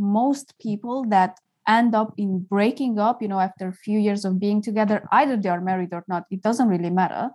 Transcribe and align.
most 0.00 0.58
people 0.58 1.04
that 1.10 1.38
end 1.68 1.94
up 1.94 2.12
in 2.16 2.40
breaking 2.40 2.98
up, 2.98 3.22
you 3.22 3.28
know, 3.28 3.38
after 3.38 3.68
a 3.68 3.72
few 3.72 3.98
years 3.98 4.24
of 4.24 4.40
being 4.40 4.60
together, 4.62 5.06
either 5.12 5.36
they 5.36 5.48
are 5.48 5.60
married 5.60 5.92
or 5.92 6.04
not, 6.08 6.24
it 6.30 6.42
doesn't 6.42 6.68
really 6.68 6.90
matter. 6.90 7.30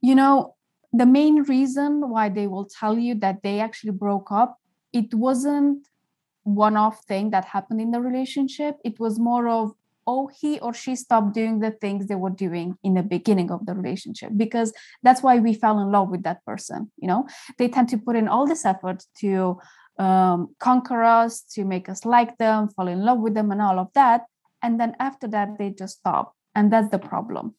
You 0.00 0.14
know, 0.14 0.56
the 0.92 1.06
main 1.06 1.42
reason 1.42 2.08
why 2.08 2.28
they 2.28 2.46
will 2.46 2.64
tell 2.64 2.98
you 2.98 3.14
that 3.16 3.42
they 3.42 3.60
actually 3.60 3.92
broke 3.92 4.32
up, 4.32 4.58
it 4.92 5.12
wasn't 5.14 5.86
one 6.44 6.76
off 6.76 7.04
thing 7.04 7.30
that 7.30 7.44
happened 7.44 7.80
in 7.80 7.90
the 7.90 8.00
relationship. 8.00 8.76
It 8.84 8.98
was 8.98 9.18
more 9.18 9.48
of, 9.48 9.72
oh, 10.06 10.30
he 10.40 10.58
or 10.60 10.72
she 10.72 10.96
stopped 10.96 11.34
doing 11.34 11.60
the 11.60 11.70
things 11.70 12.06
they 12.06 12.14
were 12.14 12.30
doing 12.30 12.78
in 12.82 12.94
the 12.94 13.02
beginning 13.02 13.50
of 13.50 13.66
the 13.66 13.74
relationship 13.74 14.30
because 14.36 14.72
that's 15.02 15.22
why 15.22 15.38
we 15.38 15.52
fell 15.52 15.78
in 15.78 15.92
love 15.92 16.08
with 16.08 16.22
that 16.22 16.42
person. 16.46 16.90
You 16.96 17.08
know, 17.08 17.28
they 17.58 17.68
tend 17.68 17.90
to 17.90 17.98
put 17.98 18.16
in 18.16 18.26
all 18.26 18.46
this 18.46 18.64
effort 18.64 19.04
to 19.20 19.58
um, 19.98 20.54
conquer 20.58 21.02
us, 21.02 21.42
to 21.54 21.64
make 21.64 21.88
us 21.88 22.04
like 22.04 22.36
them, 22.38 22.68
fall 22.68 22.88
in 22.88 23.04
love 23.04 23.18
with 23.18 23.34
them, 23.34 23.50
and 23.50 23.60
all 23.60 23.78
of 23.78 23.88
that. 23.94 24.26
And 24.62 24.80
then 24.80 24.96
after 24.98 25.28
that, 25.28 25.58
they 25.58 25.70
just 25.70 25.98
stop. 25.98 26.34
And 26.54 26.72
that's 26.72 26.90
the 26.90 26.98
problem. 26.98 27.54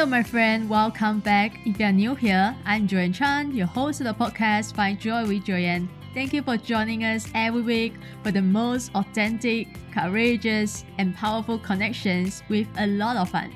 Hello, 0.00 0.08
my 0.08 0.22
friend. 0.22 0.66
Welcome 0.66 1.20
back. 1.20 1.60
If 1.66 1.78
you're 1.78 1.92
new 1.92 2.14
here, 2.14 2.56
I'm 2.64 2.88
Joyan 2.88 3.14
Chan, 3.14 3.54
your 3.54 3.66
host 3.66 4.00
of 4.00 4.06
the 4.06 4.14
podcast 4.14 4.74
Find 4.74 4.98
Joy 4.98 5.26
with 5.26 5.44
Joyan. 5.44 5.90
Thank 6.14 6.32
you 6.32 6.40
for 6.40 6.56
joining 6.56 7.04
us 7.04 7.28
every 7.34 7.60
week 7.60 7.92
for 8.22 8.32
the 8.32 8.40
most 8.40 8.90
authentic, 8.94 9.68
courageous, 9.92 10.86
and 10.96 11.14
powerful 11.14 11.58
connections 11.58 12.42
with 12.48 12.66
a 12.78 12.86
lot 12.86 13.18
of 13.18 13.28
fun. 13.28 13.52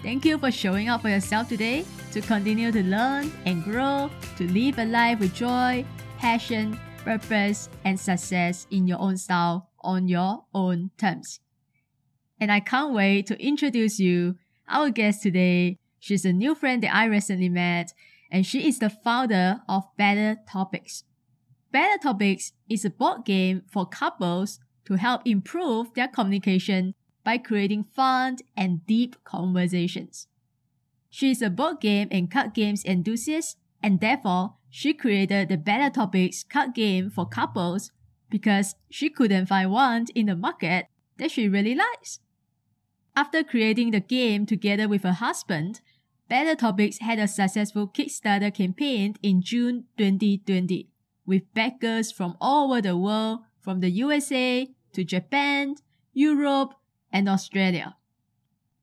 Thank 0.00 0.24
you 0.24 0.38
for 0.38 0.52
showing 0.52 0.88
up 0.88 1.02
for 1.02 1.08
yourself 1.08 1.48
today 1.48 1.84
to 2.12 2.20
continue 2.20 2.70
to 2.70 2.84
learn 2.84 3.32
and 3.44 3.64
grow, 3.64 4.08
to 4.36 4.44
live 4.52 4.78
a 4.78 4.84
life 4.84 5.18
with 5.18 5.34
joy, 5.34 5.84
passion, 6.16 6.78
purpose, 6.98 7.68
and 7.84 7.98
success 7.98 8.68
in 8.70 8.86
your 8.86 9.00
own 9.00 9.16
style 9.16 9.70
on 9.80 10.06
your 10.06 10.44
own 10.54 10.92
terms. 10.96 11.40
And 12.38 12.52
I 12.52 12.60
can't 12.60 12.94
wait 12.94 13.26
to 13.26 13.44
introduce 13.44 13.98
you 13.98 14.36
our 14.68 14.90
guest 14.90 15.22
today, 15.22 15.78
She's 16.00 16.24
a 16.24 16.32
new 16.32 16.54
friend 16.54 16.82
that 16.82 16.94
I 16.94 17.04
recently 17.06 17.48
met, 17.48 17.92
and 18.30 18.46
she 18.46 18.66
is 18.68 18.78
the 18.78 18.90
founder 18.90 19.62
of 19.68 19.84
Better 19.96 20.40
Topics. 20.48 21.04
Better 21.72 21.98
Topics 21.98 22.52
is 22.68 22.84
a 22.84 22.90
board 22.90 23.24
game 23.24 23.62
for 23.66 23.86
couples 23.86 24.60
to 24.86 24.94
help 24.94 25.22
improve 25.26 25.92
their 25.94 26.08
communication 26.08 26.94
by 27.24 27.36
creating 27.36 27.84
fun 27.84 28.36
and 28.56 28.86
deep 28.86 29.16
conversations. 29.24 30.28
She 31.10 31.30
is 31.30 31.42
a 31.42 31.50
board 31.50 31.80
game 31.80 32.08
and 32.10 32.30
card 32.30 32.54
games 32.54 32.84
enthusiast, 32.84 33.58
and 33.82 34.00
therefore 34.00 34.54
she 34.70 34.94
created 34.94 35.48
the 35.48 35.56
Better 35.56 35.90
Topics 35.90 36.44
card 36.44 36.74
game 36.74 37.10
for 37.10 37.26
couples 37.26 37.90
because 38.30 38.74
she 38.90 39.08
couldn't 39.08 39.46
find 39.46 39.70
one 39.70 40.06
in 40.14 40.26
the 40.26 40.36
market 40.36 40.86
that 41.18 41.30
she 41.30 41.48
really 41.48 41.74
likes. 41.74 42.20
After 43.16 43.42
creating 43.42 43.90
the 43.90 44.00
game 44.00 44.46
together 44.46 44.86
with 44.86 45.02
her 45.02 45.12
husband, 45.12 45.80
Better 46.28 46.54
Topics 46.54 46.98
had 46.98 47.18
a 47.18 47.26
successful 47.26 47.88
Kickstarter 47.88 48.52
campaign 48.52 49.16
in 49.22 49.40
June 49.42 49.84
2020 49.96 50.88
with 51.26 51.52
backers 51.54 52.12
from 52.12 52.36
all 52.40 52.72
over 52.72 52.82
the 52.82 52.96
world, 52.96 53.40
from 53.60 53.80
the 53.80 53.90
USA 53.90 54.68
to 54.92 55.04
Japan, 55.04 55.76
Europe, 56.12 56.74
and 57.12 57.28
Australia. 57.28 57.96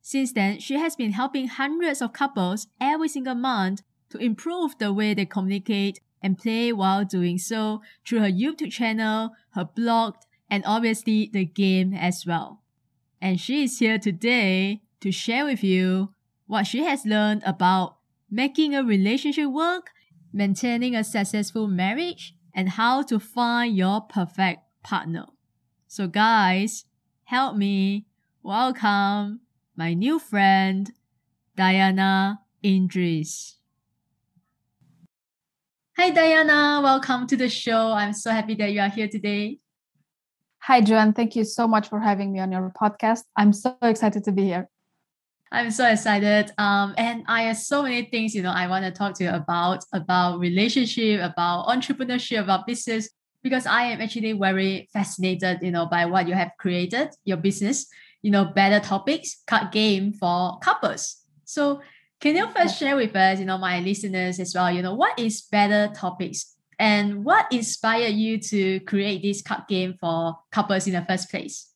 Since 0.02 0.34
then, 0.34 0.60
she 0.60 0.76
has 0.76 0.96
been 0.96 1.12
helping 1.12 1.48
hundreds 1.48 2.02
of 2.02 2.14
couples 2.14 2.68
every 2.80 3.10
single 3.10 3.36
month 3.36 3.82
to 4.10 4.18
improve 4.18 4.78
the 4.78 4.94
way 4.94 5.14
they 5.14 5.26
communicate 5.26 6.00
and 6.22 6.38
play 6.38 6.74
while 6.74 7.06
doing 7.06 7.38
so 7.38 7.82
through 8.06 8.20
her 8.20 8.32
YouTube 8.32 8.72
channel, 8.72 9.32
her 9.52 9.66
blog, 9.66 10.16
and 10.50 10.64
obviously 10.66 11.30
the 11.32 11.46
game 11.46 11.94
as 11.94 12.26
well 12.26 12.62
and 13.26 13.40
she 13.40 13.64
is 13.64 13.80
here 13.80 13.98
today 13.98 14.82
to 15.00 15.12
share 15.12 15.46
with 15.46 15.64
you 15.64 16.14
what 16.48 16.68
she 16.68 16.84
has 16.84 17.06
learned 17.06 17.42
about 17.46 17.98
making 18.30 18.76
a 18.76 18.84
relationship 18.84 19.48
work, 19.50 19.92
maintaining 20.34 20.96
a 20.96 21.04
successful 21.04 21.68
marriage, 21.68 22.36
and 22.54 22.70
how 22.70 23.02
to 23.04 23.20
find 23.20 23.76
your 23.76 24.02
perfect 24.02 24.62
partner. 24.84 25.26
So, 25.88 26.08
guys, 26.08 26.86
help 27.26 27.56
me 27.56 28.06
welcome 28.44 29.42
my 29.76 29.94
new 29.94 30.20
friend, 30.20 30.92
Diana 31.56 32.40
Indries. 32.64 33.58
Hi, 35.98 36.10
Diana. 36.10 36.82
Welcome 36.84 37.26
to 37.28 37.38
the 37.38 37.50
show. 37.50 37.94
I'm 37.94 38.14
so 38.14 38.32
happy 38.32 38.56
that 38.56 38.72
you 38.72 38.82
are 38.82 38.90
here 38.90 39.08
today. 39.08 39.60
Hi, 40.60 40.82
Joyan. 40.82 41.16
Thank 41.16 41.36
you 41.36 41.46
so 41.46 41.68
much 41.68 41.88
for 41.88 42.00
having 42.00 42.34
me 42.34 42.40
on 42.40 42.52
your 42.52 42.72
podcast. 42.80 43.24
I'm 43.38 43.54
so 43.54 43.78
excited 43.82 44.24
to 44.26 44.32
be 44.32 44.44
here. 44.44 44.70
I'm 45.52 45.72
so 45.72 45.88
excited. 45.88 46.52
Um, 46.58 46.94
and 46.98 47.24
I 47.28 47.44
have 47.44 47.58
so 47.58 47.84
many 47.84 48.04
things, 48.06 48.36
you 48.36 48.42
know, 48.42 48.52
I 48.52 48.68
want 48.68 48.84
to 48.86 48.92
talk 48.92 49.14
to 49.16 49.24
you 49.24 49.30
about, 49.30 49.86
about 49.94 50.40
relationship, 50.40 51.22
about 51.22 51.68
entrepreneurship, 51.68 52.44
about 52.44 52.68
business, 52.68 53.10
because 53.44 53.66
I 53.66 53.84
am 53.84 54.02
actually 54.02 54.34
very 54.34 54.90
fascinated, 54.92 55.60
you 55.62 55.72
know, 55.72 55.86
by 55.86 56.06
what 56.06 56.28
you 56.28 56.34
have 56.34 56.52
created, 56.60 57.10
your 57.24 57.38
business, 57.38 57.88
you 58.22 58.32
know, 58.32 58.46
better 58.46 58.80
topics, 58.80 59.44
card 59.46 59.72
game 59.72 60.14
for 60.14 60.58
couples. 60.60 61.18
So 61.46 61.82
can 62.20 62.36
you 62.36 62.48
first 62.50 62.80
share 62.80 62.96
with 62.96 63.16
us, 63.16 63.40
you 63.40 63.46
know, 63.46 63.58
my 63.58 63.80
listeners 63.82 64.40
as 64.40 64.56
well, 64.56 64.72
you 64.72 64.82
know, 64.82 64.96
what 64.96 65.18
is 65.20 65.44
better 65.44 65.94
topics? 65.94 66.56
And 66.80 67.24
what 67.24 67.46
inspired 67.52 68.16
you 68.16 68.40
to 68.40 68.80
create 68.82 69.22
this 69.22 69.42
card 69.42 69.64
game 69.70 69.96
for 70.00 70.38
couples 70.52 70.88
in 70.88 70.94
the 70.94 71.06
first 71.08 71.30
place? 71.30 71.70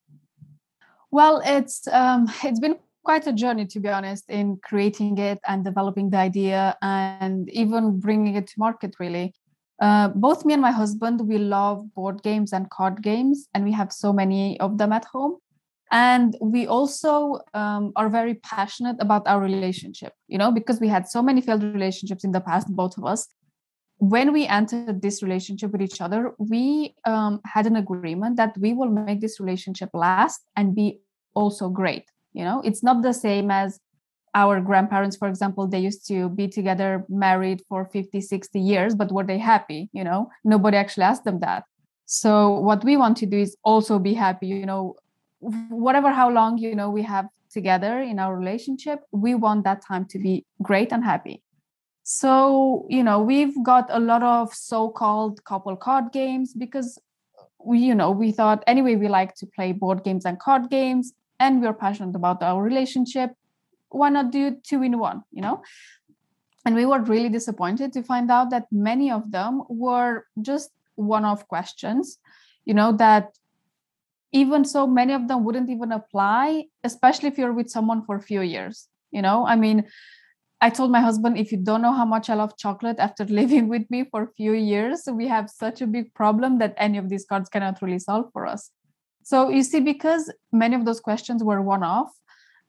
Well, 1.11 1.41
it's 1.45 1.87
um, 1.87 2.29
it's 2.43 2.59
been 2.59 2.77
quite 3.09 3.25
a 3.25 3.33
journey 3.43 3.65
to 3.65 3.79
be 3.79 3.89
honest 3.89 4.25
in 4.29 4.45
creating 4.69 5.17
it 5.17 5.39
and 5.49 5.65
developing 5.69 6.11
the 6.11 6.17
idea 6.29 6.77
and 6.83 7.49
even 7.63 7.99
bringing 7.99 8.35
it 8.35 8.45
to 8.45 8.53
market. 8.67 8.91
Really, 8.99 9.33
uh, 9.85 10.09
both 10.25 10.45
me 10.45 10.53
and 10.57 10.61
my 10.61 10.75
husband 10.81 11.15
we 11.31 11.37
love 11.39 11.77
board 11.95 12.17
games 12.21 12.53
and 12.53 12.69
card 12.69 13.01
games, 13.01 13.37
and 13.53 13.61
we 13.69 13.73
have 13.79 13.91
so 13.91 14.09
many 14.21 14.59
of 14.59 14.77
them 14.79 14.91
at 14.99 15.05
home. 15.05 15.33
And 15.91 16.37
we 16.39 16.67
also 16.67 17.39
um, 17.61 17.93
are 17.95 18.09
very 18.09 18.35
passionate 18.53 18.97
about 18.99 19.23
our 19.31 19.41
relationship, 19.41 20.13
you 20.27 20.37
know, 20.37 20.51
because 20.51 20.79
we 20.79 20.89
had 20.95 21.07
so 21.15 21.23
many 21.23 21.41
failed 21.41 21.63
relationships 21.63 22.23
in 22.23 22.31
the 22.31 22.41
past, 22.49 22.67
both 22.81 22.95
of 22.99 23.05
us 23.05 23.21
when 24.15 24.31
we 24.31 24.47
entered 24.47 25.01
this 25.01 25.21
relationship 25.21 25.71
with 25.73 25.81
each 25.81 25.99
other, 25.99 26.21
we 26.37 26.95
um, 27.03 27.41
had 27.53 27.65
an 27.65 27.75
agreement 27.75 28.37
that 28.37 28.57
we 28.57 28.71
will 28.71 28.89
make 28.89 29.19
this 29.19 29.41
relationship 29.41 29.89
last 29.93 30.39
and 30.55 30.73
be 30.73 31.01
also 31.35 31.67
great. 31.81 32.05
You 32.33 32.43
know, 32.43 32.61
it's 32.63 32.83
not 32.83 33.01
the 33.01 33.13
same 33.13 33.51
as 33.51 33.79
our 34.35 34.61
grandparents, 34.61 35.17
for 35.17 35.27
example, 35.27 35.67
they 35.67 35.79
used 35.79 36.07
to 36.07 36.29
be 36.29 36.47
together, 36.47 37.03
married 37.09 37.63
for 37.67 37.85
50, 37.85 38.21
60 38.21 38.59
years, 38.59 38.95
but 38.95 39.11
were 39.11 39.23
they 39.23 39.39
happy? 39.39 39.89
You 39.91 40.03
know, 40.03 40.29
nobody 40.43 40.77
actually 40.77 41.03
asked 41.03 41.23
them 41.23 41.39
that. 41.39 41.63
So, 42.05 42.59
what 42.59 42.83
we 42.83 42.97
want 42.97 43.17
to 43.17 43.25
do 43.25 43.37
is 43.37 43.55
also 43.63 43.99
be 43.99 44.13
happy, 44.13 44.47
you 44.47 44.65
know, 44.65 44.95
whatever 45.39 46.11
how 46.11 46.29
long, 46.29 46.57
you 46.57 46.75
know, 46.75 46.89
we 46.89 47.03
have 47.03 47.27
together 47.51 47.99
in 48.01 48.19
our 48.19 48.35
relationship, 48.35 48.99
we 49.11 49.35
want 49.35 49.63
that 49.63 49.83
time 49.85 50.05
to 50.05 50.19
be 50.19 50.45
great 50.61 50.91
and 50.91 51.03
happy. 51.03 51.41
So, 52.03 52.85
you 52.89 53.03
know, 53.03 53.21
we've 53.21 53.53
got 53.63 53.85
a 53.89 53.99
lot 53.99 54.23
of 54.23 54.53
so 54.53 54.89
called 54.89 55.43
couple 55.45 55.75
card 55.75 56.11
games 56.11 56.53
because 56.53 56.99
we, 57.63 57.79
you 57.79 57.93
know, 57.93 58.11
we 58.11 58.31
thought 58.31 58.63
anyway, 58.67 58.95
we 58.95 59.07
like 59.07 59.35
to 59.35 59.45
play 59.45 59.73
board 59.73 60.03
games 60.03 60.25
and 60.25 60.39
card 60.39 60.69
games 60.69 61.13
and 61.39 61.61
we're 61.61 61.73
passionate 61.73 62.15
about 62.15 62.43
our 62.43 62.61
relationship. 62.61 63.31
Why 63.89 64.09
not 64.09 64.31
do 64.31 64.57
two 64.63 64.83
in 64.83 64.99
one, 64.99 65.23
you 65.31 65.41
know? 65.41 65.63
And 66.65 66.75
we 66.75 66.85
were 66.85 67.01
really 67.01 67.29
disappointed 67.29 67.93
to 67.93 68.03
find 68.03 68.29
out 68.29 68.49
that 68.51 68.67
many 68.71 69.09
of 69.11 69.31
them 69.31 69.63
were 69.69 70.25
just 70.41 70.71
one 70.95 71.25
off 71.25 71.47
questions, 71.47 72.19
you 72.65 72.73
know, 72.73 72.91
that 72.97 73.37
even 74.31 74.65
so 74.65 74.85
many 74.85 75.13
of 75.13 75.27
them 75.27 75.43
wouldn't 75.43 75.69
even 75.69 75.91
apply, 75.91 76.65
especially 76.83 77.29
if 77.29 77.37
you're 77.37 77.53
with 77.53 77.69
someone 77.69 78.05
for 78.05 78.15
a 78.15 78.21
few 78.21 78.41
years. 78.41 78.87
You 79.11 79.21
know, 79.23 79.45
I 79.45 79.55
mean, 79.55 79.85
I 80.61 80.69
told 80.69 80.91
my 80.91 80.99
husband, 80.99 81.37
if 81.37 81.51
you 81.51 81.57
don't 81.57 81.81
know 81.81 81.93
how 81.93 82.05
much 82.05 82.29
I 82.29 82.33
love 82.35 82.57
chocolate 82.57 82.99
after 82.99 83.23
living 83.41 83.69
with 83.69 83.89
me 83.89 84.03
for 84.03 84.23
a 84.23 84.33
few 84.35 84.53
years, 84.53 85.03
we 85.11 85.27
have 85.27 85.49
such 85.49 85.81
a 85.81 85.87
big 85.87 86.13
problem 86.13 86.59
that 86.59 86.75
any 86.77 86.97
of 86.97 87.09
these 87.09 87.25
cards 87.25 87.49
cannot 87.49 87.81
really 87.81 87.99
solve 87.99 88.29
for 88.33 88.45
us. 88.45 88.69
So 89.29 89.49
you 89.49 89.61
see, 89.61 89.79
because 89.79 90.33
many 90.51 90.75
of 90.75 90.85
those 90.85 90.99
questions 90.99 91.43
were 91.43 91.61
one 91.61 91.83
off, 91.83 92.11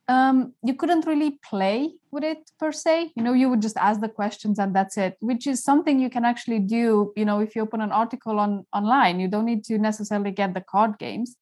um, 0.08 0.52
you 0.62 0.74
couldn't 0.74 1.06
really 1.06 1.38
play 1.42 1.92
with 2.10 2.22
it 2.22 2.50
per 2.58 2.70
se. 2.70 3.12
You 3.16 3.22
know, 3.22 3.32
you 3.32 3.48
would 3.48 3.62
just 3.62 3.78
ask 3.78 4.02
the 4.02 4.10
questions 4.10 4.58
and 4.58 4.76
that's 4.76 4.98
it, 4.98 5.16
which 5.20 5.46
is 5.46 5.64
something 5.64 5.98
you 5.98 6.10
can 6.10 6.26
actually 6.26 6.58
do. 6.58 7.14
You 7.16 7.24
know, 7.24 7.40
if 7.40 7.56
you 7.56 7.62
open 7.62 7.80
an 7.80 7.92
article 7.92 8.38
on 8.38 8.66
online, 8.74 9.20
you 9.20 9.28
don't 9.28 9.46
need 9.46 9.64
to 9.70 9.78
necessarily 9.78 10.32
get 10.32 10.52
the 10.52 10.60
card 10.60 10.98
games. 10.98 11.34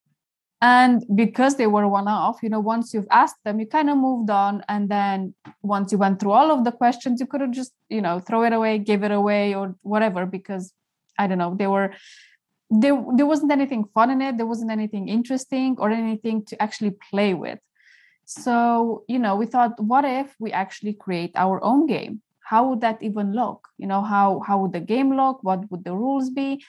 And 0.63 1.03
because 1.13 1.57
they 1.57 1.67
were 1.67 1.89
one 1.89 2.07
off, 2.07 2.39
you 2.41 2.49
know, 2.49 2.61
once 2.61 2.95
you've 2.95 3.11
asked 3.11 3.43
them, 3.45 3.59
you 3.59 3.67
kind 3.67 3.91
of 3.91 3.97
moved 3.97 4.31
on. 4.31 4.63
And 4.69 4.89
then 4.89 5.35
once 5.63 5.91
you 5.91 5.99
went 5.99 6.21
through 6.21 6.31
all 6.31 6.53
of 6.53 6.63
the 6.63 6.71
questions, 6.71 7.19
you 7.19 7.27
could 7.27 7.41
have 7.41 7.51
just, 7.51 7.73
you 7.89 8.03
know, 8.03 8.21
throw 8.21 8.45
it 8.45 8.53
away, 8.53 8.79
give 8.79 9.03
it 9.03 9.11
away, 9.11 9.57
or 9.57 9.75
whatever, 9.83 10.27
because 10.27 10.73
I 11.19 11.27
don't 11.27 11.39
know, 11.39 11.57
they 11.59 11.67
were 11.67 11.93
there 12.71 13.03
there 13.17 13.27
wasn't 13.27 13.51
anything 13.51 13.85
fun 13.95 14.11
in 14.11 14.21
it 14.21 14.37
there 14.37 14.47
wasn't 14.47 14.71
anything 14.71 15.09
interesting 15.09 15.77
or 15.79 15.91
anything 15.91 16.45
to 16.45 16.61
actually 16.63 16.95
play 17.11 17.33
with 17.35 17.59
so, 18.31 19.05
you 19.09 19.19
know, 19.19 19.37
we 19.37 19.47
thought, 19.47 19.83
what 19.83 20.05
if 20.05 20.37
we 20.39 20.53
actually 20.53 20.93
create 20.93 21.33
our 21.35 21.65
own 21.65 21.87
game? 21.87 22.21
How 22.41 22.69
would 22.69 22.83
that 22.83 23.03
even 23.03 23.33
look? 23.33 23.67
You 23.79 23.87
know, 23.87 24.03
how 24.03 24.41
how 24.47 24.59
would 24.61 24.75
the 24.75 24.81
game 24.81 25.17
look? 25.17 25.43
What 25.43 25.71
would 25.71 25.83
the 25.83 25.95
rules 25.95 26.29
be? 26.29 26.63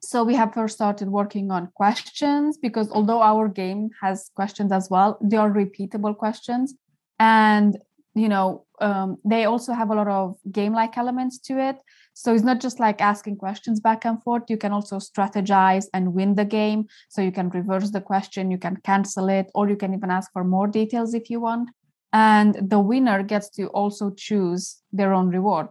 So 0.00 0.24
we 0.24 0.34
have 0.34 0.54
first 0.54 0.74
started 0.74 1.08
working 1.08 1.50
on 1.50 1.68
questions 1.74 2.56
because 2.56 2.90
although 2.90 3.20
our 3.20 3.48
game 3.48 3.90
has 4.00 4.30
questions 4.34 4.72
as 4.72 4.88
well, 4.88 5.18
they 5.20 5.36
are 5.36 5.50
repeatable 5.50 6.16
questions. 6.16 6.74
And 7.18 7.76
you 8.14 8.30
know, 8.30 8.64
um, 8.80 9.18
they 9.26 9.44
also 9.44 9.74
have 9.74 9.90
a 9.90 9.94
lot 9.94 10.08
of 10.08 10.38
game-like 10.50 10.96
elements 10.96 11.38
to 11.48 11.58
it. 11.58 11.76
So 12.14 12.34
it's 12.34 12.44
not 12.44 12.60
just 12.60 12.78
like 12.78 13.00
asking 13.00 13.36
questions 13.36 13.80
back 13.80 14.04
and 14.04 14.22
forth. 14.22 14.44
You 14.48 14.56
can 14.56 14.72
also 14.72 14.98
strategize 14.98 15.86
and 15.94 16.14
win 16.14 16.34
the 16.34 16.44
game. 16.44 16.86
So 17.08 17.22
you 17.22 17.32
can 17.32 17.48
reverse 17.48 17.90
the 17.90 18.00
question, 18.00 18.50
you 18.50 18.58
can 18.58 18.76
cancel 18.76 19.28
it, 19.28 19.50
or 19.54 19.68
you 19.68 19.76
can 19.76 19.94
even 19.94 20.10
ask 20.10 20.30
for 20.32 20.44
more 20.44 20.66
details 20.66 21.14
if 21.14 21.30
you 21.30 21.40
want. 21.40 21.70
And 22.12 22.54
the 22.70 22.78
winner 22.78 23.22
gets 23.22 23.48
to 23.56 23.68
also 23.68 24.10
choose 24.10 24.82
their 24.92 25.14
own 25.14 25.30
reward. 25.30 25.68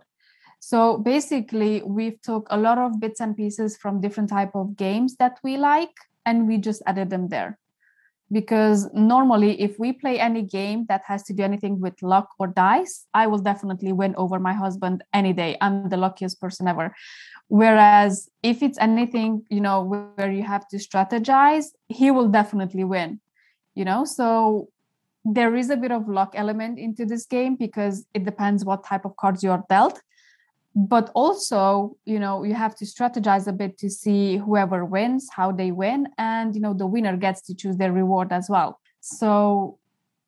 So 0.60 0.98
basically, 0.98 1.82
we've 1.84 2.22
took 2.22 2.48
a 2.50 2.58
lot 2.58 2.78
of 2.78 3.00
bits 3.00 3.20
and 3.20 3.36
pieces 3.36 3.78
from 3.78 4.02
different 4.02 4.30
type 4.30 4.56
of 4.56 4.76
games 4.76 5.16
that 5.18 5.40
we 5.44 5.58
like, 5.58 5.96
and 6.26 6.48
we 6.48 6.58
just 6.58 6.82
added 6.86 7.10
them 7.10 7.30
there 7.30 7.58
because 8.31 8.89
normally 8.94 9.62
if 9.62 9.78
we 9.78 9.92
play 9.92 10.19
any 10.19 10.42
game 10.42 10.86
that 10.88 11.01
has 11.06 11.24
to 11.24 11.33
do 11.33 11.44
anything 11.44 11.80
with 11.80 12.01
luck 12.01 12.30
or 12.39 12.48
dice 12.48 13.06
i 13.13 13.28
will 13.28 13.39
definitely 13.39 13.92
win 13.92 14.16
over 14.18 14.39
my 14.39 14.54
husband 14.54 15.04
any 15.13 15.33
day. 15.33 15.57
I'm 15.62 15.89
the 15.89 15.98
luckiest 15.98 16.39
person 16.39 16.68
ever. 16.68 16.95
Whereas 17.48 18.30
if 18.44 18.63
it's 18.63 18.80
anything 18.80 19.44
you 19.50 19.62
know 19.62 19.83
where 19.83 20.31
you 20.31 20.44
have 20.44 20.68
to 20.69 20.78
strategize 20.78 21.66
he 21.88 22.12
will 22.12 22.30
definitely 22.30 22.83
win 22.83 23.19
you 23.75 23.86
know? 23.86 24.06
So 24.06 24.69
there 25.24 25.56
is 25.56 25.69
a 25.69 25.77
bit 25.77 25.92
of 25.92 26.07
luck 26.07 26.34
element 26.36 26.80
into 26.80 27.06
this 27.06 27.25
game 27.25 27.56
because 27.56 28.06
it 28.13 28.25
depends 28.25 28.66
what 28.66 28.86
type 28.86 29.06
of 29.06 29.16
cards 29.18 29.44
you 29.44 29.51
are 29.51 29.63
dealt 29.69 30.01
but 30.76 31.12
also 31.14 31.98
you 32.06 32.20
know 32.20 32.44
you 32.44 32.54
have 32.54 32.76
to 32.76 32.86
strategize 32.86 33.48
a 33.48 33.52
bit 33.52 33.78
to 33.78 33.90
see 33.90 34.38
whoever 34.38 34.86
wins 34.86 35.28
how 35.32 35.52
they 35.52 35.72
win 35.72 36.08
and 36.18 36.56
you 36.56 36.62
know 36.62 36.74
the 36.74 36.88
winner 36.88 37.18
gets 37.18 37.42
to 37.42 37.54
choose 37.54 37.78
their 37.78 37.92
reward 37.92 38.32
as 38.32 38.50
well. 38.50 38.80
So 39.02 39.78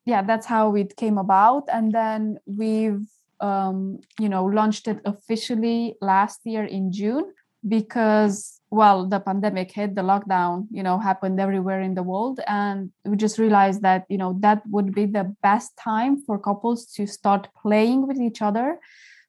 yeah 0.04 0.22
that's 0.22 0.46
how 0.46 0.74
it 0.74 0.96
came 0.96 1.18
about. 1.18 1.64
And 1.72 1.92
then 1.92 2.38
we've 2.46 3.06
um, 3.40 4.00
you 4.18 4.28
know 4.28 4.44
launched 4.44 4.86
it 4.86 5.00
officially 5.04 5.96
last 6.00 6.40
year 6.44 6.64
in 6.64 6.92
june 6.92 7.32
because 7.66 8.60
well 8.70 9.06
the 9.06 9.20
pandemic 9.20 9.72
hit 9.72 9.94
the 9.94 10.02
lockdown 10.02 10.66
you 10.70 10.82
know 10.82 10.98
happened 10.98 11.40
everywhere 11.40 11.80
in 11.80 11.94
the 11.94 12.02
world. 12.02 12.40
And 12.46 12.92
we 13.06 13.16
just 13.16 13.38
realized 13.38 13.80
that 13.80 14.04
you 14.10 14.18
know 14.18 14.36
that 14.40 14.62
would 14.66 14.94
be 14.94 15.06
the 15.06 15.34
best 15.42 15.74
time 15.78 16.22
for 16.22 16.38
couples 16.38 16.84
to 16.96 17.06
start 17.06 17.48
playing 17.62 18.06
with 18.06 18.18
each 18.18 18.42
other 18.42 18.78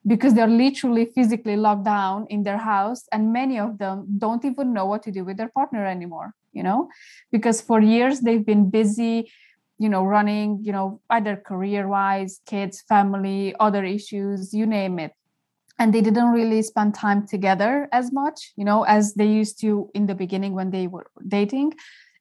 because 0.08 0.34
they're 0.34 0.48
literally 0.48 1.06
physically 1.16 1.56
locked 1.56 1.84
down 1.84 2.28
in 2.30 2.44
their 2.44 2.58
house 2.58 3.06
and 3.12 3.34
many 3.34 3.60
of 3.60 3.78
them 3.78 4.06
don't 4.18 4.46
even 4.46 4.74
know 4.74 4.86
what 4.86 5.04
to 5.04 5.12
do 5.12 5.24
with 5.26 5.38
their 5.38 5.50
partner 5.50 5.86
anymore 5.86 6.34
you 6.56 6.64
know? 6.64 6.90
Because 7.32 7.62
for 7.62 7.80
years 7.80 8.22
they've 8.22 8.46
been 8.46 8.72
busy 8.72 9.32
you 9.78 9.90
know 9.90 10.06
running 10.06 10.60
you 10.64 10.72
know 10.72 11.02
either 11.10 11.36
career 11.36 11.86
wise 11.86 12.40
kids 12.46 12.82
family 12.88 13.54
other 13.60 13.84
issues 13.84 14.54
you 14.54 14.66
name 14.66 14.98
it. 14.98 15.12
And 15.78 15.94
they 15.94 16.00
didn't 16.00 16.32
really 16.32 16.62
spend 16.62 16.96
time 16.96 17.28
together 17.28 17.90
as 17.92 18.14
much 18.14 18.54
you 18.56 18.64
know 18.64 18.84
as 18.84 19.14
they 19.16 19.28
used 19.28 19.60
to 19.62 19.92
in 19.94 20.08
the 20.08 20.16
beginning 20.16 20.54
when 20.54 20.72
they 20.72 20.88
were 20.88 21.08
dating 21.28 21.74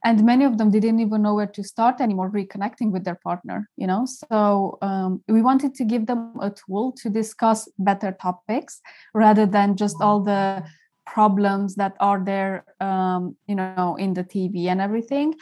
and 0.04 0.22
many 0.22 0.44
of 0.44 0.58
them 0.58 0.70
didn't 0.70 1.00
even 1.00 1.22
know 1.22 1.34
where 1.34 1.46
to 1.46 1.64
start 1.64 2.00
anymore 2.00 2.30
reconnecting 2.30 2.92
with 2.92 3.04
their 3.04 3.18
partner 3.24 3.68
you 3.76 3.86
know? 3.86 4.06
So 4.06 4.78
um, 4.82 5.22
we 5.28 5.42
wanted 5.42 5.74
to 5.74 5.84
give 5.84 6.06
them 6.06 6.34
a 6.40 6.50
tool 6.50 6.92
to 7.02 7.10
discuss 7.10 7.68
better 7.78 8.12
topics 8.12 8.80
rather 9.14 9.46
than 9.46 9.76
just 9.76 9.96
all 10.00 10.20
the 10.20 10.64
problems 11.06 11.74
that 11.74 11.94
are 12.00 12.22
there 12.24 12.64
um, 12.80 13.36
you 13.46 13.54
know 13.54 13.96
in 13.98 14.14
the 14.14 14.24
tv 14.24 14.66
and 14.66 14.80
everything. 14.80 15.34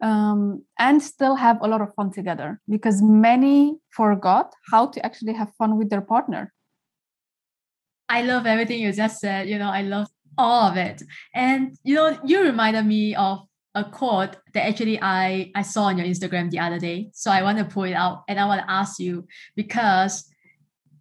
Um, 0.00 0.64
and 0.78 1.02
still 1.02 1.36
have 1.36 1.58
a 1.62 1.68
lot 1.68 1.80
of 1.80 1.94
fun 1.94 2.12
together 2.12 2.60
because 2.68 3.00
many 3.00 3.76
forgot 3.90 4.52
how 4.70 4.88
to 4.88 5.06
actually 5.06 5.32
have 5.32 5.52
fun 5.56 5.78
with 5.78 5.88
their 5.88 6.02
partner. 6.02 6.52
I 8.08 8.22
love 8.22 8.44
everything 8.44 8.80
you 8.80 8.92
just 8.92 9.18
said 9.18 9.48
you 9.48 9.58
know 9.58 9.70
i 9.70 9.82
love 9.82 10.08
all 10.36 10.68
of 10.70 10.76
it. 10.76 11.02
And 11.34 11.76
you 11.84 11.94
know 11.94 12.18
you 12.24 12.42
reminded 12.42 12.86
me 12.86 13.14
of 13.14 13.46
a 13.74 13.84
quote 13.84 14.36
that 14.52 14.66
actually 14.66 15.00
I, 15.00 15.50
I 15.54 15.62
saw 15.62 15.84
on 15.84 15.98
your 15.98 16.06
Instagram 16.06 16.50
the 16.50 16.60
other 16.60 16.78
day. 16.78 17.10
So 17.12 17.30
I 17.30 17.42
want 17.42 17.58
to 17.58 17.64
pull 17.64 17.84
it 17.84 17.94
out 17.94 18.24
and 18.28 18.38
I 18.38 18.46
want 18.46 18.62
to 18.62 18.70
ask 18.70 19.00
you 19.00 19.26
because 19.56 20.30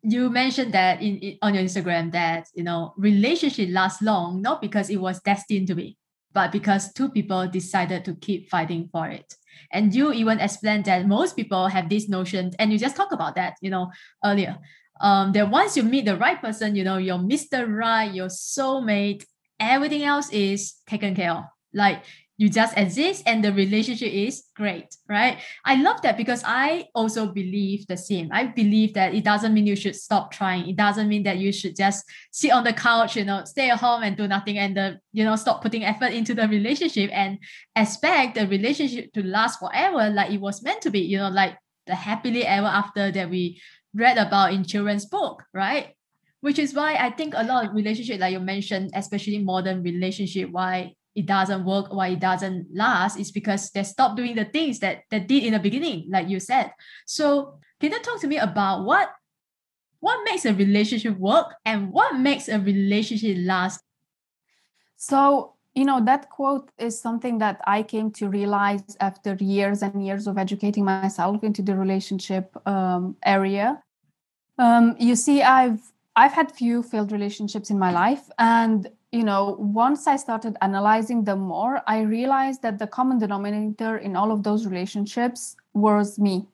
you 0.01 0.29
mentioned 0.29 0.73
that 0.73 1.01
in, 1.01 1.17
in 1.19 1.37
on 1.41 1.53
your 1.53 1.63
Instagram 1.63 2.11
that 2.11 2.47
you 2.55 2.63
know 2.63 2.93
relationship 2.97 3.69
lasts 3.71 4.01
long 4.01 4.41
not 4.41 4.61
because 4.61 4.89
it 4.89 4.97
was 4.97 5.21
destined 5.21 5.67
to 5.67 5.75
be, 5.75 5.97
but 6.33 6.51
because 6.51 6.91
two 6.93 7.09
people 7.09 7.47
decided 7.47 8.03
to 8.05 8.15
keep 8.15 8.49
fighting 8.49 8.89
for 8.91 9.07
it. 9.07 9.35
And 9.71 9.93
you 9.93 10.11
even 10.11 10.39
explained 10.39 10.85
that 10.85 11.07
most 11.07 11.35
people 11.35 11.67
have 11.67 11.89
this 11.89 12.09
notion, 12.09 12.51
and 12.59 12.71
you 12.71 12.79
just 12.79 12.95
talked 12.95 13.13
about 13.13 13.35
that, 13.35 13.55
you 13.61 13.69
know, 13.69 13.91
earlier. 14.25 14.57
Um, 14.99 15.31
that 15.33 15.49
once 15.49 15.75
you 15.75 15.83
meet 15.83 16.05
the 16.05 16.17
right 16.17 16.39
person, 16.39 16.75
you 16.75 16.83
know, 16.83 16.97
your 16.97 17.17
Mr. 17.17 17.67
Right, 17.67 18.13
your 18.13 18.27
soulmate, 18.27 19.25
everything 19.59 20.03
else 20.03 20.31
is 20.31 20.75
taken 20.87 21.15
care 21.15 21.31
of. 21.31 21.43
Like 21.73 22.03
you 22.37 22.49
just 22.49 22.75
exist 22.77 23.23
and 23.25 23.43
the 23.43 23.53
relationship 23.53 24.11
is 24.11 24.43
great 24.55 24.95
right? 25.07 25.39
I 25.65 25.75
love 25.75 26.01
that 26.01 26.17
because 26.17 26.41
i 26.45 26.85
also 26.95 27.27
believe 27.27 27.85
the 27.87 27.97
same. 27.97 28.29
I 28.31 28.47
believe 28.47 28.93
that 28.95 29.13
it 29.13 29.23
doesn't 29.23 29.53
mean 29.53 29.67
you 29.67 29.75
should 29.75 29.95
stop 29.95 30.31
trying. 30.31 30.67
It 30.67 30.75
doesn't 30.75 31.07
mean 31.07 31.23
that 31.23 31.37
you 31.37 31.51
should 31.51 31.75
just 31.75 32.05
sit 32.31 32.51
on 32.51 32.63
the 32.63 32.73
couch 32.73 33.15
you 33.15 33.25
know 33.25 33.43
stay 33.45 33.69
at 33.69 33.79
home 33.79 34.03
and 34.03 34.17
do 34.17 34.27
nothing 34.27 34.57
and 34.57 34.75
the 34.75 34.99
you 35.11 35.23
know 35.23 35.35
stop 35.35 35.61
putting 35.61 35.83
effort 35.83 36.11
into 36.13 36.33
the 36.33 36.47
relationship 36.47 37.09
and 37.13 37.39
expect 37.75 38.35
the 38.35 38.47
relationship 38.47 39.13
to 39.13 39.23
last 39.23 39.59
forever 39.59 40.09
like 40.09 40.31
it 40.31 40.41
was 40.41 40.63
meant 40.63 40.81
to 40.81 40.89
be 40.89 40.99
you 40.99 41.17
know 41.17 41.29
like 41.29 41.57
the 41.85 41.95
happily 41.95 42.45
ever 42.45 42.67
after 42.67 43.11
that 43.11 43.29
we 43.29 43.61
read 43.93 44.17
about 44.17 44.53
in 44.53 44.63
children's 44.63 45.05
book 45.05 45.43
right? 45.53 45.95
Which 46.41 46.59
is 46.59 46.73
why 46.73 46.95
i 46.95 47.09
think 47.09 47.33
a 47.35 47.43
lot 47.43 47.67
of 47.67 47.73
relationship 47.73 48.19
like 48.19 48.33
you 48.33 48.39
mentioned 48.39 48.91
especially 48.95 49.39
modern 49.39 49.81
relationship 49.81 50.49
why 50.49 50.93
it 51.15 51.25
doesn't 51.25 51.65
work 51.65 51.93
why 51.93 52.09
it 52.09 52.19
doesn't 52.19 52.67
last 52.73 53.19
is 53.19 53.31
because 53.31 53.69
they 53.71 53.83
stop 53.83 54.17
doing 54.17 54.35
the 54.35 54.45
things 54.45 54.79
that 54.79 55.03
they 55.09 55.19
did 55.19 55.43
in 55.43 55.53
the 55.53 55.59
beginning 55.59 56.07
like 56.09 56.27
you 56.27 56.39
said. 56.39 56.71
So 57.05 57.59
can 57.79 57.91
you 57.91 57.99
talk 58.01 58.19
to 58.21 58.27
me 58.27 58.37
about 58.37 58.85
what 58.85 59.11
what 59.99 60.19
makes 60.25 60.45
a 60.45 60.53
relationship 60.53 61.17
work 61.17 61.55
and 61.65 61.91
what 61.91 62.15
makes 62.17 62.49
a 62.49 62.59
relationship 62.59 63.37
last? 63.39 63.81
So 64.97 65.53
you 65.75 65.85
know 65.85 66.03
that 66.05 66.29
quote 66.29 66.69
is 66.77 66.99
something 66.99 67.39
that 67.39 67.59
i 67.65 67.81
came 67.81 68.11
to 68.11 68.29
realize 68.29 68.83
after 68.99 69.35
years 69.39 69.81
and 69.81 70.05
years 70.05 70.27
of 70.27 70.37
educating 70.37 70.85
myself 70.85 71.43
into 71.43 71.61
the 71.61 71.75
relationship 71.75 72.55
um, 72.67 73.15
area. 73.25 73.81
Um, 74.59 74.95
you 74.99 75.15
see 75.15 75.41
i've 75.41 75.81
i've 76.15 76.31
had 76.31 76.51
few 76.51 76.83
failed 76.83 77.11
relationships 77.11 77.71
in 77.71 77.79
my 77.79 77.91
life 77.91 78.29
and 78.37 78.87
you 79.13 79.23
know, 79.23 79.55
once 79.59 80.07
I 80.07 80.15
started 80.15 80.57
analyzing 80.61 81.23
them 81.23 81.39
more, 81.39 81.83
I 81.85 82.01
realized 82.01 82.63
that 82.63 82.79
the 82.79 82.87
common 82.87 83.19
denominator 83.19 83.97
in 83.97 84.15
all 84.15 84.31
of 84.31 84.41
those 84.41 84.65
relationships 84.65 85.55
was 85.73 86.17
me. 86.17 86.47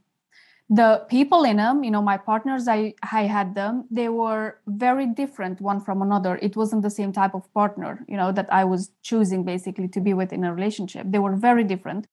The 0.69 1.05
people 1.09 1.45
in 1.45 1.55
them, 1.55 1.85
you 1.85 1.89
know, 1.89 2.01
my 2.01 2.17
partners, 2.17 2.67
I, 2.67 2.93
I 3.11 3.23
had 3.23 3.55
them, 3.55 3.85
they 3.89 4.09
were 4.09 4.59
very 4.67 5.07
different 5.07 5.61
one 5.61 5.79
from 5.79 6.01
another. 6.01 6.37
It 6.41 6.57
wasn't 6.57 6.83
the 6.83 6.89
same 6.91 7.13
type 7.13 7.33
of 7.33 7.51
partner, 7.53 8.05
you 8.09 8.17
know, 8.17 8.33
that 8.33 8.51
I 8.53 8.65
was 8.65 8.91
choosing 9.01 9.43
basically 9.45 9.87
to 9.87 10.01
be 10.01 10.13
with 10.13 10.33
in 10.33 10.43
a 10.43 10.53
relationship. 10.53 11.07
They 11.09 11.17
were 11.17 11.37
very 11.37 11.63
different 11.63 12.07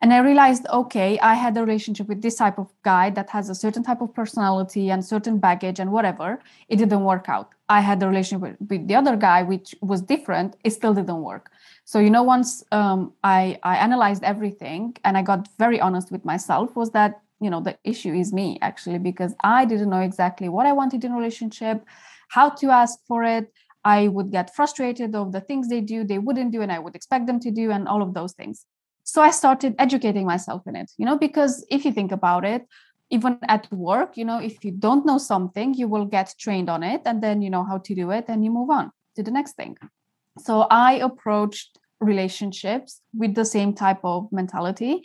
and 0.00 0.12
i 0.12 0.18
realized 0.18 0.66
okay 0.68 1.18
i 1.20 1.34
had 1.34 1.56
a 1.56 1.60
relationship 1.60 2.06
with 2.08 2.22
this 2.22 2.36
type 2.36 2.58
of 2.58 2.68
guy 2.82 3.10
that 3.10 3.30
has 3.30 3.48
a 3.48 3.54
certain 3.54 3.82
type 3.82 4.00
of 4.00 4.14
personality 4.14 4.90
and 4.90 5.04
certain 5.04 5.38
baggage 5.38 5.80
and 5.80 5.90
whatever. 5.92 6.40
It 6.68 6.76
didn't 6.76 7.04
work 7.04 7.28
out. 7.28 7.50
I 7.68 7.80
had 7.80 8.02
a 8.02 8.08
relationship 8.08 8.56
with, 8.60 8.88
the 8.88 8.94
other 8.94 9.16
guy 9.16 9.42
which 9.42 9.74
was 9.80 10.00
different. 10.02 10.56
It 10.64 10.70
still 10.70 10.94
didn't 10.94 11.22
work. 11.22 11.50
So 11.84 11.98
you 11.98 12.10
know 12.10 12.22
once 12.22 12.64
um, 12.72 13.12
i 13.24 13.58
i 13.62 13.76
analyzed 13.76 14.22
everything 14.32 14.96
and 15.04 15.16
i 15.18 15.22
got 15.22 15.48
very 15.58 15.80
honest 15.80 16.10
with 16.10 16.24
myself 16.24 16.76
was 16.76 16.90
that 16.98 17.12
you 17.40 17.50
know 17.50 17.60
the 17.60 17.76
issue 17.84 18.14
is 18.22 18.32
me 18.32 18.58
actually 18.62 18.98
because 18.98 19.32
i 19.44 19.64
didn't 19.64 19.90
know 19.90 20.00
exactly 20.10 20.48
what 20.48 20.66
i 20.66 20.72
wanted 20.72 21.04
in 21.04 21.12
a 21.12 21.16
relationship 21.16 21.84
how 22.28 22.48
to 22.60 22.66
ask 22.70 22.98
for 23.06 23.22
it. 23.22 23.52
I 23.84 24.08
would 24.08 24.32
get 24.32 24.52
frustrated 24.58 25.14
of 25.14 25.30
the 25.30 25.40
things 25.48 25.68
they 25.68 25.80
do 25.80 25.98
they 26.02 26.18
wouldn't 26.26 26.50
do 26.56 26.60
and 26.64 26.72
i 26.76 26.78
would 26.84 26.96
expect 26.96 27.24
them 27.28 27.38
to 27.40 27.50
do 27.60 27.70
and 27.70 27.86
all 27.86 28.02
of 28.02 28.14
those 28.14 28.32
things 28.40 28.66
so 29.06 29.22
i 29.22 29.30
started 29.30 29.74
educating 29.78 30.26
myself 30.26 30.62
in 30.66 30.74
it 30.76 30.90
you 30.98 31.06
know 31.06 31.16
because 31.16 31.64
if 31.70 31.84
you 31.84 31.92
think 31.92 32.12
about 32.12 32.44
it 32.44 32.66
even 33.10 33.38
at 33.48 33.72
work 33.72 34.16
you 34.16 34.24
know 34.24 34.38
if 34.38 34.64
you 34.64 34.72
don't 34.72 35.06
know 35.06 35.18
something 35.18 35.74
you 35.74 35.88
will 35.88 36.04
get 36.04 36.34
trained 36.38 36.68
on 36.68 36.82
it 36.82 37.00
and 37.06 37.22
then 37.22 37.40
you 37.40 37.48
know 37.48 37.64
how 37.64 37.78
to 37.78 37.94
do 37.94 38.10
it 38.10 38.24
and 38.28 38.44
you 38.44 38.50
move 38.50 38.68
on 38.68 38.90
to 39.14 39.22
the 39.22 39.30
next 39.30 39.54
thing. 39.56 39.76
So 40.38 40.66
i 40.70 40.94
approached 40.94 41.78
relationships 42.00 43.00
with 43.14 43.34
the 43.34 43.44
same 43.44 43.72
type 43.72 44.00
of 44.04 44.30
mentality 44.32 45.02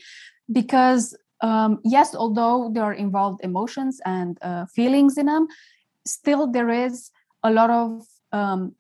because 0.52 1.16
um, 1.42 1.80
yes 1.86 2.14
although 2.16 2.70
there 2.74 2.84
are 2.84 2.94
involved 2.94 3.40
emotions 3.44 4.02
and 4.06 4.38
uh, 4.42 4.66
feelings 4.66 5.18
in 5.18 5.28
them 5.28 5.48
still 6.06 6.52
there 6.52 6.70
is 6.70 7.12
a 7.44 7.52
lot 7.52 7.70
of 7.70 8.06
um, 8.34 8.76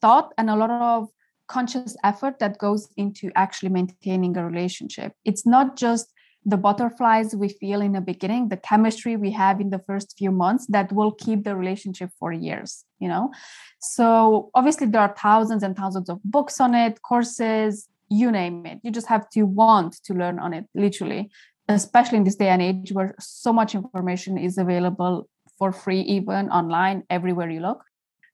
thought 0.00 0.32
and 0.36 0.50
a 0.50 0.56
lot 0.56 0.70
of 0.70 1.08
conscious 1.48 1.96
effort 2.04 2.38
that 2.38 2.58
goes 2.58 2.88
into 2.96 3.30
actually 3.34 3.68
maintaining 3.68 4.36
a 4.36 4.46
relationship. 4.46 5.12
It's 5.24 5.46
not 5.46 5.76
just 5.76 6.12
the 6.44 6.56
butterflies 6.56 7.36
we 7.36 7.48
feel 7.48 7.80
in 7.80 7.92
the 7.92 8.00
beginning 8.00 8.48
the 8.48 8.56
chemistry 8.56 9.16
we 9.16 9.30
have 9.30 9.60
in 9.60 9.70
the 9.70 9.78
first 9.78 10.16
few 10.18 10.32
months 10.32 10.66
that 10.66 10.90
will 10.92 11.12
keep 11.12 11.44
the 11.44 11.54
relationship 11.54 12.10
for 12.18 12.32
years 12.32 12.84
you 12.98 13.08
know? 13.08 13.32
So 13.80 14.50
obviously 14.54 14.86
there 14.86 15.00
are 15.00 15.14
thousands 15.16 15.62
and 15.62 15.76
thousands 15.76 16.08
of 16.08 16.20
books 16.24 16.60
on 16.60 16.74
it 16.74 17.02
courses 17.02 17.88
you 18.08 18.30
name 18.30 18.66
it. 18.66 18.78
You 18.82 18.90
just 18.90 19.08
have 19.08 19.28
to 19.30 19.42
want 19.42 19.94
to 20.04 20.14
learn 20.14 20.38
on 20.38 20.52
it 20.52 20.66
literally 20.74 21.30
especially 21.68 22.18
in 22.18 22.24
this 22.24 22.36
day 22.36 22.48
and 22.48 22.60
age 22.60 22.92
where 22.92 23.14
so 23.18 23.52
much 23.52 23.74
information 23.74 24.36
is 24.36 24.58
available 24.58 25.28
for 25.58 25.72
free 25.72 26.00
even 26.00 26.50
online 26.50 27.04
everywhere 27.08 27.50
you 27.50 27.60
look 27.60 27.84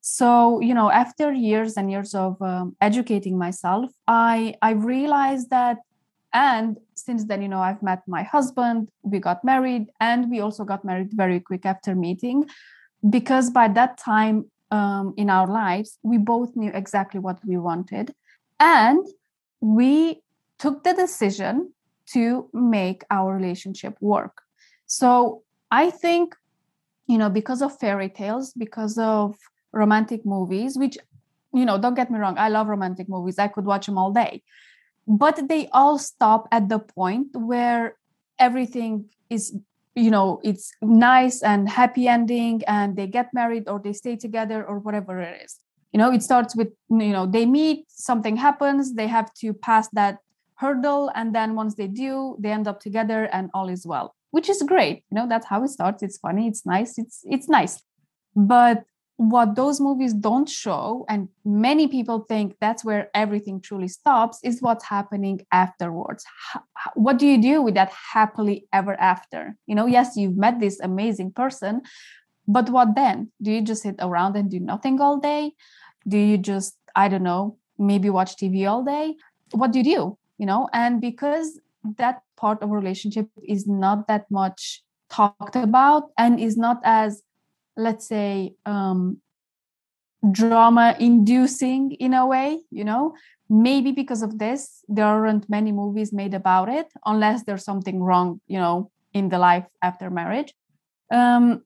so 0.09 0.59
you 0.61 0.73
know 0.73 0.91
after 0.91 1.33
years 1.33 1.77
and 1.77 1.91
years 1.91 2.15
of 2.15 2.41
um, 2.41 2.75
educating 2.81 3.37
myself 3.37 3.91
i 4.07 4.55
i 4.62 4.71
realized 4.71 5.50
that 5.50 5.77
and 6.33 6.79
since 6.95 7.27
then 7.27 7.43
you 7.43 7.49
know 7.49 7.61
i've 7.61 7.83
met 7.83 8.00
my 8.07 8.23
husband 8.23 8.88
we 9.03 9.19
got 9.19 9.45
married 9.45 9.87
and 10.00 10.31
we 10.31 10.41
also 10.41 10.65
got 10.65 10.83
married 10.83 11.11
very 11.12 11.38
quick 11.38 11.67
after 11.67 11.95
meeting 11.95 12.49
because 13.11 13.50
by 13.50 13.69
that 13.69 13.99
time 13.99 14.50
um, 14.71 15.12
in 15.19 15.29
our 15.29 15.47
lives 15.47 15.99
we 16.03 16.17
both 16.17 16.57
knew 16.57 16.71
exactly 16.73 17.21
what 17.21 17.38
we 17.45 17.59
wanted 17.59 18.15
and 18.61 19.07
we 19.61 20.23
took 20.59 20.85
the 20.85 20.95
decision 20.95 21.73
to 22.07 22.49
make 22.55 23.05
our 23.11 23.35
relationship 23.37 23.95
work. 24.00 24.41
So 24.87 25.43
i 25.71 25.91
think 25.91 26.35
you 27.07 27.19
know 27.19 27.29
because 27.29 27.61
of 27.61 27.79
fairy 27.79 28.09
tales 28.09 28.55
because 28.55 28.97
of 28.97 29.37
romantic 29.72 30.25
movies 30.25 30.76
which 30.76 30.96
you 31.52 31.64
know 31.64 31.78
don't 31.78 31.94
get 31.94 32.10
me 32.10 32.18
wrong 32.18 32.37
i 32.38 32.48
love 32.48 32.68
romantic 32.68 33.08
movies. 33.08 33.38
I 33.38 33.48
could 33.48 33.64
watch 33.64 33.87
them 33.87 33.98
all 33.98 34.12
day. 34.12 34.42
But 35.06 35.48
they 35.48 35.68
all 35.72 35.98
stop 35.98 36.48
at 36.52 36.68
the 36.68 36.78
point 36.78 37.28
where 37.34 37.96
everything 38.38 39.06
is 39.30 39.56
you 39.94 40.10
know 40.10 40.40
it's 40.44 40.72
nice 40.82 41.42
and 41.42 41.68
happy 41.68 42.06
ending 42.06 42.62
and 42.66 42.96
they 42.96 43.06
get 43.06 43.32
married 43.32 43.68
or 43.68 43.80
they 43.80 43.92
stay 43.92 44.16
together 44.16 44.64
or 44.64 44.78
whatever 44.78 45.20
it 45.20 45.42
is. 45.44 45.58
You 45.92 45.98
know 45.98 46.12
it 46.12 46.22
starts 46.22 46.54
with 46.54 46.68
you 46.90 47.12
know 47.12 47.26
they 47.26 47.46
meet 47.46 47.87
something 47.88 48.37
happens 48.37 48.94
they 48.94 49.06
have 49.06 49.32
to 49.40 49.54
pass 49.54 49.88
that 49.94 50.18
hurdle 50.56 51.10
and 51.14 51.34
then 51.34 51.54
once 51.54 51.75
they 51.76 51.87
do 51.87 52.37
they 52.38 52.50
end 52.50 52.68
up 52.68 52.80
together 52.80 53.25
and 53.32 53.50
all 53.54 53.68
is 53.68 53.87
well 53.87 54.14
which 54.30 54.48
is 54.50 54.62
great. 54.62 55.04
You 55.10 55.16
know 55.16 55.26
that's 55.26 55.46
how 55.46 55.64
it 55.64 55.68
starts. 55.68 56.02
It's 56.02 56.18
funny 56.18 56.46
it's 56.48 56.66
nice 56.66 56.98
it's 56.98 57.22
it's 57.25 57.48
nice. 57.48 57.82
But 58.37 58.84
what 59.18 59.56
those 59.56 59.80
movies 59.80 60.14
don't 60.14 60.48
show 60.48 61.04
and 61.08 61.28
many 61.44 61.88
people 61.88 62.20
think 62.20 62.54
that's 62.60 62.84
where 62.84 63.10
everything 63.14 63.60
truly 63.60 63.88
stops 63.88 64.38
is 64.44 64.62
what's 64.62 64.84
happening 64.84 65.40
afterwards. 65.50 66.25
What 66.94 67.18
do 67.18 67.26
you 67.26 67.42
do 67.42 67.60
with 67.60 67.75
that 67.75 67.92
happily 68.12 68.66
ever 68.72 68.94
after? 69.00 69.56
You 69.66 69.75
know 69.75 69.87
yes 69.87 70.16
you've 70.16 70.37
met 70.37 70.60
this 70.60 70.78
amazing 70.80 71.32
person 71.32 71.82
but 72.46 72.70
what 72.70 72.94
then? 72.94 73.30
Do 73.42 73.50
you 73.50 73.60
just 73.60 73.82
sit 73.82 73.96
around 73.98 74.37
and 74.37 74.50
do 74.50 74.58
nothing 74.58 75.00
all 75.00 75.18
day? 75.18 75.52
Do 76.06 76.16
you 76.16 76.38
just 76.38 76.76
i 76.96 77.08
don't 77.08 77.25
know 77.25 77.58
maybe 77.76 78.10
watch 78.10 78.37
tv 78.37 78.70
all 78.70 78.84
day? 78.84 79.16
What 79.50 79.72
do 79.72 79.80
you 79.80 79.84
do 79.84 80.18
you 80.38 80.46
know? 80.46 80.68
And 80.72 81.00
because 81.00 81.60
that 81.96 82.22
part 82.37 82.62
of 82.62 82.70
a 82.70 82.75
relationship 82.75 83.28
is 83.46 83.66
not 83.66 84.06
that 84.08 84.30
much 84.30 84.82
talked 85.10 85.56
about 85.56 86.10
and 86.16 86.38
is 86.38 86.56
not 86.56 86.80
as 86.84 87.22
let's 87.78 88.06
say 88.06 88.54
um, 88.66 89.18
drama 90.32 90.97
inducing 90.99 91.92
in 91.92 92.12
a 92.12 92.26
way 92.26 92.61
you 92.70 92.85
know? 92.85 93.14
Maybe 93.50 93.92
because 93.92 94.20
of 94.23 94.38
this 94.38 94.85
there 94.88 95.06
aren't 95.06 95.49
many 95.49 95.73
movies 95.73 96.12
made 96.12 96.35
about 96.35 96.68
it 96.68 96.87
unless 97.06 97.44
there's 97.44 97.64
something 97.64 98.02
wrong 98.02 98.40
you 98.47 98.58
know 98.58 98.90
in 99.14 99.30
the 99.30 99.38
life 99.38 99.64
after 99.80 100.11
marriage. 100.11 100.52
Um, 101.11 101.62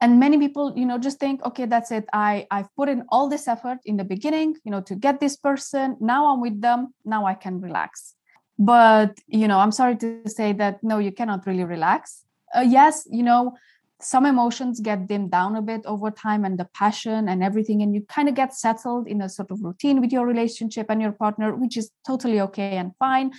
and 0.00 0.20
many 0.20 0.38
people 0.38 0.72
you 0.76 0.86
know 0.86 0.98
just 0.98 1.18
think 1.18 1.42
okay 1.44 1.66
that's 1.66 1.90
it. 1.90 2.04
I 2.12 2.46
i've 2.50 2.68
put 2.76 2.88
in 2.88 3.04
all 3.08 3.28
this 3.28 3.48
effort 3.48 3.78
in 3.84 3.96
the 3.96 4.04
beginning 4.04 4.56
you 4.64 4.70
know 4.70 4.82
to 4.82 4.94
get 4.94 5.18
this 5.18 5.36
person. 5.36 5.96
Now 6.00 6.32
i'm 6.32 6.40
with 6.40 6.60
them. 6.60 6.94
Now 7.04 7.26
i 7.26 7.34
can 7.34 7.60
relax. 7.60 8.14
But 8.58 9.18
you 9.26 9.48
know 9.48 9.58
i'm 9.58 9.72
sorry 9.72 9.96
to 9.96 10.28
say 10.28 10.52
that 10.52 10.84
no 10.84 10.98
you 10.98 11.10
cannot 11.10 11.46
really 11.46 11.64
relax. 11.64 12.24
Uh, 12.54 12.60
yes 12.60 13.08
you 13.10 13.22
know 13.22 13.56
some 14.04 14.26
emotions 14.26 14.80
get 14.80 15.06
dimmed 15.06 15.30
down 15.30 15.56
a 15.56 15.62
bit 15.62 15.82
over 15.86 16.10
time 16.10 16.44
and 16.44 16.58
the 16.58 16.68
passion 16.74 17.28
and 17.28 17.42
everything 17.42 17.82
and 17.82 17.94
you 17.94 18.02
kind 18.02 18.28
of 18.28 18.34
get 18.34 18.54
settled 18.54 19.08
in 19.08 19.22
a 19.22 19.28
sort 19.28 19.50
of 19.50 19.62
routine 19.62 20.00
with 20.00 20.12
your 20.12 20.26
relationship 20.26 20.86
and 20.90 21.00
your 21.00 21.12
partner 21.12 21.54
which 21.54 21.76
is 21.76 21.90
totally 22.06 22.40
okay 22.40 22.76
and 22.76 22.92
fine. 22.98 23.32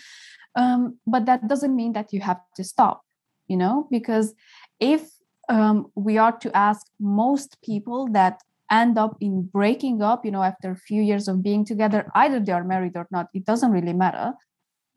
Um, 0.55 0.97
but 1.05 1.25
that 1.25 1.47
doesn't 1.47 1.75
mean 1.75 1.93
that 1.93 2.13
you 2.13 2.21
have 2.21 2.39
to 2.55 2.63
stop 2.63 3.05
you 3.47 3.57
know? 3.57 3.87
Because 3.91 4.33
if 4.79 5.09
um, 5.49 5.91
we 5.95 6.17
are 6.17 6.37
to 6.39 6.55
ask 6.55 6.85
most 6.99 7.61
people 7.61 8.07
that 8.11 8.41
end 8.71 8.97
up 8.97 9.15
in 9.21 9.43
breaking 9.43 10.01
up 10.01 10.25
you 10.25 10.31
know 10.31 10.41
after 10.41 10.71
a 10.71 10.75
few 10.75 10.99
years 10.99 11.27
of 11.27 11.43
being 11.43 11.63
together 11.63 12.09
either 12.15 12.39
they 12.39 12.51
are 12.51 12.63
married 12.63 12.93
or 12.95 13.07
not 13.11 13.27
it 13.33 13.45
doesn't 13.45 13.71
really 13.71 13.93
matter. 13.93 14.33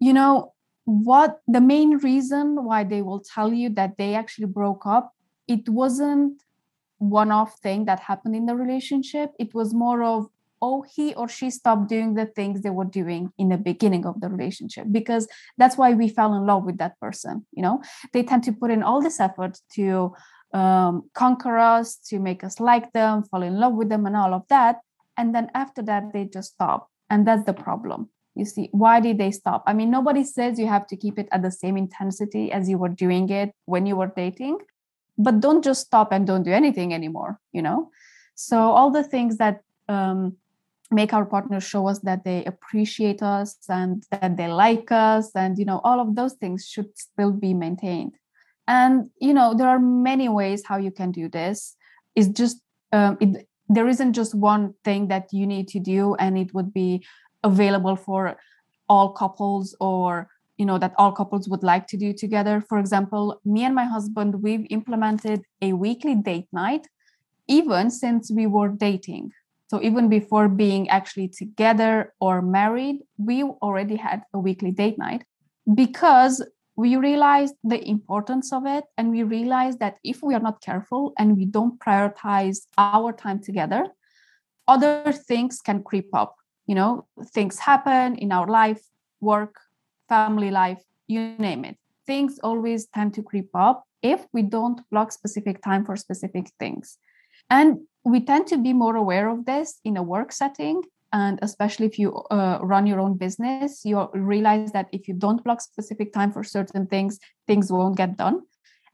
You 0.00 0.14
know 0.14 0.54
what 0.84 1.40
the 1.46 1.60
main 1.60 1.98
reason 1.98 2.64
why 2.64 2.84
they 2.84 3.02
will 3.02 3.20
tell 3.20 3.52
you 3.52 3.68
that 3.70 3.98
they 3.98 4.14
actually 4.14 4.46
broke 4.46 4.86
up 4.86 5.12
it 5.48 5.68
wasn't 5.68 6.42
one 6.98 7.30
off 7.30 7.58
thing 7.60 7.86
that 7.86 8.00
happened 8.00 8.36
in 8.36 8.46
the 8.46 8.54
relationship. 8.54 9.32
It 9.38 9.54
was 9.54 9.72
more 9.72 10.02
of 10.02 10.28
oh 10.60 10.82
he 10.82 11.14
or 11.14 11.28
she 11.28 11.50
stopped 11.50 11.88
doing 11.88 12.14
the 12.14 12.26
things 12.26 12.62
they 12.62 12.70
were 12.70 12.84
doing 12.84 13.32
in 13.38 13.48
the 13.48 13.56
beginning 13.56 14.04
of 14.04 14.20
the 14.20 14.28
relationship 14.28 14.86
because 14.90 15.28
that's 15.56 15.76
why 15.76 15.94
we 15.94 16.08
fell 16.08 16.34
in 16.34 16.46
love 16.46 16.64
with 16.64 16.78
that 16.78 16.98
person 17.00 17.46
you 17.52 17.62
know? 17.62 17.80
They 18.12 18.22
tend 18.22 18.44
to 18.44 18.52
put 18.52 18.70
in 18.70 18.82
all 18.82 19.00
this 19.00 19.20
effort 19.20 19.58
to 19.74 20.14
um, 20.52 21.08
conquer 21.14 21.58
us 21.58 21.96
to 22.08 22.18
make 22.18 22.42
us 22.42 22.58
like 22.58 22.92
them 22.92 23.22
fall 23.22 23.42
in 23.42 23.60
love 23.60 23.74
with 23.74 23.88
them 23.88 24.06
and 24.06 24.16
all 24.16 24.34
of 24.34 24.48
that. 24.48 24.80
And 25.16 25.34
then 25.34 25.50
after 25.54 25.82
that 25.82 26.12
they 26.12 26.24
just 26.24 26.54
stop. 26.54 26.90
And 27.10 27.26
that's 27.26 27.44
the 27.44 27.52
problem. 27.52 28.08
You 28.34 28.44
see 28.44 28.68
why 28.72 29.00
did 29.00 29.18
they 29.18 29.30
stop? 29.30 29.62
I 29.66 29.74
mean 29.74 29.90
nobody 29.90 30.24
says 30.24 30.58
you 30.58 30.66
have 30.66 30.86
to 30.88 30.96
keep 30.96 31.18
it 31.18 31.28
at 31.30 31.42
the 31.42 31.52
same 31.52 31.76
intensity 31.76 32.50
as 32.50 32.68
you 32.68 32.78
were 32.78 32.88
doing 32.88 33.28
it 33.28 33.52
when 33.66 33.86
you 33.86 33.94
were 33.96 34.12
dating 34.16 34.58
but 35.18 35.40
don't 35.40 35.64
just 35.64 35.86
stop 35.86 36.12
and 36.12 36.26
don't 36.26 36.44
do 36.44 36.52
anything 36.52 36.94
anymore 36.94 37.40
you 37.52 37.62
know? 37.62 37.90
So 38.34 38.56
all 38.56 38.90
the 38.90 39.02
things 39.02 39.38
that 39.38 39.62
um, 39.88 40.36
make 40.90 41.12
our 41.12 41.26
partners 41.26 41.64
show 41.64 41.88
us 41.88 41.98
that 42.00 42.24
they 42.24 42.44
appreciate 42.44 43.22
us 43.22 43.56
and 43.68 44.04
that 44.10 44.36
they 44.36 44.46
like 44.46 44.90
us 44.92 45.30
and 45.34 45.58
you 45.58 45.64
know 45.64 45.80
all 45.84 46.00
of 46.00 46.14
those 46.14 46.34
things 46.34 46.66
should 46.66 46.96
still 46.96 47.32
be 47.32 47.52
maintained. 47.52 48.14
And 48.66 49.10
you 49.20 49.34
know 49.34 49.54
there 49.54 49.68
are 49.68 49.80
many 49.80 50.28
ways 50.28 50.64
how 50.64 50.76
you 50.76 50.90
can 50.90 51.10
do 51.10 51.28
this. 51.28 51.76
It's 52.14 52.28
just 52.28 52.60
um, 52.92 53.18
it, 53.20 53.48
there 53.68 53.88
isn't 53.88 54.14
just 54.14 54.34
one 54.34 54.74
thing 54.84 55.08
that 55.08 55.32
you 55.32 55.46
need 55.46 55.68
to 55.68 55.80
do 55.80 56.14
and 56.14 56.38
it 56.38 56.54
would 56.54 56.72
be 56.72 57.04
available 57.44 57.96
for 57.96 58.38
all 58.88 59.12
couples 59.12 59.76
or 59.80 60.28
you 60.58 60.66
know 60.66 60.78
that 60.78 60.94
all 60.98 61.12
couples 61.12 61.48
would 61.48 61.62
like 61.62 61.86
to 61.86 61.96
do 61.96 62.12
together. 62.12 62.62
For 62.68 62.78
example 62.78 63.40
me 63.44 63.64
and 63.64 63.74
my 63.74 63.84
husband 63.84 64.42
we've 64.42 64.66
implemented 64.70 65.42
a 65.62 65.72
weekly 65.72 66.14
date 66.14 66.48
night 66.52 66.86
even 67.46 67.90
since 67.90 68.30
we 68.30 68.46
were 68.46 68.68
dating. 68.68 69.30
So 69.68 69.82
even 69.82 70.08
before 70.08 70.48
being 70.48 70.88
actually 70.88 71.28
together 71.28 72.12
or 72.20 72.42
married 72.42 72.98
we 73.16 73.42
already 73.44 73.96
had 73.96 74.22
a 74.34 74.38
weekly 74.38 74.72
date 74.72 74.98
night 74.98 75.24
because 75.74 76.44
we 76.76 76.96
realized 76.96 77.54
the 77.64 77.80
importance 77.88 78.52
of 78.52 78.64
it 78.66 78.84
and 78.96 79.10
we 79.10 79.22
realized 79.24 79.80
that 79.80 79.96
if 80.04 80.22
we 80.22 80.34
are 80.34 80.40
not 80.40 80.62
careful 80.62 81.12
and 81.18 81.36
we 81.36 81.44
don't 81.44 81.80
prioritize 81.80 82.66
our 82.76 83.12
time 83.12 83.40
together 83.40 83.86
other 84.68 85.12
things 85.12 85.60
can 85.60 85.82
creep 85.82 86.14
up. 86.14 86.36
You 86.66 86.74
know 86.74 87.06
things 87.32 87.58
happen 87.58 88.16
in 88.16 88.30
our 88.30 88.46
life 88.46 88.82
work 89.20 89.54
family 90.08 90.50
life, 90.50 90.82
you 91.06 91.34
name 91.38 91.64
it. 91.64 91.76
Things 92.06 92.38
always 92.42 92.86
tend 92.94 93.14
to 93.14 93.22
creep 93.22 93.50
up 93.54 93.84
if 94.02 94.26
we 94.32 94.42
don't 94.42 94.80
block 94.90 95.12
specific 95.12 95.62
time 95.62 95.84
for 95.84 95.96
specific 95.96 96.50
things. 96.58 96.98
And 97.50 97.80
we 98.04 98.20
tend 98.20 98.46
to 98.48 98.58
be 98.58 98.72
more 98.72 98.96
aware 98.96 99.28
of 99.28 99.44
this 99.44 99.80
in 99.84 99.96
a 99.96 100.02
work 100.02 100.32
setting. 100.32 100.82
And 101.12 101.38
especially 101.42 101.86
if 101.86 101.98
you 101.98 102.16
uh, 102.30 102.58
run 102.62 102.86
your 102.86 103.00
own 103.00 103.16
business, 103.16 103.84
you 103.84 104.08
realize 104.12 104.72
that 104.72 104.88
if 104.92 105.08
you 105.08 105.14
don't 105.14 105.42
block 105.42 105.60
specific 105.60 106.12
time 106.12 106.32
for 106.32 106.44
certain 106.44 106.86
things, 106.86 107.18
things 107.46 107.72
won't 107.72 107.96
get 107.96 108.16
done. 108.16 108.42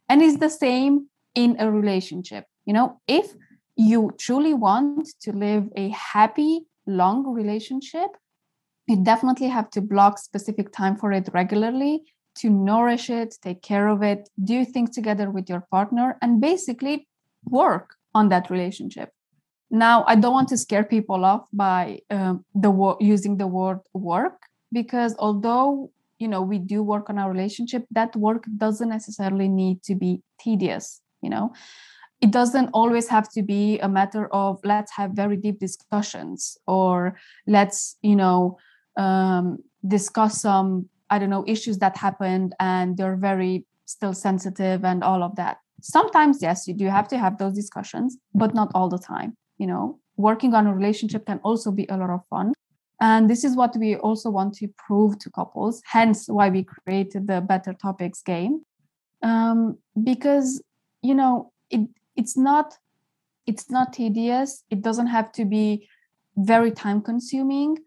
And 0.09 0.23
it's 0.23 0.39
the 0.39 0.51
same 0.51 1.09
in 1.35 1.57
a 1.59 1.71
relationship. 1.71 2.45
You 2.67 2.75
know, 2.75 3.01
if 3.09 3.35
you 3.77 4.13
truly 4.19 4.55
want 4.55 5.09
to 5.23 5.33
live 5.33 5.69
a 5.75 5.89
happy, 5.89 6.67
long 6.87 7.27
relationship, 7.27 8.11
you 8.87 9.03
definitely 9.03 9.49
have 9.49 9.71
to 9.71 9.81
block 9.81 10.19
specific 10.19 10.73
time 10.73 10.97
for 10.97 11.13
it 11.13 11.29
regularly 11.33 12.03
to 12.37 12.51
nourish 12.51 13.11
it, 13.11 13.37
take 13.43 13.63
care 13.63 13.89
of 13.89 14.03
it, 14.03 14.29
do 14.43 14.65
things 14.65 14.91
together 14.91 15.31
with 15.31 15.49
your 15.49 15.67
partner, 15.71 16.19
and 16.21 16.41
basically 16.41 17.07
work 17.45 17.95
on 18.15 18.29
that 18.29 18.51
relationship. 18.51 19.11
Now, 19.71 20.05
I 20.07 20.15
don't 20.17 20.33
want 20.33 20.49
to 20.49 20.57
scare 20.57 20.85
people 20.85 21.25
off 21.25 21.47
by 21.53 22.01
um, 22.11 22.45
the 22.55 22.71
wo- 22.71 22.97
using 23.01 23.37
the 23.37 23.47
word 23.47 23.81
work 23.93 24.43
because 24.73 25.15
although 25.19 25.91
you 26.19 26.29
know 26.29 26.43
we 26.43 26.59
do 26.59 26.83
work 26.83 27.11
on 27.11 27.19
our 27.19 27.31
relationship, 27.31 27.85
that 27.91 28.15
work 28.15 28.45
doesn't 28.57 28.89
necessarily 28.89 29.49
need 29.49 29.83
to 29.85 29.95
be 29.95 30.23
tedious. 30.41 31.01
You 31.23 31.31
know, 31.31 31.53
it 32.21 32.31
doesn't 32.31 32.71
always 32.73 33.09
have 33.09 33.29
to 33.33 33.43
be 33.43 33.79
a 33.81 33.89
matter 33.89 34.33
of 34.33 34.61
let's 34.65 34.93
have 34.93 35.13
very 35.13 35.37
deep 35.37 35.59
discussions 35.59 36.57
or 36.67 37.17
let's 37.47 37.97
you 38.03 38.17
know 38.17 38.59
um, 38.97 39.59
discuss 39.87 40.41
some 40.41 40.89
i 41.11 41.19
don't 41.19 41.31
know 41.31 41.45
issues 41.47 41.79
that 41.79 41.97
happened 41.97 42.55
and 42.61 42.97
they're 42.97 43.17
very 43.17 43.65
still 43.87 44.15
sensitive 44.15 44.83
and 44.85 45.05
all 45.05 45.23
of 45.23 45.37
that. 45.37 45.59
Sometimes 45.83 46.41
yes 46.41 46.67
you 46.67 46.75
do 46.75 46.87
have 46.87 47.09
to 47.09 47.19
have 47.19 47.39
those 47.39 47.55
discussions 47.55 48.17
but 48.35 48.55
not 48.55 48.71
all 48.75 48.89
the 48.89 48.99
time 48.99 49.37
you 49.59 49.67
know. 49.67 49.99
Working 50.17 50.55
on 50.55 50.67
a 50.69 50.75
relationship 50.75 51.27
can 51.27 51.41
also 51.43 51.73
be 51.73 51.87
a 51.89 51.97
lot 51.97 52.11
of 52.11 52.21
fun. 52.31 52.53
And 53.01 53.29
this 53.29 53.43
is 53.43 53.57
what 53.57 53.77
we 53.77 53.97
also 53.97 54.31
want 54.31 54.55
to 54.55 54.69
prove 54.79 55.19
to 55.19 55.31
couples 55.31 55.83
hence 55.85 56.29
why 56.29 56.51
we 56.51 56.63
created 56.65 57.27
the 57.27 57.41
better 57.41 57.73
topics 57.73 58.23
game. 58.23 58.65
Um, 59.23 59.79
because 60.03 60.63
you 61.03 61.15
know 61.15 61.53
it 61.71 61.89
it's 62.17 62.37
not 62.37 62.79
it's 63.47 63.71
not 63.71 63.93
tedious. 63.93 64.65
It 64.71 64.83
doesn't 64.83 65.09
have 65.09 65.33
to 65.33 65.45
be 65.45 65.89
very 66.37 66.71
time 66.71 67.03
consuming 67.03 67.79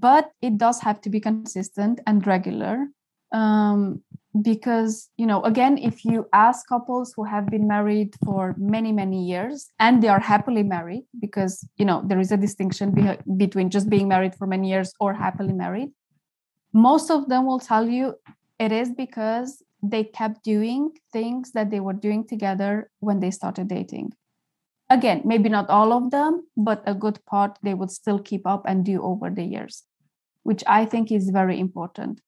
but 0.00 0.30
it 0.40 0.56
does 0.56 0.80
have 0.80 1.00
to 1.02 1.10
be 1.10 1.20
consistent 1.20 2.00
and 2.06 2.26
regular 2.26 2.88
um, 3.32 4.02
because 4.40 5.10
you 5.18 5.26
know 5.26 5.42
again 5.42 5.76
if 5.76 6.04
you 6.04 6.26
ask 6.32 6.66
couples 6.66 7.12
who 7.14 7.24
have 7.24 7.46
been 7.46 7.68
married 7.68 8.14
for 8.24 8.54
many 8.58 8.90
many 8.90 9.24
years 9.24 9.68
and 9.78 10.02
they 10.02 10.08
are 10.08 10.20
happily 10.20 10.62
married 10.62 11.04
because 11.20 11.66
you 11.76 11.84
know 11.84 12.02
there 12.06 12.18
is 12.18 12.32
a 12.32 12.36
distinction 12.36 12.92
be- 12.92 13.18
between 13.36 13.68
just 13.68 13.90
being 13.90 14.08
married 14.08 14.34
for 14.34 14.46
many 14.46 14.70
years 14.70 14.92
or 15.00 15.12
happily 15.12 15.52
married 15.52 15.90
most 16.72 17.10
of 17.10 17.28
them 17.28 17.44
will 17.44 17.60
tell 17.60 17.86
you 17.86 18.14
it 18.58 18.72
is 18.72 18.90
because 18.90 19.62
they 19.82 20.04
kept 20.04 20.42
doing 20.42 20.92
things 21.12 21.52
that 21.52 21.70
they 21.70 21.80
were 21.80 21.92
doing 21.92 22.26
together 22.26 22.90
when 23.00 23.20
they 23.20 23.30
started 23.30 23.68
dating 23.68 24.12
again 24.92 25.22
maybe 25.24 25.48
not 25.48 25.70
all 25.70 25.92
of 25.92 26.10
them 26.10 26.46
but 26.56 26.82
a 26.86 26.94
good 26.94 27.18
part 27.24 27.58
they 27.62 27.74
would 27.74 27.90
still 27.90 28.18
keep 28.18 28.46
up 28.46 28.62
and 28.66 28.84
do 28.84 29.02
over 29.02 29.30
the 29.30 29.44
years 29.54 29.84
which 30.42 30.62
i 30.66 30.84
think 30.84 31.10
is 31.10 31.30
very 31.30 31.58
important. 31.58 32.20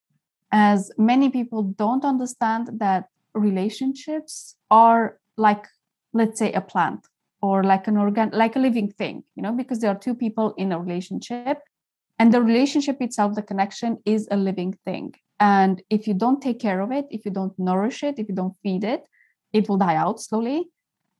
As 0.52 0.92
many 0.96 1.30
people 1.30 1.62
don't 1.62 2.04
understand 2.04 2.68
that 2.78 3.08
relationships 3.34 4.56
are 4.70 5.18
like 5.36 5.66
let's 6.12 6.38
say 6.38 6.52
a 6.52 6.60
plant 6.60 7.08
or 7.42 7.64
like 7.64 7.88
an 7.88 7.96
organ 7.96 8.30
like 8.32 8.54
a 8.54 8.60
living 8.60 8.88
thing 9.00 9.24
you 9.34 9.42
know 9.42 9.50
because 9.50 9.80
there 9.80 9.90
are 9.90 9.98
two 9.98 10.14
people 10.14 10.54
in 10.56 10.70
a 10.70 10.78
relationship 10.78 11.58
and 12.20 12.32
the 12.32 12.40
relationship 12.40 13.02
itself 13.02 13.34
the 13.34 13.42
connection 13.42 13.98
is 14.04 14.28
a 14.30 14.36
living 14.36 14.72
thing. 14.84 15.12
And 15.40 15.82
if 15.90 16.06
you 16.06 16.14
don't 16.14 16.40
take 16.40 16.60
care 16.60 16.80
of 16.80 16.92
it 16.92 17.06
if 17.10 17.24
you 17.24 17.32
don't 17.32 17.58
nourish 17.58 18.04
it 18.04 18.20
if 18.20 18.28
you 18.28 18.36
don't 18.36 18.56
feed 18.62 18.84
it 18.84 19.02
it 19.52 19.68
will 19.68 19.78
die 19.78 19.96
out 19.96 20.20
slowly 20.20 20.70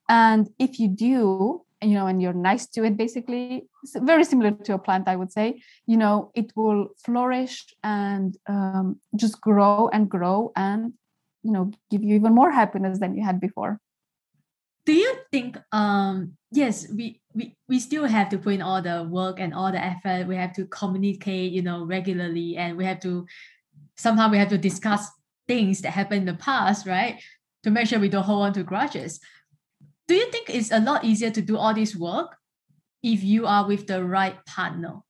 and 0.08 0.48
if 0.58 0.78
you 0.78 0.88
do 0.88 1.62
you 1.82 1.94
know 1.94 2.06
and 2.06 2.22
you're 2.22 2.32
nice 2.32 2.66
to 2.66 2.84
it 2.84 2.96
basically 2.96 3.66
it's 3.82 3.96
very 4.00 4.24
similar 4.24 4.50
to 4.50 4.74
a 4.74 4.78
plant 4.78 5.06
i 5.06 5.16
would 5.16 5.30
say 5.30 5.60
you 5.86 5.96
know 5.96 6.30
it 6.34 6.50
will 6.56 6.88
flourish 7.04 7.66
and 7.82 8.36
um, 8.48 8.98
just 9.16 9.40
grow 9.40 9.88
and 9.92 10.08
grow 10.08 10.52
and 10.56 10.94
you 11.44 11.52
know 11.52 11.70
give 11.90 12.02
you 12.02 12.16
even 12.16 12.34
more 12.34 12.50
happiness 12.50 12.98
than 12.98 13.14
you 13.14 13.22
had 13.22 13.38
before. 13.38 13.78
Do 14.86 14.92
you 14.92 15.14
think 15.30 15.58
um 15.72 16.32
yes 16.50 16.88
we 16.90 17.20
we, 17.34 17.56
we 17.68 17.78
still 17.78 18.06
have 18.06 18.28
to 18.30 18.38
put 18.38 18.54
in 18.54 18.62
all 18.62 18.82
the 18.82 19.06
work 19.08 19.38
and 19.38 19.54
all 19.54 19.70
the 19.70 19.82
effort. 19.82 20.26
We 20.26 20.36
have 20.36 20.54
to 20.54 20.66
communicate 20.66 21.52
you 21.52 21.62
know 21.62 21.84
regularly 21.84 22.56
and 22.56 22.76
we 22.76 22.84
have 22.84 23.00
to 23.00 23.26
somehow 23.96 24.30
we 24.30 24.38
have 24.38 24.48
to 24.48 24.58
discuss 24.58 25.08
things 25.46 25.82
that 25.82 25.90
happened 25.90 26.26
in 26.26 26.34
the 26.34 26.42
past 26.42 26.86
right 26.86 27.20
to 27.62 27.70
make 27.70 27.86
sure 27.86 27.98
we 27.98 28.08
don't 28.08 28.24
hold 28.24 28.46
on 28.46 28.52
to 28.54 28.62
grudges 28.62 29.20
do 30.06 30.14
you 30.14 30.30
think 30.30 30.50
it's 30.50 30.70
a 30.70 30.80
lot 30.80 31.04
easier 31.04 31.30
to 31.30 31.40
do 31.40 31.56
all 31.56 31.74
this 31.74 31.96
work 31.96 32.36
if 33.02 33.22
you 33.22 33.46
are 33.46 33.66
with 33.66 33.86
the 33.86 34.04
right 34.04 34.44
partner? 34.46 35.00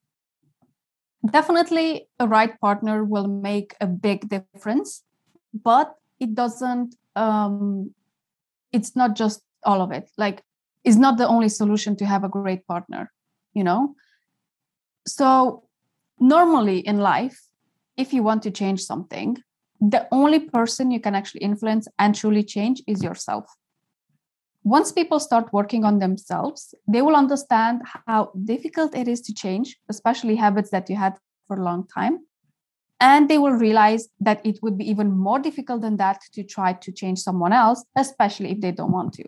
Definitely, 1.28 2.08
a 2.18 2.28
right 2.28 2.58
partner 2.60 3.02
will 3.04 3.26
make 3.26 3.74
a 3.80 3.86
big 3.86 4.28
difference, 4.28 5.02
but 5.52 5.94
it 6.20 6.34
doesn't, 6.34 6.96
um, 7.16 7.94
it's 8.72 8.94
not 8.94 9.16
just 9.16 9.40
all 9.64 9.80
of 9.80 9.90
it. 9.90 10.10
Like, 10.18 10.42
it's 10.84 10.96
not 10.96 11.16
the 11.16 11.26
only 11.26 11.48
solution 11.48 11.96
to 11.96 12.04
have 12.04 12.24
a 12.24 12.28
great 12.28 12.66
partner, 12.66 13.10
you 13.54 13.64
know? 13.64 13.94
So, 15.06 15.64
normally 16.20 16.80
in 16.80 16.98
life, 16.98 17.40
if 17.96 18.12
you 18.12 18.22
want 18.22 18.42
to 18.42 18.50
change 18.50 18.82
something, 18.82 19.38
the 19.80 20.06
only 20.12 20.40
person 20.40 20.90
you 20.90 21.00
can 21.00 21.14
actually 21.14 21.40
influence 21.40 21.88
and 21.98 22.14
truly 22.14 22.42
change 22.42 22.82
is 22.86 23.02
yourself 23.02 23.46
once 24.64 24.90
people 24.90 25.20
start 25.20 25.52
working 25.52 25.84
on 25.84 25.98
themselves, 25.98 26.74
they 26.88 27.02
will 27.02 27.14
understand 27.14 27.82
how 28.06 28.32
difficult 28.44 28.96
it 28.96 29.06
is 29.06 29.20
to 29.20 29.34
change, 29.34 29.76
especially 29.90 30.36
habits 30.36 30.70
that 30.70 30.88
you 30.88 30.96
had 30.96 31.14
for 31.46 31.58
a 31.58 31.62
long 31.62 31.86
time. 31.86 32.20
And 32.98 33.28
they 33.28 33.36
will 33.36 33.52
realize 33.52 34.08
that 34.20 34.44
it 34.44 34.58
would 34.62 34.78
be 34.78 34.88
even 34.88 35.12
more 35.12 35.38
difficult 35.38 35.82
than 35.82 35.98
that 35.98 36.22
to 36.32 36.42
try 36.42 36.72
to 36.72 36.92
change 36.92 37.18
someone 37.18 37.52
else, 37.52 37.84
especially 37.94 38.52
if 38.52 38.60
they 38.62 38.72
don't 38.72 38.92
want 38.92 39.12
to. 39.14 39.24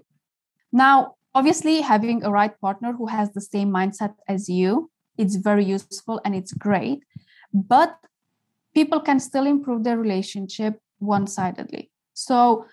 Now, 0.73 1.17
obviously, 1.35 1.83
having 1.83 2.25
a 2.25 2.31
right 2.31 2.59
partner 2.59 2.95
who 2.95 3.07
has 3.07 3.33
the 3.33 3.43
same 3.43 3.71
mindset 3.71 4.15
as 4.27 4.49
you, 4.49 4.91
it's 5.19 5.37
very 5.37 5.65
useful 5.65 6.19
and 6.25 6.35
it's 6.35 6.55
great. 6.55 7.05
But 7.53 7.95
people 8.75 9.01
can 9.01 9.21
still 9.21 9.47
improve 9.47 9.85
their 9.85 9.99
relationship 9.99 10.81
one 10.99 11.27
sidedly. 11.27 11.91
So, 12.15 12.65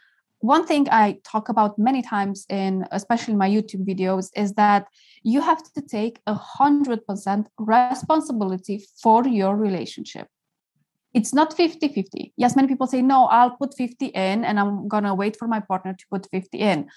one 0.44 0.68
thing 0.68 0.88
I 0.92 1.20
talk 1.24 1.48
about 1.48 1.80
many 1.80 2.02
times 2.02 2.46
in 2.50 2.86
especially 2.92 3.34
my 3.34 3.50
YouTube 3.50 3.86
videos 3.88 4.30
is 4.36 4.54
that 4.56 4.88
you 5.24 5.40
have 5.40 5.64
to 5.72 5.82
take 5.82 6.20
a 6.28 6.34
hundred 6.34 7.08
percent 7.08 7.48
responsibility 7.58 8.86
for 9.02 9.26
your 9.26 9.56
relationship. 9.56 10.28
It's 11.14 11.34
not 11.34 11.56
50-50. 11.56 12.34
Yes, 12.36 12.58
many 12.58 12.68
people 12.68 12.88
say, 12.88 13.02
no, 13.02 13.26
I'll 13.28 13.56
put 13.56 13.74
50 13.78 14.08
in 14.08 14.44
and 14.44 14.60
I'm 14.60 14.90
gonna 14.90 15.16
wait 15.16 15.38
for 15.40 15.48
my 15.48 15.62
partner 15.62 15.94
to 15.94 16.06
put 16.12 16.28
50 16.30 16.58
in. 16.58 16.90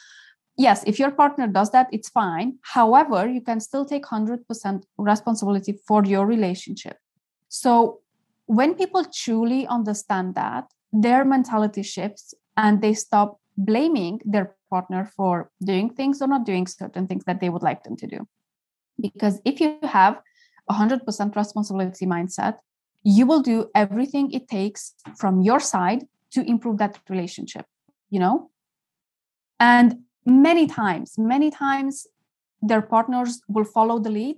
Yes, 0.59 0.83
if 0.85 0.99
your 0.99 1.13
partner 1.13 1.47
does 1.47 1.71
that, 1.71 1.87
it's 1.93 2.09
fine. 2.09 2.59
However, 2.63 3.29
you 3.29 3.43
can 3.43 3.61
still 3.61 3.85
take 3.85 4.07
100% 4.07 4.83
responsibility 4.99 5.79
for 5.87 6.05
your 6.05 6.27
relationship. 6.27 6.97
So 7.49 8.01
when 8.47 8.75
people 8.75 9.05
truly 9.05 9.69
understand 9.69 10.35
that, 10.35 10.65
their 10.93 11.25
mentality 11.25 11.85
shifts 11.85 12.35
and 12.57 12.81
they 12.83 12.95
stop 12.95 13.41
blaming 13.57 14.21
their 14.25 14.55
partner 14.71 15.11
for 15.17 15.51
doing 15.63 15.91
things 15.91 16.21
or 16.21 16.29
not 16.29 16.45
doing 16.45 16.67
certain 16.67 17.07
things 17.07 17.25
that 17.25 17.41
they 17.41 17.49
would 17.49 17.63
like 17.63 17.85
them 17.85 17.97
to 17.97 18.07
do. 18.07 18.27
Because 19.01 19.41
if 19.45 19.61
you 19.61 19.79
have 19.83 20.21
a 20.69 20.75
100% 20.75 21.37
responsibility 21.37 22.07
mindset, 22.07 22.59
you 23.03 23.27
will 23.27 23.41
do 23.41 23.71
everything 23.75 24.33
it 24.33 24.49
takes 24.49 24.95
from 25.17 25.41
your 25.41 25.61
side 25.61 26.05
to 26.33 26.43
improve 26.43 26.79
that 26.79 26.99
relationship, 27.09 27.65
you 28.11 28.19
know? 28.19 28.51
And 29.61 30.01
many 30.25 30.67
times, 30.67 31.17
many 31.17 31.51
times 31.51 32.07
their 32.61 32.83
partners 32.83 33.41
will 33.49 33.65
follow 33.65 33.99
the 33.99 34.11
lead 34.11 34.37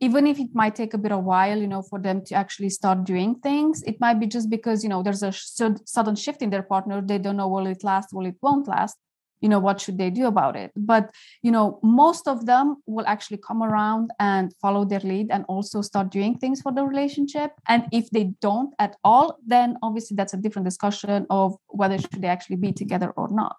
even 0.00 0.26
if 0.26 0.38
it 0.38 0.54
might 0.54 0.76
take 0.76 0.94
a 0.94 0.98
bit 0.98 1.12
of 1.12 1.24
while 1.24 1.58
you 1.58 1.66
know 1.66 1.82
for 1.82 1.98
them 1.98 2.24
to 2.24 2.34
actually 2.34 2.70
start 2.70 3.04
doing 3.04 3.34
things 3.36 3.82
it 3.82 4.00
might 4.00 4.20
be 4.20 4.26
just 4.26 4.48
because 4.48 4.82
you 4.82 4.88
know 4.88 5.02
there's 5.02 5.22
a 5.22 5.32
sudden 5.32 6.16
shift 6.16 6.42
in 6.42 6.50
their 6.50 6.62
partner. 6.62 7.00
They 7.00 7.18
don't 7.18 7.36
know 7.36 7.48
will 7.48 7.66
it 7.66 7.84
last 7.84 8.12
will 8.12 8.26
it 8.26 8.36
won't 8.42 8.68
last? 8.68 8.96
You 9.40 9.48
know 9.48 9.60
what 9.60 9.80
should 9.80 9.98
they 9.98 10.10
do 10.10 10.26
about 10.26 10.56
it? 10.56 10.72
But 10.76 11.10
you 11.42 11.50
know 11.50 11.78
most 11.82 12.28
of 12.28 12.46
them 12.46 12.76
will 12.86 13.06
actually 13.06 13.38
come 13.38 13.62
around 13.62 14.10
and 14.18 14.52
follow 14.60 14.84
their 14.84 15.00
lead 15.00 15.28
and 15.30 15.44
also 15.48 15.80
start 15.82 16.10
doing 16.10 16.36
things 16.38 16.60
for 16.60 16.72
the 16.72 16.84
relationship. 16.84 17.52
And 17.66 17.86
if 17.92 18.10
they 18.10 18.24
don't 18.40 18.74
at 18.78 18.96
all 19.04 19.38
then 19.46 19.76
obviously 19.82 20.16
that's 20.16 20.34
a 20.34 20.38
different 20.38 20.66
discussion 20.66 21.26
of 21.30 21.56
whether 21.68 21.98
should 21.98 22.22
they 22.22 22.28
actually 22.28 22.56
be 22.56 22.72
together 22.72 23.10
or 23.16 23.28
not. 23.30 23.56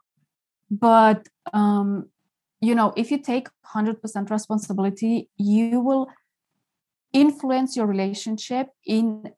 But 0.69 1.27
um, 1.53 2.09
you 2.61 2.75
know 2.75 2.93
if 2.97 3.09
you 3.11 3.17
take 3.17 3.47
100% 3.73 4.29
responsibility 4.29 5.29
you 5.37 5.79
will 5.79 6.07
influence 7.13 7.75
your 7.75 7.87
relationship 7.87 8.67
in 8.85 9.31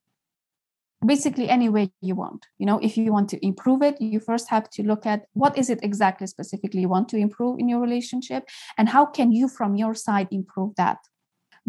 basically 1.06 1.50
any 1.50 1.70
way 1.70 1.92
you 2.02 2.16
want. 2.16 2.46
You 2.60 2.66
know 2.66 2.80
if 2.80 2.98
you 2.98 3.12
want 3.12 3.30
to 3.30 3.46
improve 3.46 3.82
it 3.82 4.00
you 4.00 4.20
first 4.20 4.50
have 4.50 4.70
to 4.72 4.84
look 4.84 5.06
at 5.06 5.26
what 5.34 5.58
is 5.58 5.70
it 5.70 5.80
exactly 5.82 6.28
specifically 6.28 6.82
you 6.82 6.90
want 6.90 7.10
to 7.10 7.18
improve 7.18 7.60
in 7.60 7.68
your 7.68 7.80
relationship 7.80 8.48
and 8.78 8.90
how 8.90 9.06
can 9.06 9.32
you 9.32 9.48
from 9.48 9.76
your 9.76 9.96
side 9.96 10.28
improve 10.32 10.76
that? 10.76 11.00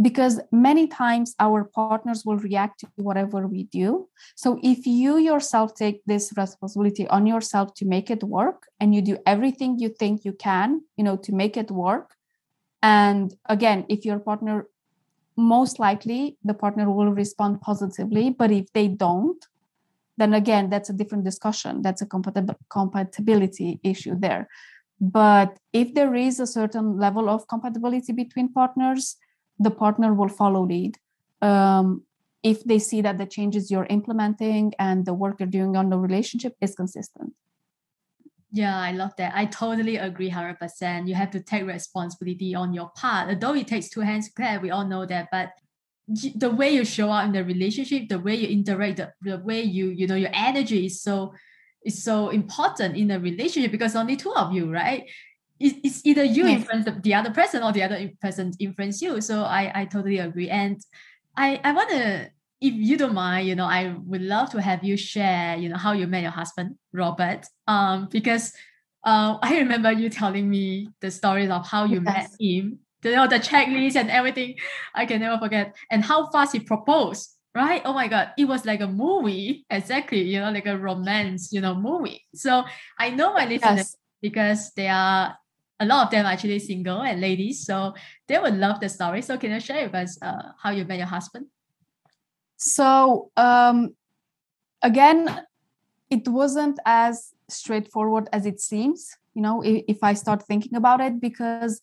Because 0.00 0.40
many 0.50 0.86
times 0.86 1.34
our 1.38 1.64
partners 1.64 2.22
will 2.24 2.38
react 2.38 2.80
to 2.80 2.88
whatever 2.96 3.46
we 3.46 3.64
do. 3.64 4.08
So 4.36 4.58
if 4.62 4.86
you 4.86 5.18
yourself 5.18 5.74
take 5.74 6.02
this 6.06 6.32
responsibility 6.36 7.06
on 7.08 7.26
yourself 7.26 7.74
to 7.74 7.84
make 7.84 8.10
it 8.10 8.22
work 8.22 8.64
and 8.80 8.94
you 8.94 9.02
do 9.02 9.18
everything 9.26 9.78
you 9.78 9.88
think 9.88 10.24
you 10.24 10.32
can 10.32 10.82
you 10.96 11.04
know 11.04 11.16
to 11.16 11.32
make 11.32 11.56
it 11.56 11.70
work 11.70 12.14
and 12.82 13.34
again 13.48 13.86
if 13.88 14.04
your 14.04 14.18
partner 14.18 14.66
most 15.36 15.78
likely 15.78 16.36
the 16.44 16.54
partner 16.54 16.90
will 16.90 17.12
respond 17.12 17.60
positively 17.60 18.30
but 18.30 18.50
if 18.50 18.72
they 18.72 18.88
don't 18.88 19.46
then 20.18 20.34
again 20.34 20.68
that's 20.70 20.90
a 20.90 20.92
different 20.92 21.24
discussion. 21.24 21.82
That's 21.82 22.02
a 22.02 22.06
compatibility 22.06 23.80
issue 23.82 24.14
there. 24.18 24.48
But 25.00 25.58
if 25.72 25.94
there 25.94 26.14
is 26.14 26.38
a 26.38 26.46
certain 26.46 26.98
level 26.98 27.28
of 27.28 27.48
compatibility 27.48 28.12
between 28.12 28.52
partners 28.52 29.16
the 29.58 29.70
partner 29.70 30.12
will 30.14 30.28
follow 30.28 30.64
lead. 30.64 30.98
Um, 31.40 32.02
if 32.42 32.64
they 32.64 32.78
see 32.78 33.00
that 33.02 33.18
the 33.18 33.26
changes 33.26 33.70
you're 33.70 33.86
implementing 33.86 34.72
and 34.78 35.06
the 35.06 35.14
work 35.14 35.36
you're 35.38 35.48
doing 35.48 35.76
on 35.76 35.90
the 35.90 35.98
relationship 35.98 36.56
is 36.60 36.74
consistent 36.74 37.32
yeah, 38.52 38.78
I 38.78 38.92
love 38.92 39.16
that. 39.16 39.32
I 39.34 39.46
totally 39.46 39.96
agree 39.96 40.30
100%. 40.30 41.08
You 41.08 41.14
have 41.14 41.30
to 41.30 41.40
take 41.40 41.66
responsibility 41.66 42.54
on 42.54 42.74
your 42.74 42.90
part. 42.90 43.28
Although 43.30 43.54
it 43.54 43.66
takes 43.66 43.88
two 43.88 44.00
hands 44.00 44.28
to 44.28 44.34
clap, 44.34 44.60
we 44.60 44.70
all 44.70 44.86
know 44.86 45.06
that. 45.06 45.28
But 45.32 45.52
the 46.06 46.50
way 46.50 46.74
you 46.74 46.84
show 46.84 47.10
up 47.10 47.24
in 47.24 47.32
the 47.32 47.44
relationship, 47.44 48.08
the 48.08 48.18
way 48.18 48.34
you 48.34 48.48
interact, 48.48 48.98
the, 48.98 49.12
the 49.22 49.38
way 49.38 49.62
you, 49.62 49.88
you 49.88 50.06
know, 50.06 50.16
your 50.16 50.30
energy 50.34 50.86
is 50.86 51.00
so 51.00 51.32
is 51.84 52.04
so 52.04 52.28
important 52.28 52.96
in 52.96 53.10
a 53.10 53.18
relationship 53.18 53.72
because 53.72 53.96
only 53.96 54.16
two 54.16 54.32
of 54.34 54.52
you, 54.52 54.70
right? 54.70 55.08
It's, 55.58 56.04
either 56.04 56.22
you 56.22 56.46
yes. 56.46 56.60
influence 56.60 56.84
the, 56.84 56.92
the 56.92 57.14
other 57.14 57.30
person 57.30 57.62
or 57.62 57.72
the 57.72 57.82
other 57.82 58.10
person 58.20 58.52
influence 58.60 59.00
you. 59.00 59.20
So 59.20 59.42
I, 59.42 59.72
I 59.74 59.84
totally 59.86 60.18
agree. 60.18 60.48
And 60.48 60.80
I, 61.36 61.60
I 61.64 61.72
want 61.72 61.90
to 61.90 62.30
if 62.62 62.74
you 62.74 62.96
don't 62.96 63.14
mind, 63.14 63.48
you 63.48 63.56
know, 63.56 63.66
I 63.66 63.94
would 64.06 64.22
love 64.22 64.50
to 64.50 64.62
have 64.62 64.84
you 64.84 64.96
share, 64.96 65.56
you 65.56 65.68
know, 65.68 65.76
how 65.76 65.92
you 65.92 66.06
met 66.06 66.22
your 66.22 66.30
husband, 66.30 66.76
Robert. 66.92 67.44
Um, 67.66 68.08
because 68.10 68.52
uh, 69.04 69.36
I 69.42 69.58
remember 69.58 69.90
you 69.90 70.08
telling 70.08 70.48
me 70.48 70.88
the 71.00 71.10
stories 71.10 71.50
of 71.50 71.66
how 71.66 71.84
you 71.84 72.00
yes. 72.04 72.04
met 72.06 72.30
him, 72.38 72.78
you 73.02 73.10
know, 73.10 73.26
the 73.26 73.40
checklist 73.40 73.96
and 73.96 74.10
everything. 74.10 74.54
I 74.94 75.06
can 75.06 75.20
never 75.20 75.38
forget. 75.38 75.74
And 75.90 76.04
how 76.04 76.30
fast 76.30 76.52
he 76.52 76.60
proposed, 76.60 77.34
right? 77.52 77.82
Oh 77.84 77.92
my 77.92 78.06
God, 78.06 78.30
it 78.38 78.44
was 78.44 78.64
like 78.64 78.80
a 78.80 78.86
movie, 78.86 79.66
exactly, 79.68 80.22
you 80.22 80.38
know, 80.38 80.52
like 80.52 80.66
a 80.66 80.78
romance, 80.78 81.52
you 81.52 81.60
know, 81.60 81.74
movie. 81.74 82.22
So 82.32 82.64
I 82.96 83.10
know 83.10 83.34
my 83.34 83.44
listeners 83.44 83.76
yes. 83.76 83.96
because 84.22 84.70
they 84.76 84.86
are 84.86 85.36
a 85.80 85.84
lot 85.84 86.06
of 86.06 86.10
them 86.12 86.26
actually 86.26 86.60
single 86.60 87.02
and 87.02 87.20
ladies. 87.20 87.66
So 87.66 87.94
they 88.28 88.38
would 88.38 88.54
love 88.54 88.78
the 88.78 88.88
story. 88.88 89.20
So 89.22 89.36
can 89.36 89.50
you 89.50 89.58
share 89.58 89.86
with 89.86 89.96
us 89.96 90.16
uh, 90.22 90.52
how 90.62 90.70
you 90.70 90.84
met 90.84 90.98
your 90.98 91.08
husband? 91.08 91.46
So 92.64 93.30
um, 93.36 93.94
again, 94.82 95.44
it 96.10 96.28
wasn't 96.28 96.78
as 96.86 97.34
straightforward 97.48 98.28
as 98.32 98.46
it 98.46 98.60
seems. 98.60 99.16
You 99.34 99.42
know, 99.42 99.62
if, 99.62 99.84
if 99.88 100.04
I 100.04 100.14
start 100.14 100.44
thinking 100.44 100.76
about 100.76 101.00
it, 101.00 101.20
because 101.20 101.80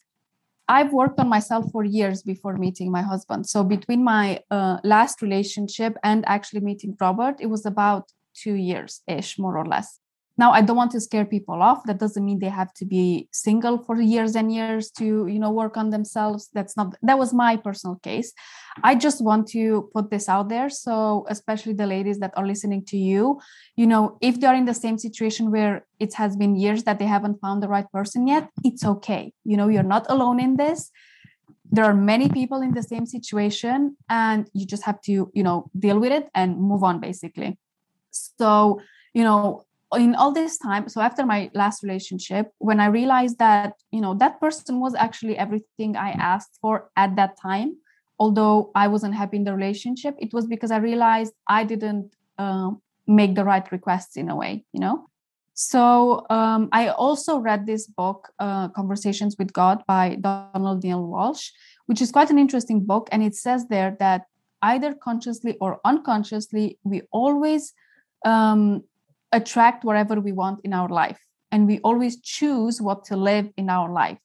I've 0.70 0.94
worked 0.94 1.20
on 1.20 1.28
myself 1.28 1.70
for 1.72 1.84
years 1.84 2.24
before 2.24 2.56
meeting 2.56 2.92
my 2.92 3.02
husband. 3.02 3.50
So 3.50 3.64
between 3.64 4.04
my 4.04 4.40
uh, 4.52 4.78
last 4.84 5.22
relationship 5.22 5.98
and 6.04 6.24
actually 6.28 6.62
meeting 6.62 6.96
Robert, 7.02 7.36
it 7.42 7.48
was 7.48 7.66
about 7.66 8.12
two 8.34 8.54
years 8.54 9.02
ish, 9.08 9.38
more 9.38 9.58
or 9.58 9.66
less. 9.66 10.00
Now, 10.40 10.54
I 10.54 10.62
don't 10.62 10.78
want 10.78 10.92
to 10.92 11.02
scare 11.02 11.26
people 11.26 11.62
off. 11.62 11.84
That 11.84 12.00
doesn't 12.00 12.24
mean 12.24 12.40
they 12.40 12.56
have 12.62 12.74
to 12.76 12.86
be 12.86 13.28
single 13.34 13.78
for 13.78 14.00
years 14.00 14.38
and 14.38 14.48
years 14.54 14.90
to, 14.92 15.28
you 15.28 15.38
know, 15.38 15.52
work 15.52 15.76
on 15.76 15.90
themselves. 15.90 16.50
That's 16.54 16.78
not, 16.78 16.96
that 17.02 17.20
was 17.20 17.34
my 17.34 17.58
personal 17.58 17.98
case. 17.98 18.32
I 18.82 18.96
just 18.96 19.22
want 19.22 19.50
to 19.50 19.90
put 19.94 20.10
this 20.10 20.30
out 20.30 20.48
there. 20.48 20.70
So, 20.70 21.26
especially 21.28 21.74
the 21.74 21.88
ladies 21.96 22.20
that 22.20 22.32
are 22.38 22.48
listening 22.48 22.86
to 22.86 22.98
you, 22.98 23.42
you 23.76 23.86
know, 23.86 24.18
if 24.22 24.40
they're 24.40 24.56
in 24.56 24.64
the 24.64 24.74
same 24.86 24.98
situation 24.98 25.52
where 25.52 25.86
it 26.00 26.14
has 26.14 26.38
been 26.38 26.56
years 26.56 26.86
that 26.86 27.00
they 27.00 27.10
haven't 27.16 27.42
found 27.42 27.62
the 27.62 27.68
right 27.68 27.92
person 27.92 28.26
yet, 28.26 28.48
it's 28.64 28.86
okay. 28.86 29.34
You 29.44 29.58
know, 29.58 29.68
you're 29.68 29.92
not 29.96 30.06
alone 30.08 30.40
in 30.40 30.56
this 30.56 30.90
there 31.72 31.86
are 31.86 31.94
many 31.94 32.28
people 32.30 32.62
in 32.64 32.74
the 32.74 32.82
same 32.82 33.06
situation 33.06 33.96
and 34.10 34.50
you 34.54 34.66
just 34.66 34.84
have 34.84 35.00
to 35.02 35.30
you 35.36 35.44
know 35.44 35.70
deal 35.78 36.00
with 36.00 36.12
it 36.12 36.28
and 36.34 36.60
move 36.60 36.84
on 36.84 37.00
basically 37.00 37.60
so 38.10 38.82
you 39.14 39.24
know 39.24 39.64
in 39.98 40.14
all 40.16 40.32
this 40.32 40.58
time 40.58 40.88
so 40.88 41.02
after 41.02 41.26
my 41.26 41.50
last 41.54 41.82
relationship 41.82 42.52
when 42.60 42.80
i 42.80 42.86
realized 42.86 43.40
that 43.40 43.74
you 43.92 44.02
know 44.02 44.14
that 44.14 44.40
person 44.40 44.80
was 44.80 44.94
actually 44.96 45.38
everything 45.38 45.96
i 45.96 46.12
asked 46.12 46.58
for 46.62 46.90
at 46.96 47.16
that 47.16 47.36
time 47.42 47.76
although 48.20 48.72
i 48.76 48.88
wasn't 48.88 49.14
happy 49.14 49.38
in 49.38 49.44
the 49.44 49.54
relationship 49.54 50.16
it 50.20 50.32
was 50.34 50.46
because 50.46 50.72
i 50.72 50.78
realized 50.78 51.34
i 51.48 51.64
didn't 51.64 52.14
uh, 52.38 52.70
make 53.08 53.36
the 53.36 53.44
right 53.44 53.72
requests 53.72 54.16
in 54.16 54.30
a 54.30 54.36
way 54.36 54.64
you 54.74 54.80
know? 54.80 55.06
So 55.56 56.26
um, 56.30 56.70
i 56.72 56.88
also 56.90 57.38
read 57.38 57.66
this 57.66 57.88
book 57.88 58.30
uh, 58.40 58.70
conversations 58.70 59.38
with 59.38 59.52
god 59.54 59.84
by 59.88 60.16
donald 60.22 60.84
neale 60.84 61.08
walsch 61.08 61.52
which 61.88 62.02
is 62.02 62.12
quite 62.12 62.30
an 62.30 62.38
interesting 62.38 62.86
book 62.86 63.10
and 63.12 63.24
it 63.24 63.36
says 63.36 63.68
there 63.68 63.98
that 64.00 64.26
either 64.62 64.94
consciously 64.94 65.58
or 65.60 65.80
unconsciously 65.84 66.78
we 66.84 67.02
always 67.12 67.74
um, 68.26 68.84
attract 69.32 69.84
whatever 69.84 70.20
we 70.20 70.32
want 70.32 70.60
in 70.64 70.74
our 70.74 70.90
life 70.90 71.20
and 71.52 71.68
we 71.68 71.80
always 71.80 72.20
choose 72.22 72.82
what 72.82 73.04
to 73.06 73.16
live 73.16 73.50
in 73.58 73.70
our 73.70 73.92
life. 73.92 74.18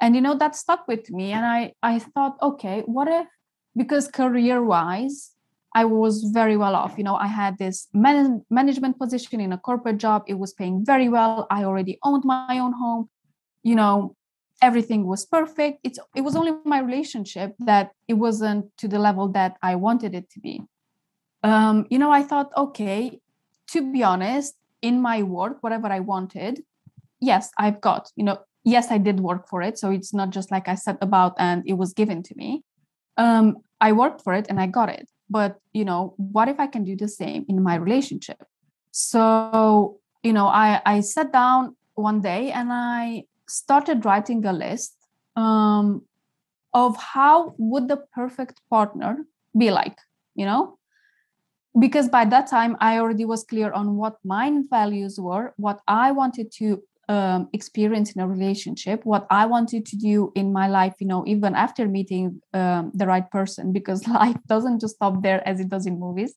And 0.00 0.14
you 0.14 0.20
know 0.20 0.36
that 0.36 0.56
stuck 0.56 0.86
with 0.86 1.10
me 1.10 1.32
and 1.32 1.46
i 1.46 1.72
i 1.82 1.98
thought 1.98 2.36
okay 2.42 2.82
what 2.84 3.08
if 3.08 3.26
because 3.74 4.06
career 4.08 4.62
wise 4.62 5.30
i 5.74 5.84
was 5.84 6.24
very 6.24 6.56
well 6.58 6.74
off 6.74 6.98
you 6.98 7.04
know 7.04 7.14
i 7.14 7.26
had 7.26 7.56
this 7.56 7.88
man- 7.94 8.44
management 8.50 8.98
position 8.98 9.40
in 9.40 9.52
a 9.52 9.56
corporate 9.56 9.96
job 9.96 10.24
it 10.26 10.34
was 10.34 10.52
paying 10.52 10.84
very 10.84 11.08
well 11.08 11.46
i 11.50 11.64
already 11.64 11.98
owned 12.02 12.24
my 12.24 12.58
own 12.58 12.72
home 12.72 13.08
you 13.62 13.74
know 13.74 14.14
everything 14.62 15.06
was 15.06 15.26
perfect. 15.26 15.80
It's 15.82 15.98
it 16.14 16.22
was 16.22 16.36
only 16.36 16.52
my 16.64 16.80
relationship 16.80 17.54
that 17.58 17.92
it 18.08 18.14
wasn't 18.14 18.66
to 18.78 18.88
the 18.88 18.98
level 18.98 19.28
that 19.28 19.56
i 19.62 19.74
wanted 19.74 20.14
it 20.14 20.30
to 20.30 20.40
be. 20.40 20.62
Um, 21.42 21.86
you 21.90 21.98
know 21.98 22.10
i 22.10 22.22
thought 22.22 22.50
okay 22.56 23.20
to 23.74 23.92
be 23.92 24.04
honest, 24.04 24.54
in 24.82 25.02
my 25.02 25.22
work, 25.22 25.58
whatever 25.60 25.88
I 25.88 25.98
wanted, 25.98 26.62
yes, 27.20 27.50
I've 27.58 27.80
got, 27.80 28.10
you 28.14 28.24
know, 28.24 28.38
yes, 28.62 28.90
I 28.90 28.98
did 28.98 29.18
work 29.18 29.48
for 29.48 29.62
it. 29.62 29.78
So 29.78 29.90
it's 29.90 30.14
not 30.14 30.30
just 30.30 30.52
like 30.52 30.68
I 30.68 30.76
set 30.76 30.96
about 31.00 31.34
and 31.38 31.64
it 31.66 31.74
was 31.74 31.92
given 31.92 32.22
to 32.22 32.34
me. 32.36 32.62
Um, 33.16 33.58
I 33.80 33.90
worked 33.92 34.22
for 34.22 34.32
it 34.32 34.46
and 34.48 34.60
I 34.60 34.68
got 34.68 34.88
it. 34.90 35.08
But, 35.28 35.58
you 35.72 35.84
know, 35.84 36.14
what 36.16 36.48
if 36.48 36.60
I 36.60 36.68
can 36.68 36.84
do 36.84 36.94
the 36.94 37.08
same 37.08 37.44
in 37.48 37.62
my 37.62 37.74
relationship? 37.74 38.44
So, 38.92 39.98
you 40.22 40.32
know, 40.32 40.46
I, 40.46 40.80
I 40.86 41.00
sat 41.00 41.32
down 41.32 41.74
one 41.94 42.20
day 42.20 42.52
and 42.52 42.68
I 42.72 43.24
started 43.48 44.04
writing 44.04 44.44
a 44.46 44.52
list 44.52 44.94
um, 45.34 46.02
of 46.72 46.96
how 46.96 47.54
would 47.58 47.88
the 47.88 48.04
perfect 48.14 48.60
partner 48.70 49.26
be 49.58 49.72
like, 49.72 49.98
you 50.36 50.46
know? 50.46 50.78
Because 51.78 52.08
by 52.08 52.24
that 52.24 52.46
time 52.46 52.76
i 52.80 52.98
already 52.98 53.24
was 53.24 53.44
clear 53.44 53.72
on 53.72 53.96
what 53.96 54.16
my 54.24 54.60
values 54.70 55.18
were 55.18 55.52
what 55.56 55.80
i 55.88 56.10
wanted 56.10 56.50
to 56.52 56.82
um, 57.08 57.48
experience 57.52 58.12
in 58.12 58.22
a 58.22 58.28
relationship 58.28 59.04
what 59.04 59.26
i 59.30 59.44
wanted 59.44 59.84
to 59.84 59.96
do 59.96 60.32
in 60.34 60.52
my 60.52 60.66
life 60.68 60.94
you 61.00 61.06
know 61.06 61.22
even 61.26 61.54
after 61.54 61.86
meeting 61.86 62.40
um, 62.54 62.90
the 62.94 63.06
right 63.06 63.30
person 63.30 63.72
because 63.72 64.06
life 64.20 64.36
doesn't 64.46 64.80
just 64.80 64.96
stop 64.96 65.22
there 65.22 65.46
as 65.46 65.60
it 65.60 65.68
does 65.68 65.86
in 65.86 66.00
movies. 66.00 66.34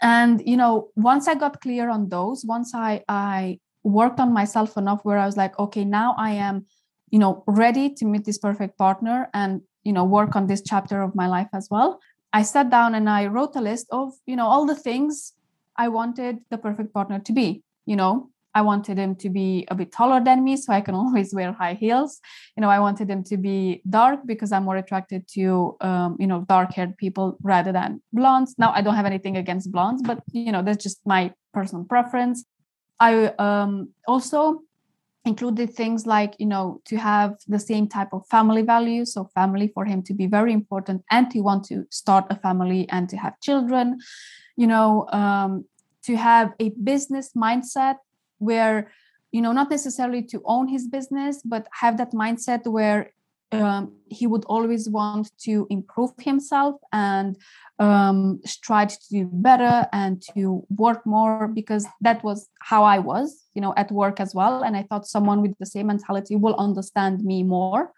And 0.00 0.42
you 0.44 0.56
know 0.56 0.88
once 0.96 1.28
i 1.28 1.36
got 1.36 1.60
clear 1.60 1.88
on 1.88 2.08
those 2.08 2.44
once 2.44 2.74
i 2.74 3.04
i 3.08 3.60
worked 3.84 4.18
on 4.18 4.32
myself 4.32 4.76
enough 4.76 5.00
where 5.04 5.18
i 5.18 5.26
was 5.26 5.36
like 5.36 5.56
okay 5.60 5.84
now 5.84 6.16
i 6.18 6.30
am 6.30 6.66
you 7.12 7.20
know 7.20 7.44
ready 7.46 7.94
to 7.94 8.04
meet 8.04 8.24
this 8.24 8.38
perfect 8.38 8.76
partner 8.78 9.28
and 9.32 9.60
you 9.84 9.92
know 9.92 10.02
work 10.02 10.34
on 10.34 10.48
this 10.48 10.62
chapter 10.66 11.02
of 11.02 11.14
my 11.14 11.28
life 11.28 11.48
as 11.54 11.68
well 11.70 12.00
I 12.32 12.42
sat 12.42 12.70
down 12.70 12.94
and 12.94 13.08
I 13.08 13.26
wrote 13.26 13.56
a 13.56 13.60
list 13.60 13.86
of, 13.90 14.12
you 14.26 14.36
know, 14.36 14.46
all 14.46 14.66
the 14.66 14.74
things 14.74 15.34
I 15.76 15.88
wanted 15.88 16.38
the 16.50 16.58
perfect 16.58 16.92
partner 16.92 17.18
to 17.20 17.32
be. 17.32 17.62
You 17.86 17.96
know, 17.96 18.30
I 18.54 18.62
wanted 18.62 18.98
him 18.98 19.14
to 19.16 19.28
be 19.28 19.66
a 19.70 19.74
bit 19.74 19.92
taller 19.92 20.22
than 20.22 20.44
me 20.44 20.56
so 20.56 20.72
I 20.72 20.80
can 20.80 20.94
always 21.02 21.34
wear 21.34 21.52
high 21.52 21.74
heels. 21.74 22.20
You 22.56 22.62
know, 22.62 22.70
I 22.70 22.78
wanted 22.80 23.08
him 23.08 23.22
to 23.24 23.36
be 23.36 23.82
dark 23.88 24.20
because 24.26 24.52
I'm 24.52 24.64
more 24.64 24.76
attracted 24.76 25.26
to, 25.34 25.76
um, 25.80 26.16
you 26.18 26.26
know, 26.26 26.44
dark 26.48 26.72
haired 26.72 26.96
people 26.96 27.36
rather 27.42 27.72
than 27.72 28.02
blondes. 28.12 28.54
Now, 28.58 28.72
I 28.72 28.80
don't 28.80 28.94
have 28.96 29.06
anything 29.06 29.36
against 29.36 29.72
blondes, 29.72 30.02
but, 30.02 30.22
you 30.32 30.52
know, 30.52 30.62
that's 30.62 30.82
just 30.82 31.00
my 31.04 31.32
personal 31.52 31.84
preference. 31.84 32.44
I 33.00 33.26
um, 33.38 33.90
also 34.06 34.62
included 35.24 35.72
things 35.72 36.04
like 36.06 36.34
you 36.38 36.46
know 36.46 36.80
to 36.84 36.96
have 36.96 37.36
the 37.46 37.58
same 37.58 37.86
type 37.86 38.12
of 38.12 38.26
family 38.26 38.62
values 38.62 39.14
so 39.14 39.24
family 39.34 39.68
for 39.68 39.84
him 39.84 40.02
to 40.02 40.12
be 40.12 40.26
very 40.26 40.52
important 40.52 41.02
and 41.10 41.30
to 41.30 41.40
want 41.40 41.64
to 41.64 41.86
start 41.90 42.24
a 42.30 42.36
family 42.36 42.88
and 42.88 43.08
to 43.08 43.16
have 43.16 43.38
children. 43.40 43.98
You 44.56 44.66
know 44.66 45.08
um, 45.12 45.64
to 46.04 46.16
have 46.16 46.52
a 46.58 46.70
business 46.70 47.30
mindset 47.36 47.96
where 48.38 48.90
you 49.30 49.40
know 49.40 49.52
not 49.52 49.70
necessarily 49.70 50.22
to 50.24 50.42
own 50.44 50.68
his 50.68 50.86
business 50.88 51.40
but 51.44 51.68
have 51.72 51.96
that 51.98 52.12
mindset 52.12 52.66
where 52.66 53.12
um, 53.52 53.92
he 54.08 54.26
would 54.26 54.44
always 54.46 54.88
want 54.88 55.30
to 55.42 55.66
improve 55.70 56.10
himself 56.18 56.76
and 56.92 57.36
um, 57.78 58.40
strive 58.44 58.88
to 58.88 59.08
do 59.10 59.28
better 59.30 59.86
and 59.92 60.22
to 60.34 60.64
work 60.70 61.06
more 61.06 61.48
because 61.48 61.86
that 62.00 62.24
was 62.24 62.48
how 62.60 62.84
I 62.84 62.98
was, 62.98 63.44
you 63.54 63.60
know, 63.60 63.74
at 63.76 63.92
work 63.92 64.20
as 64.20 64.34
well. 64.34 64.62
And 64.62 64.76
I 64.76 64.84
thought 64.84 65.06
someone 65.06 65.42
with 65.42 65.56
the 65.58 65.66
same 65.66 65.88
mentality 65.88 66.36
will 66.36 66.54
understand 66.56 67.24
me 67.24 67.42
more. 67.42 67.92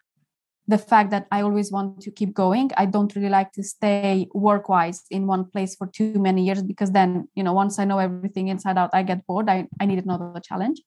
The 0.67 0.79
fact 0.79 1.11
that 1.11 1.27
I 1.31 1.43
always 1.43 1.71
want 1.71 2.01
to 2.01 2.11
keep 2.11 2.33
going. 2.33 2.71
I 2.79 2.87
don't 2.87 3.15
really 3.15 3.29
like 3.29 3.53
to 3.53 3.63
stay 3.63 4.29
work 4.33 4.71
wise 4.71 5.03
in 5.11 5.27
one 5.27 5.45
place 5.45 5.77
for 5.77 5.87
too 5.87 6.15
many 6.15 6.45
years 6.45 6.63
because 6.63 6.91
then, 6.91 7.29
you 7.35 7.43
know, 7.43 7.53
once 7.53 7.79
I 7.79 7.85
know 7.85 7.99
everything 7.99 8.49
inside 8.49 8.79
out, 8.79 8.91
I 8.95 9.03
get 9.03 9.27
bored. 9.27 9.51
I, 9.51 9.69
I 9.79 9.85
need 9.85 10.03
another 10.03 10.41
challenge. 10.43 10.81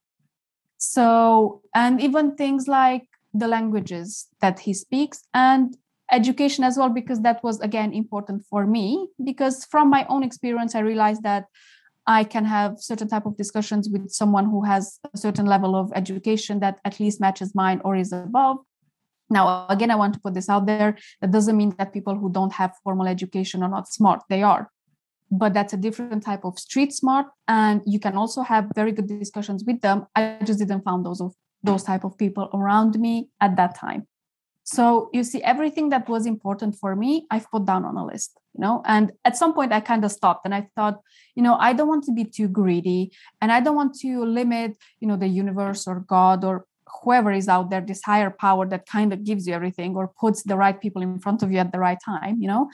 So, 0.77 1.61
and 1.75 2.01
even 2.01 2.35
things 2.35 2.67
like 2.67 3.07
the 3.33 3.47
languages 3.47 4.27
that 4.41 4.59
he 4.59 4.73
speaks 4.73 5.23
and 5.33 5.75
education 6.11 6.63
as 6.63 6.77
well 6.77 6.89
because 6.89 7.21
that 7.21 7.43
was 7.43 7.59
again 7.61 7.93
important 7.93 8.43
for 8.49 8.65
me 8.65 9.07
because 9.23 9.65
from 9.65 9.89
my 9.89 10.05
own 10.09 10.23
experience 10.23 10.73
i 10.73 10.79
realized 10.79 11.23
that 11.23 11.45
i 12.05 12.23
can 12.23 12.45
have 12.45 12.79
certain 12.79 13.07
type 13.07 13.25
of 13.25 13.35
discussions 13.35 13.89
with 13.89 14.09
someone 14.09 14.45
who 14.45 14.63
has 14.63 14.99
a 15.13 15.17
certain 15.17 15.45
level 15.45 15.75
of 15.75 15.91
education 15.95 16.59
that 16.59 16.79
at 16.85 16.99
least 16.99 17.19
matches 17.19 17.53
mine 17.53 17.81
or 17.83 17.95
is 17.95 18.13
above. 18.13 18.57
Now 19.29 19.65
again 19.67 19.91
i 19.91 19.95
want 19.95 20.13
to 20.13 20.19
put 20.21 20.33
this 20.33 20.47
out 20.47 20.65
there. 20.65 20.97
That 21.19 21.31
doesn't 21.31 21.57
mean 21.57 21.75
that 21.77 21.91
people 21.91 22.15
who 22.15 22.31
don't 22.31 22.53
have 22.53 22.71
formal 22.83 23.07
education 23.07 23.61
are 23.61 23.69
not 23.69 23.89
smart. 23.89 24.23
They 24.29 24.43
are. 24.43 24.71
But 25.29 25.53
that's 25.53 25.73
a 25.73 25.77
different 25.77 26.23
type 26.23 26.45
of 26.45 26.57
street 26.57 26.93
smart 26.93 27.25
and 27.49 27.81
you 27.85 27.99
can 27.99 28.15
also 28.15 28.41
have 28.43 28.71
very 28.73 28.93
good 28.93 29.07
discussions 29.07 29.65
with 29.67 29.81
them. 29.81 30.07
I 30.15 30.37
just 30.45 30.59
didn't 30.59 30.83
find 30.83 31.05
those 31.05 31.19
of 31.19 31.33
those 31.63 31.83
type 31.83 32.03
of 32.03 32.17
people 32.17 32.49
around 32.53 32.99
me 32.99 33.29
at 33.41 33.55
that 33.57 33.75
time. 33.75 34.07
So 34.63 35.09
you 35.13 35.23
see 35.23 35.41
everything 35.43 35.89
that 35.89 36.09
was 36.09 36.25
important 36.25 36.75
for 36.75 36.93
me 36.93 37.25
i've 37.31 37.49
put 37.49 37.65
down 37.65 37.85
on 37.85 37.95
a 37.95 38.05
list 38.05 38.37
you 38.53 38.61
know? 38.61 38.81
And 38.85 39.13
at 39.23 39.37
some 39.37 39.53
point 39.53 39.71
i 39.71 39.79
kind 39.79 40.03
of 40.03 40.11
stopped 40.11 40.41
and 40.43 40.53
i 40.53 40.67
thought 40.75 40.99
you 41.35 41.43
know 41.43 41.55
i 41.55 41.71
don't 41.71 41.87
want 41.87 42.03
to 42.05 42.11
be 42.11 42.25
too 42.25 42.49
greedy 42.49 43.13
and 43.39 43.49
i 43.49 43.61
don't 43.61 43.77
want 43.77 43.95
to 43.99 44.25
limit 44.25 44.77
you 44.99 45.07
know 45.07 45.15
the 45.15 45.27
universe 45.27 45.87
or 45.87 46.01
god 46.01 46.43
or 46.43 46.65
whoever 47.01 47.31
is 47.31 47.47
out 47.47 47.69
there 47.69 47.79
this 47.79 48.01
higher 48.03 48.29
power 48.29 48.67
that 48.67 48.85
kind 48.85 49.13
of 49.13 49.23
gives 49.23 49.47
you 49.47 49.53
everything 49.53 49.95
or 49.95 50.11
puts 50.19 50.43
the 50.43 50.57
right 50.57 50.81
people 50.81 51.01
in 51.01 51.17
front 51.17 51.43
of 51.43 51.51
you 51.51 51.59
at 51.59 51.71
the 51.71 51.79
right 51.79 51.99
time 52.03 52.35
you 52.41 52.47
know? 52.47 52.69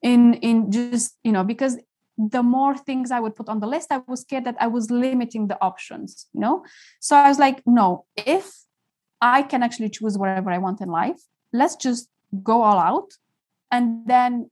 In 0.00 0.34
in 0.34 0.70
just 0.70 1.18
you 1.24 1.32
know 1.32 1.44
because 1.44 1.76
the 2.18 2.42
more 2.42 2.76
things 2.76 3.12
I 3.12 3.20
would 3.20 3.36
put 3.36 3.48
on 3.48 3.60
the 3.60 3.66
list, 3.66 3.92
I 3.92 4.02
was 4.08 4.22
scared 4.22 4.44
that 4.44 4.56
I 4.60 4.66
was 4.66 4.90
limiting 4.90 5.46
the 5.46 5.60
options, 5.62 6.26
you 6.34 6.40
know? 6.40 6.64
So 7.00 7.16
I 7.16 7.28
was 7.28 7.38
like, 7.38 7.62
no, 7.64 8.06
if 8.16 8.64
I 9.20 9.42
can 9.42 9.62
actually 9.62 9.90
choose 9.90 10.18
whatever 10.18 10.50
I 10.50 10.58
want 10.58 10.80
in 10.80 10.88
life, 10.88 11.20
let's 11.52 11.76
just 11.76 12.08
go 12.42 12.62
all 12.62 12.78
out 12.78 13.12
and 13.70 14.02
then 14.06 14.50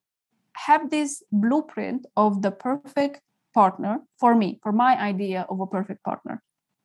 have 0.55 0.91
this 0.91 1.23
blueprint 1.33 2.07
of 2.17 2.43
the 2.43 2.53
perfect 2.53 3.21
partner 3.53 4.01
for 4.19 4.35
me, 4.35 4.61
for 4.63 4.73
my 4.73 4.99
idea 5.01 5.45
of 5.51 5.61
a 5.61 5.67
perfect 5.67 6.05
partner. 6.05 6.43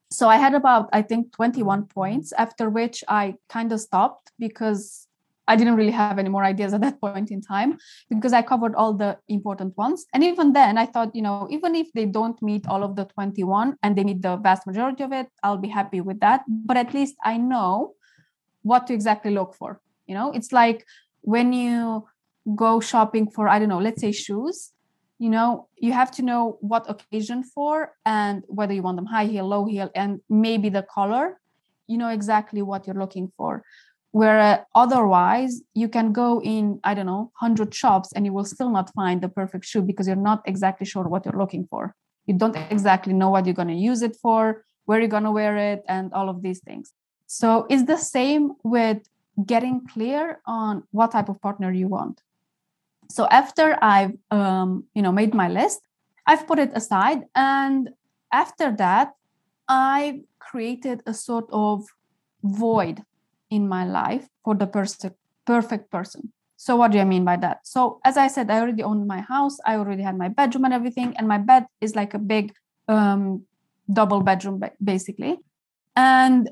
So 0.09 0.27
I 0.27 0.37
had 0.37 0.53
about, 0.55 0.89
I 0.91 1.03
think, 1.03 1.31
21 1.31 1.85
points, 1.85 2.33
after 2.33 2.69
which 2.69 3.03
I 3.07 3.35
kind 3.49 3.71
of 3.71 3.79
stopped 3.79 4.31
because 4.37 5.07
I 5.47 5.56
didn't 5.56 5.75
really 5.75 5.91
have 5.91 6.19
any 6.19 6.30
more 6.30 6.43
ideas 6.43 6.73
at 6.73 6.82
that 6.82 7.01
point 7.01 7.32
in 7.32 7.41
time 7.41 7.77
because 8.10 8.34
I 8.34 8.41
covered 8.41 8.75
all 8.75 8.93
the 8.93 9.17
important 9.27 9.75
ones. 9.77 10.06
And 10.13 10.23
even 10.23 10.54
then, 10.54 10.77
I 10.77 10.86
thought, 10.86 11.15
you 11.15 11.21
know, 11.21 11.47
even 11.49 11.75
if 11.75 11.91
they 11.93 12.06
don't 12.06 12.41
meet 12.41 12.67
all 12.67 12.84
of 12.84 12.95
the 12.95 13.06
21 13.06 13.77
and 13.84 13.95
they 13.95 14.04
meet 14.04 14.21
the 14.21 14.38
vast 14.38 14.67
majority 14.67 15.04
of 15.04 15.12
it, 15.12 15.27
I'll 15.43 15.58
be 15.58 15.67
happy 15.67 16.01
with 16.01 16.19
that. 16.19 16.43
But 16.47 16.77
at 16.77 16.93
least 16.93 17.15
I 17.23 17.38
know 17.38 17.95
what 18.62 18.88
to 18.88 18.93
exactly 18.93 19.32
look 19.32 19.56
for. 19.56 19.82
You 20.06 20.15
know, 20.15 20.32
it's 20.32 20.51
like 20.51 20.86
when 21.21 21.54
you 21.54 22.08
go 22.56 22.80
shopping 22.80 23.30
for, 23.30 23.47
I 23.47 23.60
don't 23.60 23.69
know, 23.69 23.80
let's 23.80 24.01
say 24.01 24.12
shoes, 24.12 24.71
you 25.19 25.30
know, 25.30 25.67
you 25.77 25.91
have 25.91 26.12
to 26.12 26.21
know 26.21 26.58
what 26.62 26.89
occasion 26.89 27.43
for 27.43 27.93
and 28.06 28.43
whether 28.47 28.73
you 28.73 28.82
want 28.82 28.97
them 28.97 29.06
high 29.06 29.25
heel, 29.25 29.47
low 29.47 29.65
heel, 29.65 29.89
and 29.95 30.19
maybe 30.30 30.69
the 30.69 30.84
color. 30.84 31.39
You 31.88 31.97
know 31.97 32.10
exactly 32.10 32.62
what 32.62 32.88
you're 32.88 32.95
looking 32.95 33.34
for 33.36 33.63
where 34.12 34.39
uh, 34.39 34.58
otherwise 34.76 35.62
you 35.74 35.88
can 35.88 36.12
go 36.12 36.41
in 36.41 36.80
i 36.84 36.93
don't 36.93 37.06
know 37.06 37.32
100 37.39 37.74
shops 37.74 38.12
and 38.13 38.26
you 38.26 38.34
will 38.34 38.45
still 38.45 38.69
not 38.69 38.93
find 38.93 39.21
the 39.21 39.30
perfect 39.30 39.65
shoe 39.65 39.82
because 39.82 40.08
you're 40.08 40.15
not 40.15 40.41
exactly 40.45 40.86
sure 40.86 41.04
what 41.04 41.26
you're 41.26 41.41
looking 41.43 41.65
for. 41.65 41.95
You 42.26 42.36
don't 42.38 42.56
exactly 42.69 43.13
know 43.13 43.30
what 43.30 43.45
you're 43.45 43.56
going 43.56 43.67
to 43.69 43.74
use 43.74 44.02
it 44.02 44.15
for 44.15 44.63
where 44.86 45.00
you're 45.00 45.08
going 45.08 45.24
to 45.24 45.32
wear 45.32 45.58
it 45.58 45.84
and 45.88 46.13
all 46.13 46.30
of 46.30 46.41
these 46.41 46.60
things. 46.60 46.93
So 47.28 47.65
it's 47.69 47.86
the 47.86 47.97
same 47.97 48.54
with 48.63 49.00
getting 49.45 49.88
clear 49.88 50.41
on 50.45 50.84
what 50.91 51.12
type 51.12 51.30
of 51.30 51.41
partner 51.41 51.71
you 51.71 51.88
want. 51.88 52.21
So 53.10 53.28
after 53.28 53.78
i've 53.82 54.13
um, 54.32 54.86
you 54.95 55.02
know 55.02 55.12
made 55.12 55.34
my 55.34 55.50
list 55.50 55.82
i've 56.28 56.47
put 56.47 56.60
it 56.60 56.71
aside 56.74 57.24
and 57.36 57.89
after 58.32 58.71
that 58.84 59.13
i 59.67 60.21
created 60.39 61.04
a 61.06 61.13
sort 61.13 61.47
of 61.52 61.86
void 62.43 63.04
in 63.51 63.67
my 63.67 63.85
life 63.85 64.27
for 64.43 64.55
the 64.55 64.65
perfect 65.45 65.91
person. 65.91 66.31
So 66.55 66.75
what 66.75 66.91
do 66.91 66.99
i 66.99 67.03
mean 67.03 67.25
by 67.25 67.37
that? 67.37 67.67
So 67.67 67.99
as 68.05 68.17
i 68.17 68.27
said 68.27 68.49
i 68.49 68.59
already 68.59 68.83
owned 68.83 69.07
my 69.07 69.21
house 69.21 69.57
i 69.65 69.75
already 69.75 70.03
had 70.03 70.17
my 70.17 70.29
bedroom 70.29 70.65
and 70.65 70.73
everything 70.73 71.15
and 71.17 71.27
my 71.27 71.37
bed 71.37 71.65
is 71.81 71.95
like 71.95 72.13
a 72.13 72.19
big 72.19 72.53
um, 72.87 73.43
double 73.91 74.21
bedroom 74.21 74.63
basically. 74.83 75.37
And 75.95 76.49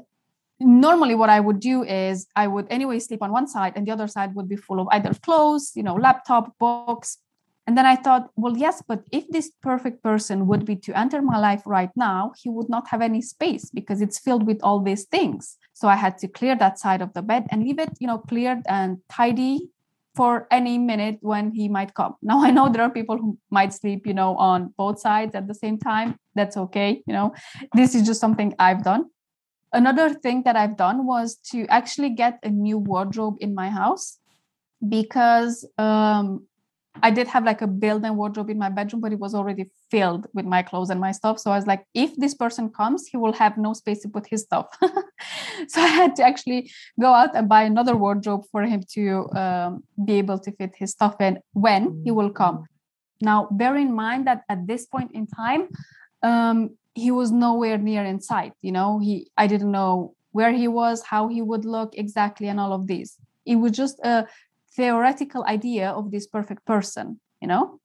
normally 0.59 1.15
what 1.15 1.29
i 1.29 1.39
would 1.39 1.59
do 1.61 1.83
is 1.83 2.27
i 2.35 2.45
would 2.45 2.67
anyway 2.69 2.99
sleep 2.99 3.21
on 3.21 3.31
one 3.31 3.47
side 3.47 3.71
and 3.77 3.87
the 3.87 3.91
other 3.91 4.07
side 4.07 4.35
would 4.35 4.49
be 4.49 4.57
full 4.57 4.81
of 4.81 4.89
either 4.91 5.13
clothes 5.13 5.71
you 5.73 5.83
know 5.83 5.95
laptop 5.95 6.57
books. 6.59 7.17
And 7.69 7.77
then 7.77 7.85
I 7.85 7.97
thought, 7.97 8.31
well, 8.35 8.57
yes, 8.57 8.81
but 8.87 9.03
if 9.11 9.27
this 9.29 9.51
perfect 9.61 10.01
person 10.01 10.47
would 10.47 10.65
be 10.65 10.75
to 10.77 10.97
enter 10.97 11.21
my 11.21 11.37
life 11.37 11.61
right 11.67 11.91
now, 11.95 12.31
he 12.41 12.49
would 12.49 12.67
not 12.67 12.87
have 12.87 12.99
any 12.99 13.21
space 13.21 13.69
because 13.69 14.01
it's 14.01 14.17
filled 14.17 14.47
with 14.47 14.59
all 14.63 14.79
these 14.79 15.03
things. 15.03 15.55
So 15.79 15.87
I 15.87 15.95
had 15.95 16.17
to 16.17 16.27
clear 16.27 16.57
that 16.57 16.77
side 16.77 17.01
of 17.01 17.13
the 17.13 17.21
bed 17.21 17.47
and 17.51 17.63
leave 17.63 17.79
it, 17.79 17.91
you 18.01 18.07
know, 18.07 18.17
cleared 18.17 18.63
and 18.67 18.97
tidy 19.07 19.69
for 20.13 20.45
any 20.51 20.77
minute 20.77 21.19
when 21.21 21.51
he 21.51 21.69
might 21.69 21.93
come. 21.93 22.15
Now 22.21 22.43
I 22.43 22.51
know 22.51 22.67
there 22.67 22.81
are 22.81 22.89
people 22.89 23.17
who 23.17 23.37
might 23.49 23.71
sleep, 23.73 24.05
you 24.05 24.13
know, 24.13 24.35
on 24.35 24.73
both 24.77 24.99
sides 24.99 25.35
at 25.35 25.47
the 25.47 25.55
same 25.55 25.77
time. 25.77 26.17
That's 26.35 26.57
okay. 26.57 27.01
You 27.07 27.13
know, 27.13 27.33
this 27.73 27.95
is 27.95 28.05
just 28.05 28.19
something 28.19 28.53
I've 28.59 28.83
done. 28.83 29.05
Another 29.71 30.13
thing 30.13 30.43
that 30.43 30.57
I've 30.57 30.75
done 30.75 31.05
was 31.05 31.37
to 31.51 31.65
actually 31.67 32.09
get 32.09 32.39
a 32.43 32.49
new 32.49 32.77
wardrobe 32.77 33.37
in 33.39 33.55
my 33.55 33.69
house 33.69 34.19
because 34.85 35.65
um, 35.77 36.45
I 37.03 37.11
did 37.11 37.27
have 37.27 37.43
like 37.43 37.61
a 37.61 37.67
built-in 37.67 38.15
wardrobe 38.15 38.49
in 38.49 38.57
my 38.57 38.69
bedroom, 38.69 39.01
but 39.01 39.13
it 39.13 39.19
was 39.19 39.33
already 39.33 39.69
filled 39.91 40.27
with 40.33 40.45
my 40.45 40.61
clothes 40.63 40.89
and 40.89 40.99
my 40.99 41.11
stuff. 41.11 41.39
So 41.39 41.51
I 41.51 41.55
was 41.55 41.67
like, 41.67 41.85
if 41.93 42.15
this 42.15 42.33
person 42.33 42.69
comes, 42.69 43.07
he 43.07 43.17
will 43.17 43.33
have 43.33 43.57
no 43.57 43.73
space 43.73 44.01
to 44.01 44.09
put 44.09 44.27
his 44.27 44.41
stuff. 44.41 44.67
so 45.67 45.81
I 45.81 45.87
had 45.87 46.15
to 46.17 46.23
actually 46.23 46.71
go 46.99 47.13
out 47.13 47.35
and 47.35 47.49
buy 47.49 47.63
another 47.63 47.95
wardrobe 47.95 48.45
for 48.51 48.63
him 48.63 48.83
to 48.93 49.29
um, 49.35 49.83
be 50.03 50.13
able 50.13 50.39
to 50.39 50.51
fit 50.51 50.75
his 50.75 50.91
stuff 50.91 51.19
in 51.19 51.39
when 51.53 52.01
he 52.03 52.11
will 52.11 52.29
come. 52.29 52.65
Now, 53.21 53.47
bear 53.51 53.75
in 53.75 53.93
mind 53.93 54.27
that 54.27 54.43
at 54.49 54.65
this 54.65 54.85
point 54.85 55.11
in 55.13 55.27
time, 55.27 55.69
um, 56.23 56.77
he 56.95 57.11
was 57.11 57.31
nowhere 57.31 57.77
near 57.77 58.03
in 58.03 58.21
sight. 58.21 58.53
You 58.61 58.71
know, 58.71 58.99
he 58.99 59.29
I 59.37 59.47
didn't 59.47 59.71
know 59.71 60.15
where 60.31 60.51
he 60.51 60.67
was, 60.67 61.03
how 61.03 61.27
he 61.27 61.41
would 61.41 61.65
look 61.65 61.97
exactly, 61.97 62.47
and 62.47 62.59
all 62.59 62.73
of 62.73 62.87
these. 62.87 63.17
It 63.45 63.55
was 63.55 63.71
just 63.71 63.99
a 64.03 64.27
theoretical 64.75 65.43
idea 65.45 65.89
of 65.89 66.11
this 66.11 66.27
perfect 66.27 66.65
person 66.65 67.19
you 67.41 67.47
know 67.47 67.79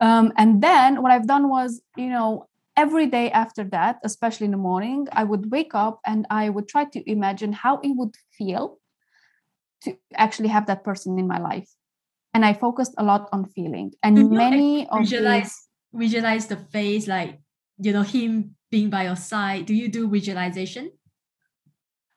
um, 0.00 0.32
and 0.36 0.62
then 0.62 1.02
what 1.02 1.12
i've 1.12 1.26
done 1.26 1.48
was 1.48 1.82
you 1.96 2.08
know 2.08 2.46
every 2.82 3.06
day 3.06 3.30
after 3.42 3.64
that 3.76 3.94
especially 4.10 4.46
in 4.50 4.54
the 4.56 4.64
morning 4.70 5.06
i 5.20 5.24
would 5.30 5.50
wake 5.56 5.74
up 5.74 6.00
and 6.10 6.26
i 6.30 6.44
would 6.48 6.66
try 6.74 6.84
to 6.94 7.00
imagine 7.16 7.52
how 7.64 7.74
it 7.88 7.92
would 7.98 8.14
feel 8.38 8.80
to 9.82 9.96
actually 10.14 10.48
have 10.48 10.66
that 10.66 10.84
person 10.84 11.18
in 11.18 11.26
my 11.26 11.38
life. 11.38 11.68
And 12.34 12.44
i 12.44 12.52
focused 12.52 12.94
a 12.98 13.04
lot 13.04 13.28
on 13.32 13.46
feeling. 13.46 13.92
And 14.02 14.16
you 14.18 14.28
many 14.28 14.86
of 14.88 15.00
visualize 15.00 15.42
these, 15.42 15.68
visualize 15.92 16.46
the 16.46 16.56
face 16.56 17.08
like 17.08 17.40
you 17.78 17.92
know 17.92 18.02
him 18.02 18.56
being 18.70 18.90
by 18.90 19.04
your 19.04 19.16
side. 19.16 19.66
Do 19.66 19.74
you 19.74 19.88
do 19.88 20.08
visualization? 20.08 20.92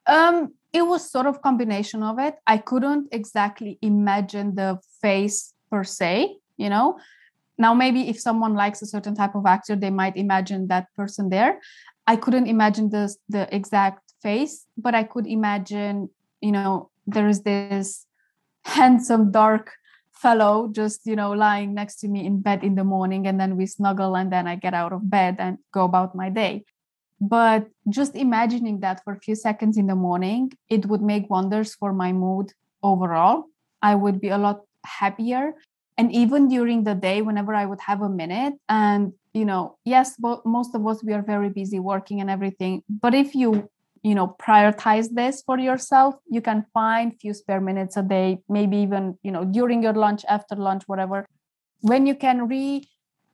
Um 0.05 0.53
it 0.73 0.85
was 0.85 1.09
sort 1.09 1.27
of 1.27 1.41
combination 1.41 2.03
of 2.03 2.19
it. 2.19 2.35
I 2.45 2.57
couldn't 2.57 3.09
exactly 3.11 3.77
imagine 3.81 4.55
the 4.55 4.79
face 5.01 5.53
per 5.71 5.83
se 5.83 6.37
you 6.57 6.69
know 6.69 6.97
now 7.57 7.73
maybe 7.73 8.09
if 8.09 8.19
someone 8.19 8.53
likes 8.55 8.81
a 8.81 8.85
certain 8.85 9.15
type 9.15 9.35
of 9.35 9.45
actor 9.45 9.75
they 9.75 9.89
might 9.89 10.15
imagine 10.17 10.67
that 10.67 10.87
person 10.95 11.29
there 11.29 11.59
i 12.07 12.15
couldn't 12.15 12.47
imagine 12.47 12.89
the 12.89 13.13
the 13.29 13.47
exact 13.55 14.03
face, 14.23 14.65
but 14.77 14.95
I 14.95 15.03
could 15.03 15.27
imagine, 15.27 16.09
you 16.41 16.53
know, 16.53 16.89
there 17.05 17.27
is 17.27 17.43
this 17.43 18.07
handsome, 18.63 19.31
dark 19.31 19.73
fellow 20.13 20.69
just, 20.71 21.01
you 21.05 21.15
know, 21.15 21.31
lying 21.31 21.75
next 21.75 21.97
to 21.97 22.07
me 22.07 22.25
in 22.25 22.41
bed 22.41 22.63
in 22.63 22.75
the 22.75 22.85
morning. 22.85 23.27
And 23.27 23.39
then 23.39 23.57
we 23.57 23.65
snuggle 23.67 24.15
and 24.15 24.31
then 24.31 24.47
I 24.47 24.55
get 24.55 24.73
out 24.73 24.93
of 24.93 25.09
bed 25.09 25.35
and 25.37 25.57
go 25.73 25.83
about 25.83 26.15
my 26.15 26.29
day. 26.29 26.63
But 27.19 27.67
just 27.89 28.15
imagining 28.15 28.79
that 28.79 29.03
for 29.03 29.13
a 29.13 29.19
few 29.19 29.35
seconds 29.35 29.77
in 29.77 29.87
the 29.87 29.95
morning, 29.95 30.53
it 30.69 30.85
would 30.87 31.01
make 31.01 31.29
wonders 31.29 31.75
for 31.75 31.93
my 31.93 32.13
mood 32.13 32.53
overall. 32.81 33.45
I 33.81 33.95
would 33.95 34.19
be 34.19 34.29
a 34.29 34.37
lot 34.37 34.61
happier. 34.85 35.53
And 35.97 36.11
even 36.11 36.47
during 36.47 36.83
the 36.83 36.95
day, 36.95 37.21
whenever 37.21 37.53
I 37.53 37.65
would 37.65 37.81
have 37.81 38.01
a 38.01 38.09
minute, 38.09 38.55
and 38.67 39.13
you 39.33 39.45
know, 39.45 39.77
yes, 39.85 40.15
but 40.17 40.45
most 40.45 40.73
of 40.75 40.85
us 40.87 41.03
we 41.03 41.13
are 41.13 41.21
very 41.21 41.49
busy 41.49 41.79
working 41.79 42.21
and 42.21 42.29
everything. 42.29 42.83
But 42.89 43.13
if 43.13 43.35
you 43.35 43.69
you 44.03 44.13
know 44.13 44.35
prioritize 44.39 45.09
this 45.13 45.41
for 45.41 45.57
yourself 45.57 46.15
you 46.29 46.41
can 46.41 46.65
find 46.73 47.19
few 47.19 47.33
spare 47.33 47.61
minutes 47.61 47.95
a 47.97 48.03
day 48.03 48.37
maybe 48.49 48.77
even 48.77 49.17
you 49.23 49.31
know 49.31 49.45
during 49.45 49.81
your 49.81 49.93
lunch 49.93 50.23
after 50.27 50.55
lunch 50.55 50.83
whatever 50.87 51.25
when 51.81 52.05
you 52.05 52.13
can 52.13 52.47
re 52.47 52.87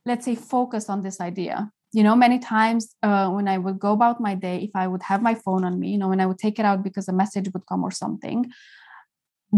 let's 0.05 0.25
say 0.25 0.35
focus 0.35 0.87
on 0.87 1.01
this 1.01 1.19
idea 1.19 1.71
you 1.91 2.03
know 2.03 2.15
many 2.15 2.37
times 2.39 2.95
uh, 3.03 3.29
when 3.29 3.47
i 3.47 3.57
would 3.57 3.79
go 3.79 3.91
about 3.93 4.21
my 4.21 4.35
day 4.35 4.57
if 4.57 4.69
i 4.75 4.87
would 4.87 5.01
have 5.01 5.21
my 5.21 5.33
phone 5.33 5.63
on 5.63 5.79
me 5.79 5.89
you 5.89 5.97
know 5.97 6.07
when 6.07 6.19
i 6.19 6.25
would 6.25 6.37
take 6.37 6.59
it 6.59 6.65
out 6.65 6.83
because 6.83 7.07
a 7.07 7.13
message 7.13 7.51
would 7.53 7.65
come 7.65 7.83
or 7.83 7.91
something 7.91 8.45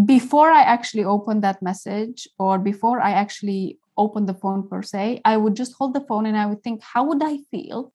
before 0.06 0.52
i 0.52 0.62
actually 0.62 1.04
open 1.04 1.42
that 1.42 1.62
message 1.62 2.28
or 2.40 2.58
before 2.58 3.02
i 3.02 3.12
actually 3.12 3.78
open 3.98 4.26
the 4.26 4.34
phone 4.34 4.68
per 4.68 4.82
se 4.82 5.22
i 5.26 5.36
would 5.38 5.56
just 5.56 5.74
hold 5.74 5.94
the 5.94 6.06
phone 6.08 6.26
and 6.26 6.38
i 6.38 6.46
would 6.46 6.64
think 6.64 6.82
how 6.82 7.04
would 7.04 7.22
i 7.24 7.38
feel 7.52 7.94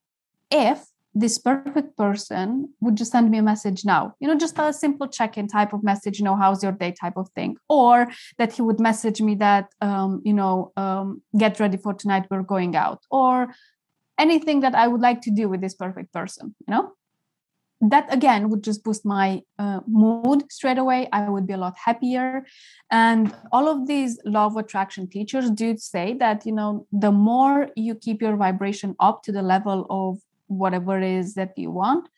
if 0.51 0.87
this 1.17 1.39
perfect 1.39 1.97
person 1.97 2.69
would 2.81 2.95
just 2.95 3.11
send 3.11 3.31
me 3.31 3.39
a 3.39 3.43
message 3.43 3.87
now? 3.87 4.15
You 4.21 4.29
know 4.29 4.37
just 4.37 4.59
a 4.59 4.71
simple 4.71 5.09
check-in 5.09 5.49
type 5.49 5.73
of 5.73 5.83
message 5.83 6.19
you 6.19 6.27
know 6.27 6.37
how's 6.37 6.63
your 6.63 6.73
day 6.73 6.93
type 6.93 7.17
of 7.17 7.31
thing. 7.31 7.57
Or 7.71 8.09
that 8.37 8.53
he 8.53 8.61
would 8.61 8.79
message 8.79 9.23
me 9.23 9.35
that 9.37 9.73
um, 9.81 10.21
you 10.27 10.35
know 10.35 10.73
um, 10.77 11.23
get 11.39 11.59
ready 11.59 11.79
for 11.79 11.95
tonight 11.95 12.27
we're 12.31 12.43
going 12.43 12.77
out. 12.77 13.01
Or 13.11 13.49
anything 14.19 14.61
that 14.61 14.75
i 14.75 14.89
would 14.89 15.01
like 15.01 15.21
to 15.21 15.31
do 15.31 15.47
with 15.47 15.61
this 15.61 15.75
perfect 15.75 16.11
person 16.11 16.55
you 16.67 16.73
know 16.73 16.93
that 17.91 18.13
again 18.13 18.49
would 18.49 18.63
just 18.63 18.83
boost 18.85 19.05
my 19.05 19.43
uh, 19.59 19.81
mood 19.87 20.51
straight 20.51 20.79
away. 20.79 21.09
I 21.13 21.29
would 21.29 21.47
be 21.47 21.53
a 21.53 21.59
lot 21.59 21.77
happier. 21.77 22.47
And 22.91 23.35
all 23.53 23.69
of 23.69 23.87
these 23.87 24.19
law 24.25 24.47
of 24.47 24.57
attraction 24.57 25.09
teachers 25.09 25.51
do 25.51 25.77
say 25.77 26.15
that 26.15 26.47
you 26.47 26.53
know 26.53 26.87
the 26.93 27.13
more 27.13 27.69
you 27.77 27.95
keep 27.95 28.23
your 28.23 28.37
vibration 28.37 28.95
up 29.01 29.23
to 29.25 29.33
the 29.33 29.43
level 29.43 29.87
of 29.91 30.19
whatever 30.49 30.99
it 30.99 31.05
is 31.05 31.35
that 31.35 31.53
you 31.57 31.71
want 31.71 32.09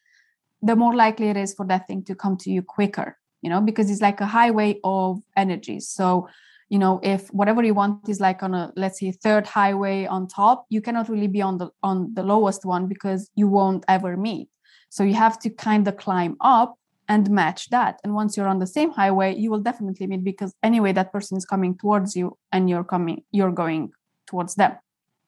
the 0.61 0.77
more 0.77 0.95
likely 0.95 1.29
it 1.29 1.37
is 1.37 1.55
for 1.55 1.65
that 1.65 1.87
thing 1.87 2.03
to 2.03 2.15
come 2.15 2.37
to 2.37 2.51
you 2.51 2.61
quicker 2.61 3.17
you 3.43 3.49
know 3.49 3.61
because 3.61 3.91
it's 3.91 4.03
like 4.03 4.21
a 4.21 4.27
highway 4.27 4.79
of 4.85 5.21
energy. 5.37 5.81
So 5.81 6.29
you 6.69 6.79
know 6.79 7.01
if 7.03 7.29
whatever 7.29 7.63
you 7.63 7.75
want 7.75 8.09
is 8.09 8.21
like 8.21 8.43
on 8.43 8.55
a 8.55 8.73
let's 8.77 9.01
say 9.01 9.11
third 9.13 9.47
highway 9.47 10.05
on 10.07 10.27
top 10.29 10.67
you 10.69 10.81
cannot 10.81 11.09
really 11.09 11.29
be 11.29 11.41
on 11.41 11.59
the 11.59 11.71
on 11.83 12.13
the 12.15 12.23
lowest 12.23 12.65
one 12.65 12.87
because 12.87 13.31
you 13.35 13.49
won't 13.49 13.85
ever 13.89 14.17
meet 14.17 14.49
so 14.89 15.03
you 15.03 15.15
have 15.15 15.39
to 15.41 15.51
kind 15.51 15.87
of 15.89 15.97
climb 15.97 16.37
up 16.41 16.75
and 17.09 17.31
match 17.31 17.71
that. 17.71 18.01
And 18.05 18.15
once 18.15 18.37
you're 18.37 18.49
on 18.49 18.59
the 18.59 18.67
same 18.67 18.91
highway 18.91 19.35
you 19.35 19.51
will 19.51 19.61
definitely 19.61 20.07
meet 20.07 20.25
because 20.25 20.55
anyway 20.63 20.93
that 20.93 21.13
person 21.13 21.37
is 21.37 21.45
coming 21.45 21.77
towards 21.77 22.15
you 22.17 22.37
and 22.53 22.69
you're 22.69 22.85
coming 22.85 23.25
you're 23.31 23.53
going 23.53 23.93
towards 24.27 24.55
them. 24.55 24.73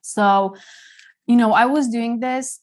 So 0.03 0.57
you 1.27 1.37
know 1.37 1.53
i 1.53 1.65
was 1.65 1.89
doing 1.89 2.21
this 2.21 2.61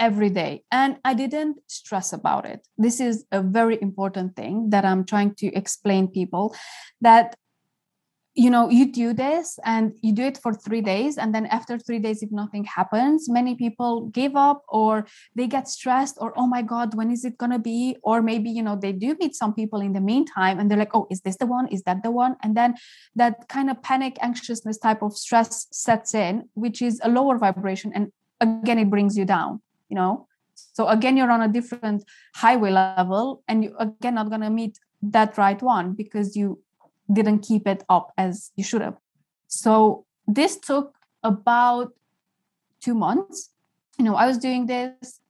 every 0.00 0.30
day 0.30 0.62
and 0.70 0.96
i 1.04 1.14
didn't 1.14 1.56
stress 1.66 2.12
about 2.12 2.44
it. 2.46 2.66
This 2.76 3.00
is 3.00 3.24
a 3.32 3.42
very 3.42 3.78
important 3.80 4.36
thing 4.36 4.70
that 4.70 4.84
i'm 4.84 5.04
trying 5.04 5.34
to 5.36 5.46
explain 5.54 6.08
people 6.08 6.54
that 7.00 7.36
you 8.38 8.50
know 8.50 8.70
you 8.70 8.92
do 8.92 9.12
this 9.12 9.58
and 9.64 9.94
you 10.00 10.12
do 10.12 10.22
it 10.22 10.38
for 10.38 10.54
3 10.54 10.80
days 10.80 11.18
and 11.18 11.34
then 11.34 11.46
after 11.46 11.76
3 11.76 11.98
days 11.98 12.22
if 12.22 12.30
nothing 12.30 12.64
happens 12.64 13.28
many 13.28 13.56
people 13.56 14.06
give 14.18 14.36
up 14.36 14.62
or 14.68 15.06
they 15.34 15.48
get 15.48 15.66
stressed 15.66 16.16
or 16.20 16.32
oh 16.36 16.46
my 16.46 16.62
god 16.62 16.94
when 16.94 17.10
is 17.10 17.24
it 17.24 17.36
going 17.36 17.50
to 17.50 17.58
be? 17.58 17.96
Or 18.02 18.22
maybe 18.22 18.48
you 18.58 18.62
know 18.62 18.76
they 18.76 18.92
do 18.92 19.16
meet 19.20 19.34
some 19.34 19.52
people 19.54 19.80
in 19.80 19.92
the 19.92 20.04
meantime 20.12 20.60
and 20.60 20.70
they're 20.70 20.82
like 20.84 20.94
oh 20.94 21.06
is 21.10 21.20
this 21.22 21.36
the 21.42 21.46
one? 21.46 21.66
Is 21.76 21.82
that 21.82 22.02
the 22.04 22.12
one? 22.12 22.36
And 22.42 22.56
then 22.56 22.76
that 23.16 23.48
kind 23.48 23.70
of 23.70 23.82
panic 23.82 24.14
anxiousness 24.28 24.78
type 24.78 25.02
of 25.02 25.16
stress 25.24 25.66
sets 25.72 26.14
in 26.14 26.48
which 26.54 26.80
is 26.88 27.00
a 27.02 27.10
lower 27.18 27.36
vibration 27.38 27.92
and 27.94 28.12
again 28.40 28.78
it 28.78 28.90
brings 28.94 29.18
you 29.18 29.24
down 29.24 29.60
you 29.90 29.96
know? 29.96 30.28
So 30.76 30.86
again 30.86 31.16
you're 31.16 31.34
on 31.38 31.42
a 31.42 31.52
different 31.58 32.04
highway 32.36 32.70
level 32.70 33.42
and 33.48 33.64
you 33.64 33.74
again 33.78 34.14
not 34.14 34.28
going 34.28 34.46
to 34.48 34.50
meet 34.50 34.78
that 35.02 35.38
right 35.38 35.60
one 35.62 35.94
because 35.94 36.36
you 36.36 36.62
didn't 37.12 37.40
keep 37.40 37.66
it 37.66 37.84
up 37.88 38.12
as 38.16 38.50
you 38.56 38.64
should 38.64 38.82
have. 38.82 38.96
So 39.46 40.04
this 40.26 40.56
took 40.58 40.94
about 41.22 41.92
two 42.80 42.94
months. 42.94 43.50
You 43.98 44.04
know 44.04 44.14
i 44.14 44.26
was 44.26 44.38
doing 44.38 44.66
this 44.66 45.20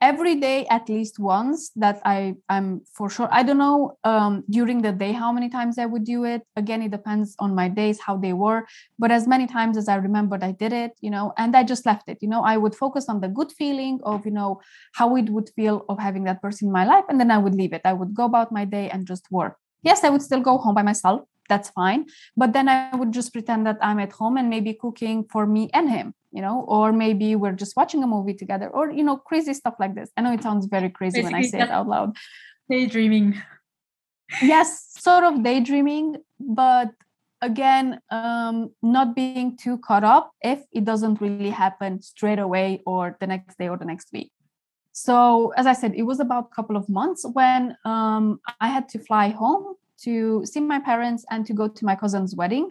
every 0.00 0.36
day 0.36 0.66
at 0.66 0.88
least 0.88 1.18
once 1.18 1.70
that 1.76 2.00
i 2.04 2.34
i'm 2.48 2.80
for 2.92 3.10
sure. 3.10 3.28
I 3.30 3.42
don't 3.42 3.58
know 3.58 3.98
um, 4.04 4.44
during 4.48 4.82
the 4.82 4.92
day 4.92 5.12
how 5.12 5.32
many 5.32 5.48
times 5.50 5.78
i 5.78 5.84
would 5.84 6.04
do 6.04 6.24
it. 6.24 6.42
Again 6.56 6.80
it 6.82 6.90
depends 6.90 7.34
on 7.38 7.54
my 7.54 7.68
days 7.68 8.00
how 8.00 8.16
they 8.16 8.32
were 8.32 8.66
but 8.98 9.10
as 9.10 9.26
many 9.26 9.46
times 9.46 9.76
as 9.76 9.88
i 9.88 9.96
remembered 9.96 10.42
i 10.42 10.52
did 10.52 10.72
it 10.72 10.92
you 11.00 11.10
know 11.10 11.32
and 11.36 11.54
i 11.56 11.62
just 11.62 11.84
left 11.84 12.08
it. 12.08 12.18
You 12.22 12.28
know 12.28 12.42
i 12.42 12.56
would 12.56 12.74
focus 12.74 13.06
on 13.08 13.20
the 13.20 13.28
good 13.28 13.52
feeling 13.52 14.00
of 14.04 14.24
you 14.24 14.32
know 14.32 14.60
how 14.94 15.14
it 15.16 15.28
would 15.28 15.50
feel 15.56 15.84
of 15.90 15.98
having 15.98 16.24
that 16.24 16.40
person 16.40 16.68
in 16.68 16.72
my 16.72 16.86
life 16.86 17.04
and 17.10 17.20
then 17.20 17.30
i 17.30 17.38
would 17.38 17.54
leave 17.54 17.74
it. 17.74 17.82
I 17.84 17.92
would 17.92 18.14
go 18.14 18.24
about 18.24 18.52
my 18.52 18.64
day 18.64 18.88
and 18.88 19.06
just 19.06 19.30
work 19.30 19.58
yes 19.90 20.04
i 20.04 20.10
would 20.12 20.22
still 20.28 20.40
go 20.50 20.58
home 20.58 20.74
by 20.74 20.82
myself. 20.92 21.22
That's 21.48 21.70
fine. 21.70 22.00
But 22.42 22.52
then 22.54 22.68
i 22.68 22.94
would 23.00 23.12
just 23.18 23.32
pretend 23.32 23.66
that 23.68 23.78
i'm 23.88 24.00
at 24.04 24.12
home 24.20 24.36
and 24.40 24.48
maybe 24.54 24.72
cooking 24.84 25.24
for 25.32 25.46
me 25.46 25.62
and 25.72 25.88
him 25.96 26.08
you 26.38 26.42
know 26.46 26.56
or 26.76 26.86
maybe 26.92 27.28
we're 27.42 27.58
just 27.64 27.76
watching 27.80 28.02
a 28.06 28.06
movie 28.14 28.34
together 28.42 28.68
or 28.68 28.90
you 28.98 29.04
know 29.08 29.16
crazy 29.16 29.54
stuff 29.54 29.76
like 29.82 29.94
this. 29.94 30.10
I 30.16 30.22
know 30.22 30.32
it 30.38 30.42
sounds 30.42 30.66
very 30.66 30.90
crazy 30.98 31.22
Basically, 31.22 31.34
when 31.34 31.44
i 31.44 31.50
say 31.52 31.60
it 31.66 31.70
out 31.70 31.88
loud. 31.94 32.16
daydreaming. 32.70 33.28
Yes 34.42 34.68
sort 35.06 35.24
of 35.24 35.42
daydreaming 35.44 36.16
but 36.40 36.90
again 37.42 38.00
um, 38.10 38.56
not 38.82 39.14
being 39.14 39.56
too 39.56 39.78
caught 39.78 40.04
up 40.16 40.32
if 40.52 40.60
it 40.72 40.84
doesn't 40.84 41.20
really 41.20 41.50
happen 41.50 42.00
straight 42.02 42.40
away 42.48 42.82
or 42.86 43.16
the 43.20 43.26
next 43.26 43.56
day 43.60 43.68
or 43.68 43.76
the 43.76 43.84
next 43.92 44.08
week 44.12 44.32
so 45.04 45.52
as 45.56 45.66
i 45.66 45.74
said 45.80 45.92
it 45.94 46.06
was 46.10 46.20
about 46.20 46.48
a 46.50 46.54
couple 46.54 46.76
of 46.76 46.88
months 46.88 47.24
when 47.38 47.76
um, 47.84 48.40
i 48.60 48.68
had 48.68 48.88
to 48.88 48.98
fly 48.98 49.28
home 49.28 49.76
to 49.98 50.44
see 50.44 50.60
my 50.60 50.78
parents 50.78 51.24
and 51.30 51.46
to 51.46 51.52
go 51.52 51.68
to 51.68 51.84
my 51.84 51.96
cousin's 51.96 52.34
wedding. 52.34 52.70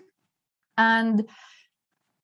And 0.77 1.27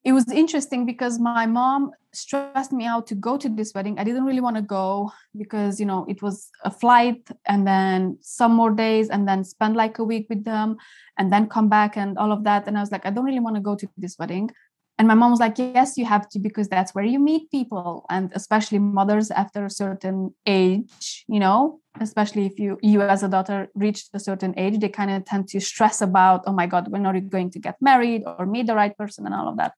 it 0.04 0.14
was 0.14 0.32
interesting 0.32 0.86
because 0.86 1.20
my 1.20 1.46
mom 1.46 1.92
stressed 2.14 2.74
me 2.74 2.86
out 2.86 3.08
to 3.08 3.16
go 3.16 3.38
to 3.38 3.48
this 3.48 3.74
wedding. 3.74 4.00
I 4.00 4.04
didn't 4.04 4.26
really 4.26 4.42
want 4.42 4.56
to 4.56 4.62
go 4.62 5.12
because 5.38 5.80
you 5.80 5.86
know 5.86 6.06
it 6.10 6.22
was 6.22 6.50
a 6.64 6.72
flight 6.72 7.30
and 7.46 7.66
then 7.66 8.18
some 8.22 8.54
more 8.54 8.72
days 8.72 9.10
and 9.10 9.28
then 9.28 9.44
spend 9.44 9.76
like 9.76 10.00
a 10.00 10.04
week 10.04 10.26
with 10.28 10.44
them 10.44 10.78
and 11.18 11.32
then 11.32 11.48
come 11.48 11.70
back 11.70 11.98
and 11.98 12.18
all 12.18 12.32
of 12.32 12.44
that. 12.46 12.68
And 12.68 12.78
i 12.78 12.82
was 12.82 12.92
like 12.92 13.06
i 13.06 13.12
don't 13.12 13.26
really 13.26 13.40
want 13.40 13.56
to 13.56 13.62
go 13.62 13.76
to 13.76 13.88
this 13.96 14.18
wedding 14.18 14.50
and 14.98 15.08
my 15.08 15.14
mom 15.16 15.32
was 15.32 15.40
like 15.40 15.58
yes 15.58 15.98
you 15.98 16.06
have 16.06 16.30
to 16.30 16.40
because 16.40 16.68
that's 16.68 16.94
where 16.94 17.04
you 17.04 17.20
meet 17.20 17.50
people. 17.52 18.06
And 18.10 18.32
especially 18.34 18.80
mothers 18.80 19.32
after 19.32 19.66
a 19.66 19.70
certain 19.70 20.34
age 20.46 21.26
you 21.28 21.40
know 21.40 21.80
especially 22.00 22.46
if 22.46 22.60
you 22.60 22.78
you 22.82 23.02
as 23.02 23.24
a 23.24 23.28
daughter 23.28 23.70
reached 23.76 24.10
a 24.14 24.20
certain 24.20 24.54
age 24.58 24.80
they 24.80 24.90
kind 24.90 25.12
of 25.12 25.26
tend 25.26 25.48
to 25.50 25.60
stress 25.60 26.02
about 26.02 26.44
oh 26.48 26.54
my 26.54 26.68
god 26.68 26.88
when 26.92 27.06
are 27.06 27.16
you 27.16 27.22
going 27.22 27.50
to 27.52 27.60
get 27.60 27.76
married 27.82 28.24
or 28.26 28.46
meet 28.46 28.68
the 28.68 28.76
right 28.76 28.98
person? 28.98 29.26
and 29.26 29.36
all 29.36 29.48
of 29.50 29.58
that. 29.58 29.74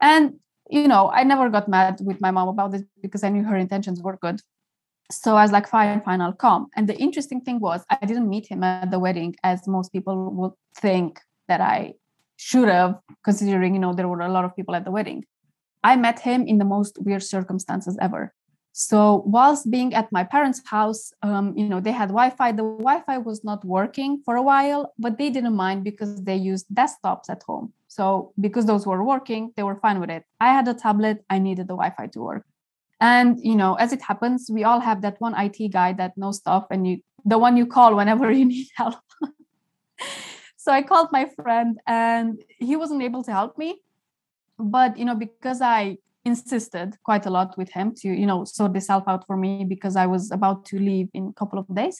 And 0.00 0.34
you 0.70 0.88
know 0.88 1.10
i 1.12 1.24
never 1.24 1.50
got 1.50 1.68
mad 1.68 1.98
with 2.00 2.20
my 2.20 2.30
mom 2.30 2.48
about 2.48 2.70
this 2.72 2.82
because 3.02 3.22
i 3.22 3.28
knew 3.28 3.44
her 3.44 3.56
intentions 3.56 4.00
were 4.02 4.18
good. 4.20 4.40
So 5.12 5.36
i 5.36 5.42
was 5.42 5.52
like 5.52 5.68
fine 5.68 6.00
fine 6.00 6.20
i'll 6.20 6.32
come. 6.46 6.68
And 6.76 6.88
the 6.88 6.96
interesting 6.96 7.40
thing 7.42 7.60
was 7.60 7.84
i 7.90 8.06
didn't 8.06 8.28
meet 8.28 8.46
him 8.46 8.62
at 8.64 8.90
the 8.90 8.98
wedding 8.98 9.36
as 9.42 9.68
most 9.68 9.92
people 9.92 10.16
would 10.38 10.52
think 10.76 11.20
that 11.48 11.60
i 11.60 11.94
should 12.48 12.68
have 12.68 13.00
considering 13.28 13.72
you 13.74 13.80
know 13.80 13.94
there 13.94 14.10
were 14.12 14.20
a 14.20 14.34
lot 14.36 14.44
of 14.44 14.54
people 14.54 14.74
at 14.74 14.84
the 14.84 14.90
wedding. 14.96 15.24
I 15.90 15.96
met 15.96 16.18
him 16.20 16.40
in 16.46 16.56
the 16.58 16.70
most 16.76 16.92
weird 17.06 17.22
circumstances 17.22 17.96
ever. 18.06 18.34
So 18.72 19.22
whilst 19.36 19.70
being 19.70 19.94
at 19.94 20.12
my 20.12 20.24
parents 20.24 20.60
house 20.76 21.02
um, 21.22 21.46
you 21.56 21.68
know 21.70 21.80
they 21.80 21.96
had 22.02 22.10
wi-fi. 22.20 22.52
The 22.52 22.68
wi-fi 22.86 23.16
was 23.18 23.38
not 23.50 23.64
working 23.64 24.10
for 24.26 24.34
a 24.36 24.46
while 24.50 24.82
but 25.04 25.16
they 25.16 25.30
didn't 25.30 25.56
mind 25.66 25.84
because 25.90 26.22
they 26.28 26.38
used 26.52 26.66
desktops 26.80 27.28
at 27.34 27.42
home. 27.48 27.72
So 27.96 28.04
because 28.38 28.66
those 28.66 28.84
were 28.90 29.02
working 29.14 29.42
they 29.56 29.64
were 29.68 29.78
fine 29.86 29.98
with 30.02 30.10
it. 30.10 30.24
I 30.38 30.48
had 30.56 30.68
a 30.68 30.74
tablet. 30.74 31.24
I 31.30 31.38
needed 31.38 31.66
the 31.70 31.78
wi-fi 31.80 32.06
to 32.08 32.20
work. 32.30 32.44
And 33.00 33.28
you 33.50 33.56
know 33.60 33.72
as 33.84 33.90
it 33.96 34.02
happens 34.10 34.50
we 34.56 34.64
all 34.68 34.80
have 34.88 35.00
that 35.00 35.16
one 35.26 35.34
it 35.46 35.56
guy 35.78 35.90
that 36.00 36.12
knows 36.20 36.36
stuff 36.44 36.64
and 36.70 36.86
you 36.88 36.94
the 37.32 37.38
one 37.46 37.56
you 37.56 37.66
call 37.76 37.90
whenever 38.00 38.26
you 38.38 38.44
need 38.54 38.68
help 38.76 39.00
so 40.64 40.72
i 40.72 40.82
called 40.90 41.08
my 41.12 41.24
friend 41.36 41.72
and 41.86 42.42
he 42.68 42.74
wasn't 42.82 43.02
able 43.02 43.22
to 43.22 43.32
help 43.40 43.58
me. 43.58 43.70
But 44.76 44.96
you 44.98 45.04
know 45.04 45.18
because 45.26 45.60
i 45.60 45.80
insisted 46.24 46.88
quite 47.08 47.26
a 47.26 47.32
lot 47.38 47.50
with 47.58 47.70
him 47.76 47.88
to 48.00 48.08
you 48.08 48.26
know 48.30 48.44
sort 48.44 48.72
this 48.72 48.88
out 48.88 49.26
for 49.26 49.36
me 49.44 49.64
because 49.74 49.94
i 50.02 50.06
was 50.14 50.30
about 50.38 50.64
to 50.70 50.76
leave 50.78 51.08
in 51.12 51.24
a 51.32 51.36
couple 51.40 51.58
of 51.58 51.66
days 51.80 51.96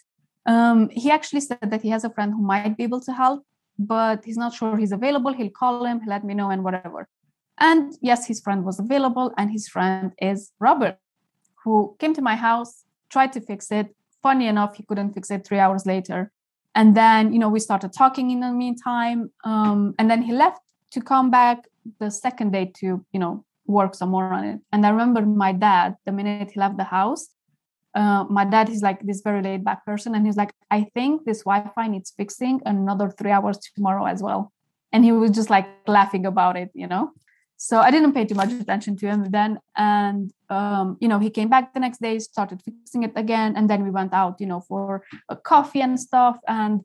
um, 0.47 0.79
he 1.03 1.11
actually 1.11 1.41
said 1.49 1.69
that 1.73 1.83
he 1.83 1.91
has 1.91 2.05
a 2.05 2.11
friend 2.17 2.33
who 2.33 2.43
might 2.53 2.77
be 2.79 2.85
able 2.85 3.03
to 3.09 3.13
help 3.13 3.41
but 3.79 4.25
he's 4.25 4.37
not 4.37 4.55
sure 4.55 4.77
he's 4.77 4.93
available. 4.93 5.33
He'll 5.33 5.51
call 5.51 5.85
him 5.85 6.01
he'll 6.01 6.11
let 6.11 6.25
me 6.25 6.35
know 6.35 6.51
and 6.51 6.63
whatever. 6.63 7.09
And 7.59 7.93
yes 8.01 8.27
his 8.31 8.41
friend 8.41 8.65
was 8.65 8.79
available 8.79 9.33
and 9.39 9.51
his 9.51 9.69
friend 9.69 10.13
is 10.31 10.53
robert 10.67 10.97
who 11.63 11.97
came 11.99 12.15
to 12.15 12.23
my 12.31 12.37
house 12.37 12.85
tried 13.15 13.33
to 13.35 13.41
fix 13.41 13.71
it. 13.71 13.87
Funny 14.23 14.47
enough 14.47 14.77
he 14.77 14.83
couldn't 14.89 15.13
fix 15.15 15.31
it 15.31 15.47
three 15.47 15.59
hours 15.59 15.87
later 15.87 16.31
and 16.75 16.97
then 16.97 17.33
you 17.33 17.39
know 17.39 17.49
we 17.49 17.61
started 17.61 17.93
talking 17.93 18.31
in 18.31 18.41
the 18.41 18.51
meantime 18.51 19.31
um, 19.45 19.95
and 19.99 20.11
then 20.11 20.23
he 20.23 20.33
left 20.33 20.61
to 20.91 21.01
come 21.01 21.31
back 21.31 21.67
the 22.01 22.11
second 22.11 22.53
day 22.53 22.71
to 22.75 23.05
you 23.13 23.21
know 23.21 23.45
work 23.67 23.95
some 23.95 24.11
more 24.11 24.33
on 24.33 24.45
it. 24.45 24.61
And 24.73 24.85
i 24.85 24.91
remember 24.91 25.23
my 25.23 25.53
dad 25.53 25.97
the 26.05 26.13
minute 26.13 26.51
he 26.51 26.61
left 26.61 26.77
the 26.77 26.85
house 26.85 27.29
uh, 27.95 28.25
my 28.29 28.45
dad 28.45 28.69
is 28.69 28.83
like 28.83 29.01
this 29.03 29.21
very 29.23 29.41
laid 29.41 29.65
back 29.65 29.85
person 29.87 30.15
and 30.15 30.27
he's 30.27 30.37
like 30.37 30.53
i 30.71 30.83
think 30.95 31.25
this 31.25 31.45
wi-fi 31.45 31.87
needs 31.87 32.13
fixing 32.17 32.61
another 32.67 33.09
three 33.11 33.31
hours 33.31 33.59
tomorrow 33.59 34.05
as 34.05 34.23
well. 34.23 34.53
And 34.93 35.05
he 35.05 35.11
was 35.11 35.33
just 35.33 35.51
like 35.51 35.67
laughing 35.89 36.25
about 36.27 36.57
it 36.57 36.71
you 36.75 36.87
know 36.87 37.13
so 37.57 37.79
i 37.79 37.91
didn't 37.91 38.13
pay 38.13 38.25
too 38.25 38.35
much 38.35 38.53
attention 38.53 38.97
to 38.97 39.07
him 39.07 39.31
then. 39.31 39.59
And 39.77 40.33
um, 40.51 40.97
you 41.01 41.09
know 41.09 41.19
he 41.19 41.31
came 41.31 41.49
back 41.49 41.75
the 41.75 41.81
next 41.81 42.01
day 42.01 42.19
started 42.19 42.63
fixing 42.63 43.03
it 43.03 43.13
again. 43.17 43.55
And 43.57 43.69
then 43.71 43.85
we 43.85 43.91
went 43.91 44.13
out 44.13 44.41
you 44.41 44.47
know 44.47 44.61
for 44.61 45.05
a 45.29 45.37
coffee 45.37 45.81
and 45.81 45.99
stuff. 45.99 46.39
And 46.47 46.85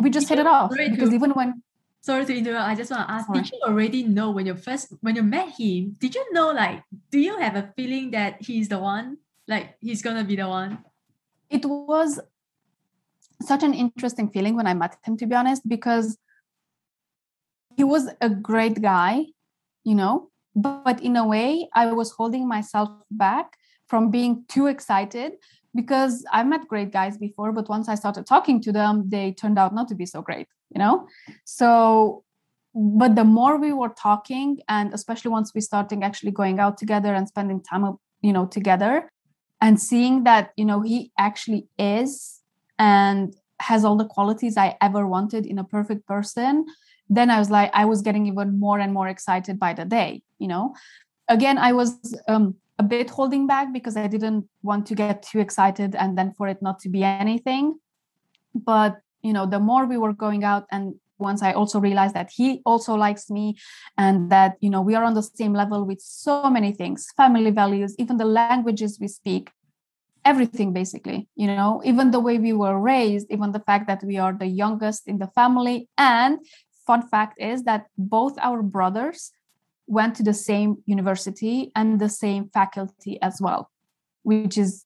we 0.00 0.10
just 0.10 0.28
hit 0.28 0.38
it 0.38 0.46
off 0.46 0.70
because 0.70 1.12
even 1.12 1.30
when 1.32 1.62
sorry 2.00 2.24
to 2.24 2.36
interrupt. 2.36 2.68
I 2.68 2.74
just 2.74 2.90
want 2.90 3.06
to 3.08 3.12
ask 3.12 3.26
sorry. 3.26 3.42
did 3.42 3.52
you 3.52 3.60
already 3.66 4.02
know 4.04 4.30
when 4.30 4.46
you 4.46 4.54
first 4.54 4.94
when 5.00 5.16
you 5.16 5.22
met 5.22 5.50
him 5.58 5.96
did 6.00 6.14
you 6.14 6.32
know 6.32 6.50
like 6.50 6.82
do 7.10 7.18
you 7.18 7.36
have 7.38 7.56
a 7.56 7.72
feeling 7.76 8.12
that 8.12 8.40
he's 8.40 8.68
the 8.68 8.78
one? 8.78 9.18
Like 9.46 9.76
he's 9.80 10.02
gonna 10.02 10.24
be 10.24 10.36
the 10.36 10.48
one? 10.48 10.84
It 11.50 11.64
was 11.64 12.20
such 13.42 13.62
an 13.62 13.74
interesting 13.74 14.28
feeling 14.28 14.54
when 14.54 14.66
i 14.66 14.74
met 14.74 14.96
him 15.02 15.16
to 15.16 15.26
be 15.26 15.34
honest 15.34 15.66
because 15.68 16.18
he 17.76 17.84
was 17.84 18.08
a 18.20 18.28
great 18.28 18.82
guy 18.82 19.24
you 19.84 19.94
know? 19.94 20.30
But 20.54 21.00
in 21.00 21.16
a 21.16 21.26
way 21.26 21.68
i 21.74 21.92
was 21.92 22.10
holding 22.10 22.48
myself 22.48 22.88
back 23.10 23.56
from 23.86 24.10
being 24.10 24.44
too 24.48 24.66
excited 24.66 25.34
because 25.74 26.24
i've 26.32 26.48
met 26.48 26.66
great 26.66 26.90
guys 26.90 27.16
before 27.16 27.52
but 27.52 27.68
once 27.68 27.88
i 27.88 27.94
started 27.94 28.26
talking 28.26 28.60
to 28.62 28.72
them 28.72 29.08
they 29.08 29.30
turned 29.30 29.58
out 29.60 29.72
not 29.72 29.86
to 29.88 29.94
be 29.94 30.06
so 30.06 30.20
great 30.22 30.48
you 30.74 30.78
know? 30.78 31.06
So 31.44 32.24
but 32.72 33.16
the 33.16 33.24
more 33.24 33.58
we 33.58 33.72
were 33.72 33.88
talking 33.88 34.58
and 34.68 34.94
especially 34.94 35.30
once 35.32 35.52
we 35.52 35.60
started 35.60 36.04
actually 36.04 36.30
going 36.30 36.60
out 36.60 36.78
together 36.78 37.12
and 37.14 37.26
spending 37.26 37.60
time 37.60 37.96
you 38.22 38.32
know 38.32 38.46
together 38.46 39.10
and 39.60 39.80
seeing 39.80 40.22
that 40.24 40.52
you 40.56 40.64
know 40.64 40.80
he 40.80 41.10
actually 41.18 41.66
is 41.78 42.40
and 42.78 43.34
has 43.60 43.84
all 43.84 43.96
the 43.96 44.04
qualities 44.04 44.56
i 44.56 44.76
ever 44.80 45.04
wanted 45.04 45.46
in 45.46 45.58
a 45.58 45.64
perfect 45.64 46.06
person 46.06 46.64
then 47.10 47.28
I 47.28 47.38
was 47.40 47.50
like, 47.50 47.70
I 47.74 47.84
was 47.84 48.00
getting 48.02 48.26
even 48.26 48.58
more 48.58 48.78
and 48.78 48.94
more 48.94 49.08
excited 49.08 49.58
by 49.58 49.74
the 49.74 49.84
day, 49.84 50.22
you 50.38 50.46
know. 50.46 50.74
Again, 51.28 51.58
I 51.58 51.72
was 51.72 51.98
um, 52.28 52.54
a 52.78 52.84
bit 52.84 53.10
holding 53.10 53.48
back 53.48 53.72
because 53.72 53.96
I 53.96 54.06
didn't 54.06 54.48
want 54.62 54.86
to 54.86 54.94
get 54.94 55.24
too 55.24 55.40
excited 55.40 55.96
and 55.96 56.16
then 56.16 56.32
for 56.32 56.46
it 56.46 56.62
not 56.62 56.78
to 56.80 56.88
be 56.88 57.02
anything. 57.02 57.78
But, 58.54 59.00
you 59.22 59.32
know, 59.32 59.44
the 59.44 59.58
more 59.58 59.86
we 59.86 59.98
were 59.98 60.12
going 60.12 60.44
out 60.44 60.66
and 60.70 60.94
once 61.18 61.42
I 61.42 61.52
also 61.52 61.80
realized 61.80 62.14
that 62.14 62.30
he 62.34 62.62
also 62.64 62.94
likes 62.94 63.28
me 63.28 63.56
and 63.98 64.30
that, 64.30 64.56
you 64.60 64.70
know, 64.70 64.80
we 64.80 64.94
are 64.94 65.04
on 65.04 65.14
the 65.14 65.22
same 65.22 65.52
level 65.52 65.84
with 65.84 66.00
so 66.00 66.48
many 66.48 66.72
things, 66.72 67.08
family 67.16 67.50
values, 67.50 67.94
even 67.98 68.16
the 68.16 68.24
languages 68.24 68.98
we 69.00 69.08
speak, 69.08 69.50
everything 70.24 70.72
basically 70.72 71.26
you 71.34 71.46
know 71.46 71.80
even 71.82 72.10
the 72.10 72.20
way 72.20 72.38
we 72.38 72.52
were 72.52 72.78
raised 72.78 73.26
even 73.30 73.52
the 73.52 73.60
fact 73.60 73.86
that 73.86 74.02
we 74.04 74.18
are 74.18 74.34
the 74.34 74.46
youngest 74.46 75.08
in 75.08 75.18
the 75.18 75.26
family 75.28 75.88
and 75.96 76.38
fun 76.90 77.02
fact 77.14 77.34
is 77.52 77.58
that 77.68 77.82
both 77.96 78.34
our 78.48 78.60
brothers 78.62 79.32
went 79.86 80.12
to 80.16 80.22
the 80.22 80.38
same 80.48 80.70
university 80.86 81.56
and 81.74 82.00
the 82.04 82.08
same 82.08 82.42
faculty 82.58 83.14
as 83.28 83.40
well 83.40 83.62
which 84.22 84.56
is 84.64 84.84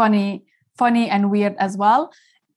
funny 0.00 0.44
funny 0.76 1.08
and 1.08 1.30
weird 1.30 1.56
as 1.58 1.76
well. 1.76 2.12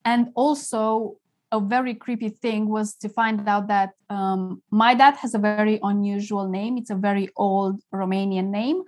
And 0.06 0.30
also 0.36 1.18
a 1.52 1.60
very 1.60 1.95
creepy 1.95 2.30
thing 2.30 2.70
was 2.70 2.93
to 2.95 3.10
find 3.10 3.47
out 3.47 3.68
that 3.68 3.91
um, 4.10 4.62
my 4.72 4.93
dad 4.93 5.16
has 5.18 5.34
a 5.34 5.39
very 5.39 5.80
unusual 5.82 6.47
name. 6.47 6.78
It's 6.78 6.91
a 6.91 6.95
very 6.95 7.30
old 7.36 7.82
romanian 7.93 8.50
name. 8.50 8.84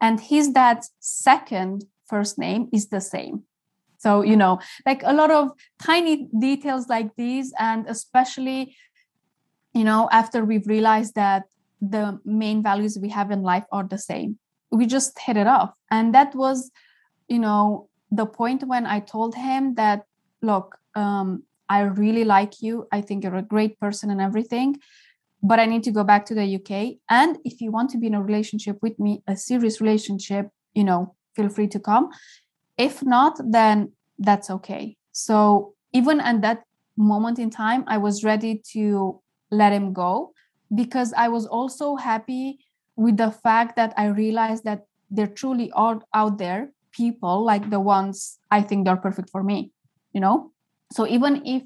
And 0.00 0.20
his 0.20 0.48
dad's 0.48 0.90
second 0.98 1.84
first 2.08 2.38
name 2.38 2.68
is 2.72 2.88
the 2.88 3.00
same. 3.00 3.44
So 3.98 4.22
you 4.22 4.36
know 4.36 4.60
like 4.86 5.02
a 5.04 5.12
lot 5.12 5.30
of 5.30 5.50
tiny 5.80 6.26
details 6.40 6.88
like 6.88 7.14
these 7.16 7.52
and 7.58 7.86
especially 7.86 8.74
you 9.74 9.84
know 9.84 10.08
after 10.12 10.44
we've 10.44 10.66
realized 10.66 11.14
that 11.14 11.44
the 11.80 12.18
main 12.24 12.62
values 12.62 12.98
we 13.00 13.08
have 13.08 13.30
in 13.30 13.42
life 13.42 13.64
are 13.72 13.84
the 13.84 13.98
same. 13.98 14.38
We 14.70 14.86
just 14.86 15.18
hit 15.18 15.36
it 15.38 15.46
off. 15.46 15.72
And 15.90 16.14
that 16.14 16.34
was 16.34 16.70
you 17.28 17.38
know 17.38 17.88
the 18.10 18.26
point 18.26 18.64
when 18.64 18.86
i 18.86 18.98
told 18.98 19.36
him 19.36 19.74
that 19.76 20.04
look 20.42 20.76
um, 20.96 21.44
i 21.68 21.80
really 21.80 22.24
like 22.24 22.60
you. 22.60 22.86
I 22.92 23.00
think 23.00 23.24
you're 23.24 23.36
a 23.36 23.42
great 23.42 23.78
person 23.78 24.10
and 24.10 24.20
everything 24.20 24.76
but 25.42 25.58
i 25.58 25.64
need 25.64 25.82
to 25.82 25.90
go 25.90 26.04
back 26.04 26.26
to 26.26 26.34
the 26.34 26.56
uk 26.56 26.70
and 27.08 27.38
if 27.44 27.62
you 27.62 27.70
want 27.70 27.88
to 27.88 27.96
be 27.96 28.08
in 28.08 28.14
a 28.14 28.22
relationship 28.22 28.76
with 28.82 28.98
me 28.98 29.22
a 29.26 29.34
serious 29.34 29.80
relationship 29.80 30.50
you 30.74 30.84
know 30.84 31.14
feel 31.34 31.48
free 31.48 31.68
to 31.68 31.80
come. 31.80 32.10
If 32.76 33.02
not 33.02 33.38
then 33.44 33.92
that's 34.18 34.50
okay. 34.50 34.96
So 35.12 35.74
even 35.92 36.20
at 36.20 36.42
that 36.42 36.64
moment 36.96 37.38
in 37.38 37.48
time 37.48 37.82
i 37.86 37.96
was 37.96 38.22
ready 38.24 38.60
to 38.72 39.20
let 39.50 39.72
him 39.72 39.92
go 39.92 40.32
because 40.74 41.12
I 41.14 41.28
was 41.28 41.46
also 41.46 41.96
happy 41.96 42.58
with 42.96 43.16
the 43.16 43.30
fact 43.30 43.76
that 43.76 43.92
I 43.96 44.06
realized 44.06 44.64
that 44.64 44.84
there 45.10 45.26
truly 45.26 45.70
are 45.72 46.00
out 46.14 46.38
there 46.38 46.70
people 46.92 47.44
like 47.44 47.70
the 47.70 47.80
ones 47.80 48.38
I 48.50 48.62
think 48.62 48.84
they're 48.84 48.96
perfect 48.96 49.30
for 49.30 49.42
me, 49.42 49.72
you 50.12 50.20
know? 50.20 50.52
So 50.92 51.06
even 51.06 51.42
if, 51.46 51.62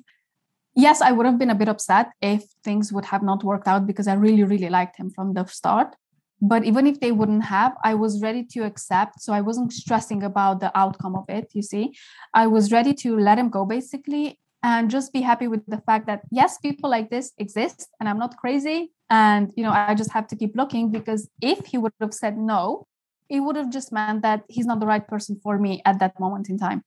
yes, 0.74 1.00
I 1.00 1.12
would 1.12 1.26
have 1.26 1.38
been 1.38 1.50
a 1.50 1.54
bit 1.54 1.68
upset 1.68 2.10
if 2.20 2.44
things 2.62 2.92
would 2.92 3.06
have 3.06 3.22
not 3.22 3.42
worked 3.42 3.66
out 3.66 3.86
because 3.86 4.06
I 4.06 4.14
really, 4.14 4.44
really 4.44 4.68
liked 4.68 4.96
him 4.96 5.10
from 5.10 5.34
the 5.34 5.46
start. 5.46 5.96
But 6.42 6.64
even 6.64 6.86
if 6.86 7.00
they 7.00 7.12
wouldn't 7.12 7.44
have, 7.44 7.72
I 7.82 7.94
was 7.94 8.20
ready 8.20 8.44
to 8.52 8.64
accept. 8.64 9.22
So 9.22 9.32
I 9.32 9.40
wasn't 9.40 9.72
stressing 9.72 10.22
about 10.22 10.60
the 10.60 10.76
outcome 10.76 11.16
of 11.16 11.24
it, 11.28 11.50
you 11.54 11.62
see. 11.62 11.96
I 12.34 12.46
was 12.46 12.70
ready 12.70 12.92
to 12.94 13.18
let 13.18 13.38
him 13.38 13.48
go 13.48 13.64
basically 13.64 14.38
and 14.64 14.90
just 14.90 15.12
be 15.12 15.20
happy 15.20 15.46
with 15.46 15.62
the 15.66 15.80
fact 15.86 16.06
that 16.06 16.22
yes 16.32 16.56
people 16.58 16.88
like 16.88 17.10
this 17.10 17.32
exist 17.38 17.88
and 18.00 18.08
i'm 18.08 18.18
not 18.18 18.36
crazy. 18.36 18.90
And 19.10 19.52
you 19.56 19.62
know 19.64 19.70
i 19.70 19.94
just 19.94 20.12
have 20.16 20.26
to 20.28 20.36
keep 20.40 20.56
looking 20.56 20.90
because 20.90 21.28
if 21.40 21.66
he 21.66 21.76
would 21.78 21.92
have 22.00 22.14
said 22.14 22.38
no 22.38 22.86
it 23.28 23.40
would 23.40 23.56
have 23.56 23.70
just 23.70 23.92
meant 23.92 24.22
that 24.22 24.40
he's 24.48 24.66
not 24.66 24.80
the 24.80 24.86
right 24.86 25.06
person 25.06 25.38
for 25.42 25.58
me 25.58 25.82
at 25.84 25.98
that 26.00 26.18
moment 26.18 26.48
in 26.48 26.58
time. 26.58 26.82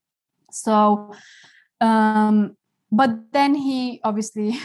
So 0.52 1.14
um 1.80 2.58
but 2.92 3.12
then 3.38 3.54
he 3.54 4.02
obviously 4.04 4.58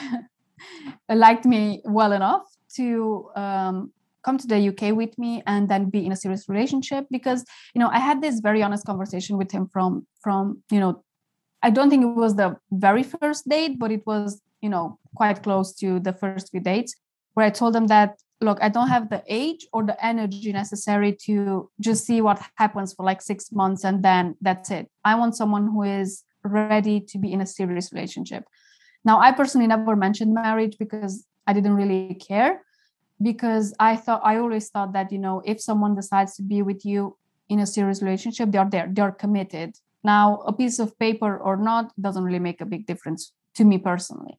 liked 1.24 1.44
me 1.44 1.82
well 1.84 2.12
enough 2.12 2.46
to 2.76 3.30
um 3.36 3.92
come 4.24 4.38
to 4.38 4.46
the 4.46 4.68
UK 4.70 4.94
with 4.96 5.18
me 5.18 5.42
and 5.46 5.68
then 5.68 5.90
be 5.90 6.04
in 6.06 6.12
a 6.12 6.20
serious 6.24 6.48
relationship 6.48 7.06
because 7.10 7.44
you 7.74 7.80
know 7.80 7.90
I 7.98 8.00
had 8.08 8.22
this 8.22 8.40
very 8.40 8.62
honest 8.62 8.86
conversation 8.86 9.36
with 9.36 9.50
him 9.52 9.68
from 9.72 10.06
from 10.24 10.62
you 10.70 10.80
know 10.80 11.04
I 11.62 11.70
don't 11.70 11.90
think 11.90 12.02
it 12.02 12.14
was 12.16 12.34
the 12.36 12.56
very 12.70 13.02
first 13.02 13.48
date, 13.48 13.78
but 13.78 13.92
it 13.92 14.06
was, 14.06 14.40
you 14.60 14.68
know, 14.68 14.98
quite 15.14 15.42
close 15.42 15.72
to 15.76 16.00
the 16.00 16.12
first 16.12 16.50
few 16.50 16.60
dates 16.60 16.94
where 17.34 17.46
I 17.46 17.50
told 17.50 17.74
them 17.74 17.86
that, 17.86 18.18
look, 18.40 18.58
I 18.60 18.68
don't 18.68 18.88
have 18.88 19.08
the 19.08 19.22
age 19.28 19.66
or 19.72 19.84
the 19.84 20.04
energy 20.04 20.52
necessary 20.52 21.16
to 21.26 21.70
just 21.80 22.04
see 22.04 22.20
what 22.20 22.42
happens 22.56 22.92
for 22.92 23.04
like 23.04 23.22
six 23.22 23.52
months 23.52 23.84
and 23.84 24.02
then 24.02 24.36
that's 24.40 24.70
it. 24.70 24.90
I 25.04 25.14
want 25.14 25.36
someone 25.36 25.66
who 25.68 25.82
is 25.82 26.24
ready 26.44 27.00
to 27.00 27.18
be 27.18 27.32
in 27.32 27.40
a 27.40 27.46
serious 27.46 27.92
relationship. 27.92 28.44
Now, 29.04 29.20
I 29.20 29.32
personally 29.32 29.68
never 29.68 29.94
mentioned 29.94 30.34
marriage 30.34 30.76
because 30.78 31.26
I 31.46 31.52
didn't 31.52 31.74
really 31.74 32.14
care 32.14 32.62
because 33.20 33.74
I 33.78 33.96
thought 33.96 34.22
I 34.24 34.36
always 34.36 34.68
thought 34.68 34.92
that, 34.94 35.12
you 35.12 35.18
know, 35.18 35.42
if 35.44 35.60
someone 35.60 35.94
decides 35.94 36.34
to 36.36 36.42
be 36.42 36.62
with 36.62 36.84
you 36.84 37.16
in 37.48 37.60
a 37.60 37.66
serious 37.66 38.02
relationship, 38.02 38.50
they're 38.50 38.68
there, 38.68 38.88
they're 38.90 39.12
committed 39.12 39.76
now, 40.04 40.42
a 40.46 40.52
piece 40.52 40.78
of 40.78 40.98
paper 40.98 41.36
or 41.36 41.56
not 41.56 41.92
doesn't 42.00 42.24
really 42.24 42.38
make 42.38 42.60
a 42.60 42.66
big 42.66 42.86
difference 42.86 43.32
to 43.54 43.64
me 43.64 43.78
personally. 43.78 44.38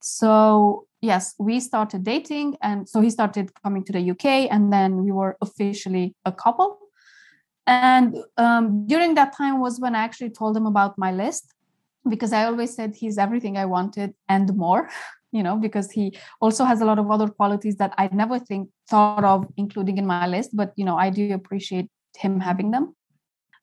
So, 0.00 0.86
yes, 1.00 1.34
we 1.38 1.60
started 1.60 2.04
dating. 2.04 2.56
And 2.60 2.88
so 2.88 3.00
he 3.00 3.08
started 3.08 3.52
coming 3.62 3.84
to 3.84 3.92
the 3.92 4.10
UK, 4.10 4.50
and 4.50 4.72
then 4.72 5.04
we 5.04 5.12
were 5.12 5.36
officially 5.40 6.14
a 6.24 6.32
couple. 6.32 6.78
And 7.66 8.16
um, 8.36 8.86
during 8.86 9.14
that 9.14 9.36
time 9.36 9.60
was 9.60 9.78
when 9.80 9.94
I 9.94 10.02
actually 10.02 10.30
told 10.30 10.56
him 10.56 10.66
about 10.66 10.98
my 10.98 11.12
list 11.12 11.54
because 12.08 12.32
I 12.32 12.44
always 12.44 12.74
said 12.74 12.94
he's 12.96 13.16
everything 13.16 13.56
I 13.56 13.66
wanted 13.66 14.14
and 14.28 14.54
more. 14.56 14.90
you 15.32 15.42
know 15.42 15.56
because 15.56 15.90
he 15.90 16.14
also 16.40 16.62
has 16.64 16.82
a 16.82 16.84
lot 16.84 16.98
of 16.98 17.10
other 17.10 17.26
qualities 17.26 17.76
that 17.76 17.94
i 17.96 18.06
never 18.12 18.38
think 18.38 18.68
thought 18.86 19.24
of 19.24 19.46
including 19.56 19.96
in 19.96 20.06
my 20.06 20.26
list 20.26 20.50
but 20.52 20.72
you 20.76 20.84
know 20.84 20.96
i 20.96 21.08
do 21.08 21.32
appreciate 21.32 21.88
him 22.18 22.38
having 22.38 22.70
them 22.70 22.94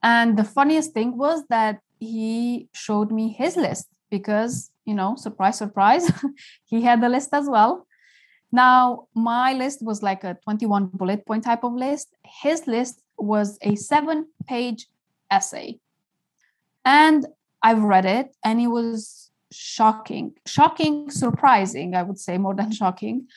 and 0.02 0.38
the 0.38 0.43
funniest 0.43 0.93
thing 0.93 1.18
was 1.18 1.43
that 1.50 1.80
he 2.00 2.70
showed 2.74 3.12
me 3.12 3.30
his 3.30 3.58
list 3.58 3.88
because 4.10 4.72
you 4.86 4.93
know 4.93 5.16
surprise 5.16 5.58
surprise 5.58 6.12
he 6.66 6.82
had 6.82 7.02
the 7.02 7.10
list 7.10 7.30
as 7.34 7.50
well. 7.50 7.86
Now 8.52 9.08
my 9.14 9.54
list 9.54 9.84
was 9.84 10.02
like 10.02 10.24
a 10.24 10.38
21 10.43 10.88
bullet 10.93 11.26
point 11.26 11.43
type 11.43 11.64
of 11.64 11.74
list. 11.74 12.10
His 12.24 12.66
list 12.66 13.02
was 13.18 13.58
a 13.62 13.76
seven 13.76 14.28
page 14.47 14.88
essay. 15.30 15.80
And 16.86 17.28
i've 17.62 17.82
read 17.82 18.06
it 18.06 18.36
and 18.43 18.60
it 18.62 18.68
was 18.68 19.32
shocking 19.52 20.34
shocking 20.45 21.10
surprising 21.10 21.95
i 21.95 22.04
would 22.04 22.20
say 22.20 22.38
more 22.38 22.54
than 22.54 22.72
shocking 22.82 23.28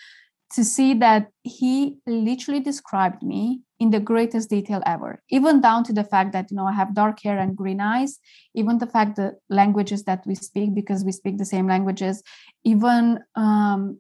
to 0.55 0.65
see 0.65 0.95
that 0.95 1.29
he 1.43 1.97
literally 2.07 2.61
described 2.61 3.23
me 3.23 3.61
in 3.81 3.91
the 3.91 4.01
greatest 4.01 4.51
detail 4.51 4.83
ever 4.87 5.23
even 5.31 5.61
down 5.61 5.83
to 5.83 5.93
the 5.93 6.05
fact 6.05 6.33
that 6.33 6.51
you 6.51 6.57
know 6.57 6.67
i 6.67 6.73
have 6.73 6.95
dark 6.95 7.21
hair 7.23 7.39
and 7.39 7.57
green 7.57 7.81
eyes 7.81 8.19
even 8.55 8.79
the 8.79 8.87
fact 8.87 9.17
the 9.17 9.33
languages 9.49 10.05
that 10.05 10.23
we 10.27 10.35
speak 10.35 10.75
because 10.75 11.05
we 11.05 11.13
speak 11.13 11.39
the 11.39 11.45
same 11.45 11.67
languages 11.67 12.23
even 12.65 13.19
um, 13.35 13.99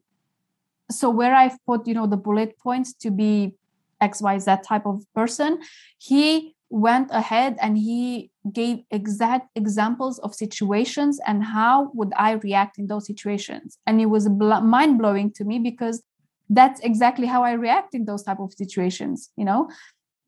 so 0.90 1.10
where 1.10 1.34
i've 1.34 1.58
put 1.66 1.86
you 1.86 1.94
know 1.94 2.06
the 2.06 2.16
bullet 2.16 2.58
points 2.58 2.92
to 2.92 3.10
be 3.10 3.54
xyz 4.02 4.62
type 4.62 4.86
of 4.86 5.02
person 5.14 5.58
he 5.98 6.54
went 6.72 7.08
ahead 7.10 7.56
and 7.60 7.76
he 7.76 8.30
gave 8.50 8.78
exact 8.90 9.46
examples 9.54 10.18
of 10.20 10.34
situations 10.34 11.20
and 11.26 11.44
how 11.44 11.90
would 11.92 12.12
i 12.16 12.32
react 12.32 12.78
in 12.78 12.86
those 12.86 13.06
situations. 13.06 13.78
And 13.86 14.00
it 14.00 14.06
was 14.06 14.26
bl- 14.26 14.64
mind 14.76 14.98
blowing 14.98 15.30
to 15.32 15.44
me 15.44 15.58
because 15.58 16.02
that's 16.54 16.80
exactly 16.80 17.26
how 17.26 17.42
i 17.42 17.52
react 17.52 17.94
in 17.94 18.04
those 18.04 18.22
type 18.22 18.40
of 18.40 18.52
situations 18.52 19.30
you 19.36 19.44
know? 19.44 19.68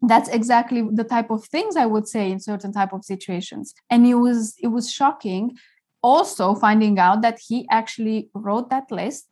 That's 0.06 0.28
exactly 0.28 0.82
the 1.00 1.04
type 1.14 1.30
of 1.30 1.44
things 1.54 1.76
i 1.76 1.86
would 1.86 2.06
say 2.06 2.30
in 2.30 2.38
certain 2.38 2.72
type 2.72 2.92
of 2.92 3.04
situations. 3.04 3.74
And 3.92 4.06
it 4.06 4.16
was 4.26 4.54
it 4.60 4.68
was 4.68 4.92
shocking 4.92 5.56
also 6.02 6.54
finding 6.54 6.98
out 6.98 7.22
that 7.22 7.38
he 7.48 7.66
actually 7.70 8.28
wrote 8.34 8.68
that 8.68 8.90
list 8.90 9.22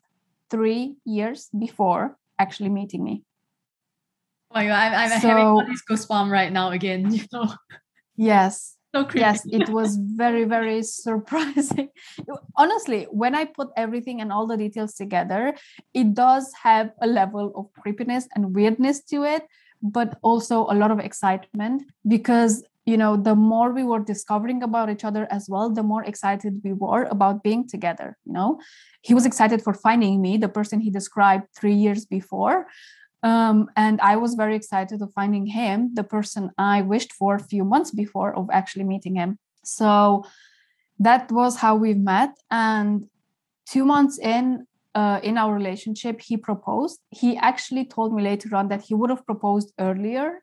3 0.51 0.97
years 1.05 1.51
before 1.59 2.17
actually 2.39 2.71
meeting 2.71 3.05
me. 3.05 3.23
Oh 4.51 4.55
my 4.55 4.67
god 4.67 4.93
i'm, 4.93 5.13
I'm 5.13 5.21
so, 5.21 5.29
having 5.29 5.47
all 5.47 5.67
these 5.67 5.85
goosebumps 5.89 6.31
right 6.31 6.53
now 6.53 6.71
again 6.71 7.01
you 7.17 7.25
know? 7.33 7.53
Yes 8.17 8.77
so 8.95 9.05
creepy. 9.05 9.21
yes 9.21 9.43
it 9.51 9.69
was 9.69 9.97
very 9.97 10.45
very 10.45 10.83
surprising 10.83 11.89
honestly 12.57 13.07
when 13.11 13.35
i 13.35 13.45
put 13.45 13.69
everything 13.77 14.21
and 14.21 14.33
all 14.33 14.47
the 14.47 14.57
details 14.57 14.95
together 14.95 15.55
it 15.95 16.15
does 16.15 16.53
have 16.63 16.91
a 17.01 17.07
level 17.07 17.53
of 17.57 17.83
creepiness 17.83 18.29
and 18.35 18.55
weirdness 18.55 19.03
to 19.03 19.25
it 19.25 19.45
but 19.83 20.19
also 20.23 20.67
a 20.71 20.75
lot 20.75 20.91
of 20.91 20.99
excitement 20.99 21.83
because 22.07 22.65
you 22.85 22.97
know 22.97 23.17
the 23.17 23.35
more 23.35 23.73
we 23.73 23.85
were 23.85 24.01
discovering 24.01 24.63
about 24.63 24.91
each 24.91 25.05
other 25.05 25.27
as 25.31 25.49
well 25.49 25.71
the 25.71 25.83
more 25.83 26.05
excited 26.05 26.61
we 26.65 26.73
were 26.73 27.05
about 27.05 27.43
being 27.43 27.67
together 27.67 28.17
you 28.25 28.33
know 28.33 28.61
he 29.03 29.15
was 29.15 29.27
excited 29.27 29.63
for 29.63 29.73
finding 29.73 30.21
me 30.21 30.37
the 30.37 30.49
person 30.49 30.81
he 30.81 30.91
described 30.91 31.45
3 31.57 31.73
years 31.73 32.05
before 32.05 32.67
um, 33.23 33.71
and 33.77 34.01
I 34.01 34.17
was 34.17 34.35
very 34.35 34.57
excited 34.57 35.01
of 35.01 35.13
finding 35.13 35.47
him, 35.47 35.95
the 35.95 36.03
person 36.03 36.51
I 36.59 36.83
wished 36.83 37.13
for 37.13 37.37
a 37.37 37.43
few 37.43 37.65
months 37.65 37.93
before 37.93 38.35
of 38.35 38.49
actually 38.53 38.85
meeting 38.85 39.15
him. 39.15 39.39
So 39.65 40.25
that 40.99 41.31
was 41.31 41.57
how 41.57 41.77
we 41.77 41.95
met. 41.95 42.31
And 42.51 43.07
two 43.67 43.85
months 43.85 44.19
in, 44.19 44.67
uh, 44.95 45.21
in 45.23 45.39
our 45.39 45.55
relationship, 45.55 46.21
he 46.21 46.37
proposed. 46.37 46.99
He 47.11 47.37
actually 47.37 47.85
told 47.85 48.13
me 48.13 48.23
later 48.23 48.57
on 48.57 48.69
that 48.69 48.83
he 48.83 48.95
would 48.95 49.11
have 49.11 49.25
proposed 49.25 49.73
earlier, 49.79 50.43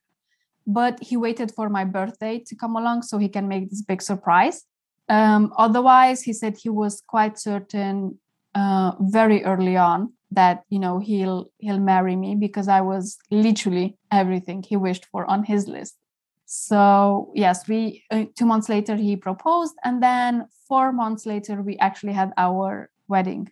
but 0.66 1.04
he 1.04 1.18
waited 1.18 1.52
for 1.52 1.68
my 1.68 1.84
birthday 1.84 2.40
to 2.48 2.56
come 2.56 2.78
along 2.78 3.02
so 3.02 3.18
he 3.18 3.30
can 3.30 3.48
make 3.50 3.70
this 3.70 3.82
big 3.82 4.02
surprise. 4.02 4.64
Um, 5.10 5.52
otherwise, 5.58 6.22
he 6.22 6.34
said 6.34 6.56
he 6.56 6.70
was 6.70 7.02
quite 7.06 7.38
certain 7.40 8.20
uh, 8.56 8.94
very 9.00 9.44
early 9.44 9.78
on 9.78 10.14
that 10.32 10.64
you 10.70 10.80
know 10.80 11.00
he'll 11.00 11.52
he'll 11.58 11.80
marry 11.80 12.16
me 12.16 12.36
because 12.36 12.68
i 12.68 12.82
was 12.82 13.18
literally 13.32 13.98
everything 14.12 14.64
he 14.64 14.76
wished 14.76 15.06
for 15.06 15.26
on 15.26 15.44
his 15.44 15.68
list. 15.68 15.98
So 16.46 17.32
yes 17.36 17.68
we 17.68 18.04
uh, 18.12 18.26
two 18.36 18.46
months 18.46 18.70
later 18.70 18.96
he 18.96 19.16
proposed 19.16 19.76
and 19.84 20.02
then 20.02 20.48
four 20.68 20.92
months 20.92 21.26
later 21.26 21.62
we 21.62 21.78
actually 21.78 22.14
had 22.14 22.32
our 22.38 22.90
wedding. 23.08 23.52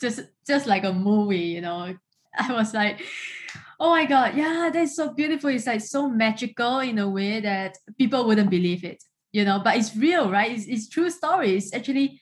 Just 0.00 0.20
just 0.46 0.66
like 0.66 0.84
a 0.84 0.92
movie 0.92 1.48
you 1.54 1.60
know. 1.60 1.96
I 2.38 2.52
was 2.52 2.74
like 2.74 3.00
oh 3.80 3.90
my 3.90 4.06
god 4.06 4.36
yeah 4.36 4.70
that's 4.72 4.96
so 4.96 5.12
beautiful. 5.12 5.50
It's 5.50 5.66
like 5.66 5.80
so 5.80 6.08
magical 6.08 6.80
in 6.80 6.98
a 6.98 7.08
way 7.08 7.40
that 7.40 7.78
people 7.96 8.26
wouldn't 8.26 8.50
believe 8.50 8.84
it 8.84 9.02
you 9.32 9.44
know 9.44 9.60
but 9.62 9.76
it's 9.76 9.96
real 9.96 10.30
right? 10.30 10.52
It's, 10.52 10.66
it's 10.66 10.88
true 10.88 11.10
story. 11.10 11.56
It's 11.56 11.72
actually 11.72 12.20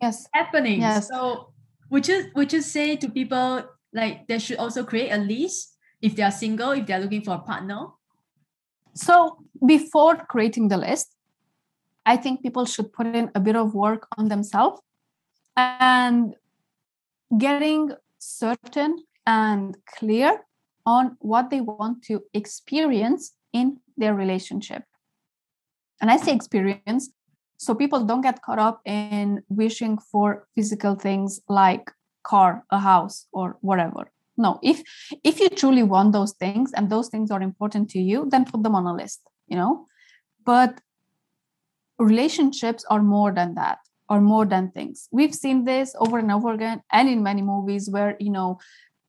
yes. 0.00 0.26
Happening. 0.32 0.80
Yes. 0.80 1.08
So 1.08 1.52
would 1.90 2.08
you 2.08 2.30
would 2.34 2.52
you 2.52 2.62
say 2.62 2.96
to 2.96 3.08
people 3.08 3.64
like 3.92 4.26
they 4.26 4.38
should 4.38 4.58
also 4.58 4.84
create 4.84 5.10
a 5.10 5.18
list 5.18 5.76
if 6.02 6.16
they 6.16 6.22
are 6.22 6.30
single 6.30 6.72
if 6.72 6.86
they're 6.86 7.00
looking 7.00 7.22
for 7.22 7.34
a 7.34 7.38
partner? 7.38 7.86
So 8.94 9.38
before 9.64 10.16
creating 10.16 10.68
the 10.68 10.76
list 10.76 11.14
i 12.06 12.16
think 12.16 12.42
people 12.42 12.64
should 12.64 12.92
put 12.92 13.06
in 13.06 13.30
a 13.34 13.40
bit 13.40 13.56
of 13.56 13.74
work 13.74 14.06
on 14.18 14.28
themselves 14.28 14.80
and 15.56 16.34
getting 17.38 17.92
certain 18.18 19.04
and 19.26 19.76
clear 19.86 20.44
on 20.86 21.16
what 21.20 21.50
they 21.50 21.60
want 21.60 22.02
to 22.04 22.22
experience 22.34 23.32
in 23.52 23.78
their 23.96 24.14
relationship. 24.14 24.82
And 26.00 26.10
i 26.10 26.16
say 26.16 26.34
experience 26.34 27.10
so 27.56 27.74
people 27.74 28.04
don't 28.04 28.20
get 28.20 28.42
caught 28.42 28.58
up 28.58 28.80
in 28.84 29.42
wishing 29.48 29.98
for 29.98 30.46
physical 30.54 30.94
things 30.94 31.40
like 31.48 31.90
car 32.22 32.64
a 32.70 32.78
house 32.78 33.26
or 33.32 33.56
whatever. 33.60 34.10
No 34.36 34.58
if 34.62 34.82
if 35.22 35.38
you 35.40 35.48
truly 35.48 35.82
want 35.82 36.12
those 36.12 36.32
things 36.32 36.72
and 36.72 36.90
those 36.90 37.08
things 37.08 37.30
are 37.30 37.42
important 37.42 37.90
to 37.90 38.00
you 38.00 38.26
then 38.30 38.44
put 38.44 38.62
them 38.62 38.74
on 38.74 38.86
a 38.86 38.94
list 38.94 39.20
you 39.46 39.56
know? 39.56 39.86
But 40.44 40.80
relationships 41.98 42.84
are 42.90 43.02
more 43.02 43.32
than 43.32 43.54
that 43.54 43.78
are 44.10 44.20
more 44.20 44.44
than 44.44 44.70
things. 44.70 45.08
We've 45.12 45.34
seen 45.34 45.64
this 45.64 45.94
over 45.98 46.18
and 46.18 46.30
over 46.30 46.52
again 46.52 46.82
and 46.92 47.08
in 47.08 47.22
many 47.22 47.40
movies 47.40 47.88
where 47.88 48.16
you 48.20 48.30
know 48.30 48.58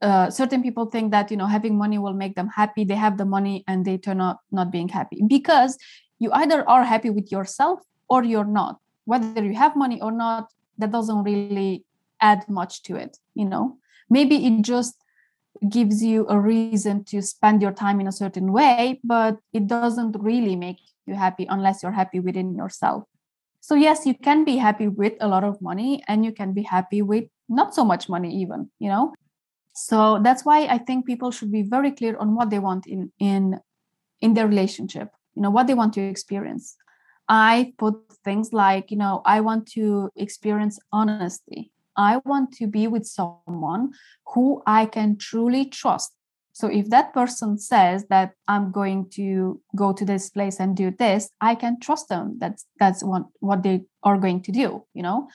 uh, 0.01 0.29
certain 0.29 0.61
people 0.61 0.85
think 0.85 1.11
that 1.11 1.31
you 1.31 1.37
know 1.37 1.47
having 1.47 1.77
money 1.77 1.97
will 1.97 2.13
make 2.13 2.35
them 2.35 2.49
happy. 2.55 2.83
They 2.83 2.95
have 2.95 3.17
the 3.17 3.25
money 3.25 3.63
and 3.67 3.83
they 3.83 3.97
turn 3.97 4.21
out 4.21 4.37
not 4.51 4.71
being 4.71 4.87
happy 4.87 5.21
because 5.27 5.77
you 6.19 6.31
either 6.31 6.67
are 6.69 6.83
happy 6.83 7.09
with 7.09 7.31
yourself 7.31 7.79
or 8.09 8.23
you're 8.23 8.45
not. 8.45 8.79
Whether 9.05 9.43
you 9.43 9.53
have 9.55 9.75
money 9.75 10.01
or 10.01 10.11
not 10.11 10.51
that 10.77 10.91
doesn't 10.91 11.23
really 11.23 11.85
add 12.21 12.47
much 12.49 12.83
to 12.83 12.95
it 12.95 13.17
you 13.33 13.45
know? 13.45 13.77
Maybe 14.09 14.45
it 14.45 14.61
just 14.61 14.95
gives 15.69 16.03
you 16.03 16.25
a 16.29 16.39
reason 16.39 17.03
to 17.05 17.21
spend 17.21 17.61
your 17.61 17.71
time 17.71 17.99
in 17.99 18.07
a 18.07 18.11
certain 18.11 18.51
way 18.51 18.99
but 19.03 19.37
it 19.53 19.67
doesn't 19.67 20.15
really 20.19 20.55
make 20.55 20.77
you 21.05 21.15
happy 21.15 21.45
unless 21.49 21.81
you're 21.81 21.91
happy 21.91 22.19
within 22.19 22.55
yourself. 22.55 23.03
So 23.61 23.75
yes 23.75 24.05
you 24.05 24.15
can 24.15 24.43
be 24.43 24.57
happy 24.57 24.87
with 24.87 25.13
a 25.21 25.27
lot 25.27 25.43
of 25.43 25.61
money 25.61 26.03
and 26.07 26.25
you 26.25 26.31
can 26.31 26.53
be 26.53 26.63
happy 26.63 27.01
with 27.01 27.25
not 27.47 27.75
so 27.75 27.85
much 27.85 28.09
money 28.09 28.33
even 28.41 28.69
you 28.79 28.89
know? 28.89 29.13
So 29.73 30.19
that's 30.23 30.45
why 30.45 30.67
i 30.67 30.77
think 30.77 31.05
people 31.05 31.31
should 31.31 31.51
be 31.51 31.61
very 31.61 31.91
clear 31.91 32.17
on 32.17 32.35
what 32.35 32.49
they 32.49 32.59
want 32.59 32.87
in 32.87 33.11
in 33.19 33.59
in 34.21 34.33
their 34.33 34.47
relationship 34.47 35.09
you 35.35 35.41
know 35.41 35.49
what 35.49 35.67
they 35.67 35.73
want 35.73 35.93
to 35.93 36.01
experience 36.01 36.77
I 37.27 37.73
put 37.77 37.95
things 38.23 38.53
like, 38.53 38.91
you 38.91 38.97
know, 38.97 39.21
I 39.25 39.41
want 39.41 39.67
to 39.71 40.09
experience 40.15 40.79
honesty. 40.91 41.71
I 41.97 42.21
want 42.25 42.51
to 42.57 42.67
be 42.67 42.87
with 42.87 43.05
someone 43.05 43.91
who 44.33 44.61
I 44.65 44.85
can 44.85 45.17
truly 45.17 45.65
trust. 45.65 46.11
So 46.51 46.67
if 46.67 46.89
that 46.89 47.13
person 47.13 47.57
says 47.57 48.05
that 48.09 48.31
I'm 48.47 48.71
going 48.71 49.09
to 49.11 49.59
go 49.75 49.91
to 49.91 50.05
this 50.05 50.29
place 50.29 50.59
and 50.59 50.75
do 50.75 50.91
this, 50.91 51.29
I 51.41 51.55
can 51.55 51.79
trust 51.79 52.07
them. 52.07 52.37
That's 52.39 52.65
that's 52.79 53.03
what 53.03 53.23
what 53.39 53.63
they 53.63 53.83
are 54.03 54.17
going 54.17 54.41
to 54.43 54.51
do, 54.51 54.85
you 54.93 55.03
know. 55.03 55.27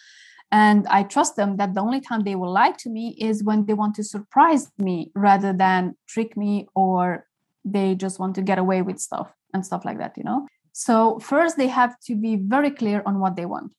And 0.51 0.86
I 0.88 1.03
trust 1.03 1.36
them 1.36 1.59
that 1.59 1.74
the 1.74 1.80
only 1.80 2.01
time 2.01 2.22
they 2.22 2.34
will 2.34 2.53
lie 2.53 2.72
to 2.78 2.91
me 2.91 3.16
is 3.20 3.45
when 3.45 3.66
they 3.66 3.74
want 3.74 3.95
to 3.97 4.05
surprise 4.05 4.70
me 4.78 5.12
rather 5.14 5.53
than 5.53 5.95
trick 6.09 6.36
me 6.36 6.66
or 6.74 7.26
they 7.64 7.95
just 7.95 8.18
want 8.18 8.34
to 8.36 8.43
get 8.43 8.59
away 8.59 8.82
with 8.82 8.99
stuff 8.99 9.30
and 9.53 9.64
stuff 9.64 9.84
like 9.84 9.99
that, 9.99 10.16
you 10.16 10.24
know. 10.24 10.47
So, 10.73 11.18
first, 11.18 11.57
they 11.57 11.68
have 11.68 11.99
to 12.07 12.16
be 12.16 12.37
very 12.37 12.71
clear 12.71 13.03
on 13.05 13.18
what 13.21 13.37
they 13.37 13.47
want. 13.47 13.73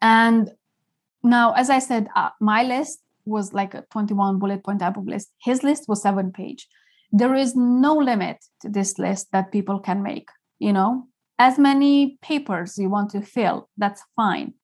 And 0.00 0.50
now, 1.22 1.52
as 1.52 1.70
I 1.70 1.80
said, 1.80 2.08
uh, 2.14 2.30
my 2.40 2.62
list 2.62 3.00
was 3.24 3.52
like 3.52 3.74
a 3.74 3.84
21 3.90 4.38
bullet 4.38 4.64
point 4.64 4.80
type 4.80 4.96
of 4.96 5.06
list. 5.06 5.30
His 5.42 5.62
list 5.62 5.88
was 5.88 6.02
seven 6.02 6.32
page. 6.32 6.68
There 7.12 7.34
is 7.34 7.56
no 7.56 7.94
limit 7.96 8.44
to 8.62 8.68
this 8.68 8.98
list 8.98 9.32
that 9.32 9.52
people 9.52 9.80
can 9.80 10.02
make. 10.02 10.28
You 10.58 10.72
know, 10.72 11.08
as 11.38 11.58
many 11.58 12.18
papers 12.22 12.78
you 12.78 12.88
want 12.88 13.10
to 13.10 13.20
fill, 13.20 13.68
that's 13.76 14.02
fine. 14.14 14.54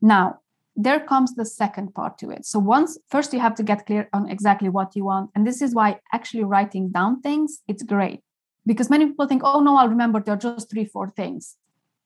Now, 0.00 0.40
there 0.76 1.00
comes 1.00 1.34
the 1.34 1.44
second 1.44 1.92
part 1.92 2.18
to 2.18 2.30
it. 2.30 2.46
So 2.46 2.60
once 2.60 2.98
first 3.10 3.32
you 3.32 3.40
have 3.40 3.56
to 3.56 3.64
get 3.64 3.84
clear 3.84 4.08
on 4.12 4.30
exactly 4.30 4.68
what 4.68 4.94
you 4.94 5.04
want. 5.04 5.30
And 5.34 5.44
this 5.44 5.60
is 5.60 5.74
why 5.74 5.98
actually 6.14 6.44
writing 6.44 6.90
down 6.90 7.20
things, 7.20 7.62
it's 7.66 7.82
great. 7.82 8.20
Because 8.68 8.90
many 8.90 9.06
people 9.06 9.26
think, 9.26 9.42
oh 9.44 9.60
no, 9.60 9.78
I'll 9.78 9.88
remember 9.88 10.20
there 10.20 10.34
are 10.34 10.36
just 10.36 10.70
three, 10.70 10.84
four 10.84 11.08
things. 11.08 11.56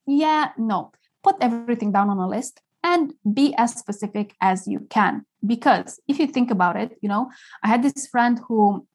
Yeah, 0.07 0.51
no. 0.57 0.93
Put 1.25 1.37
everything 1.41 1.91
down 1.91 2.09
on 2.09 2.19
a 2.19 2.29
list 2.29 2.61
and 2.85 3.15
be 3.33 3.53
as 3.59 3.75
specific 3.75 4.35
as 4.41 4.69
you 4.69 4.87
can. 4.89 5.27
Because 5.45 6.01
if 6.07 6.21
you 6.21 6.29
think 6.29 6.53
about 6.53 6.77
it, 6.77 6.97
you 7.03 7.09
know, 7.09 7.31
I 7.65 7.69
had 7.69 7.83
this 7.83 8.07
friend 8.07 8.41
who 8.47 8.87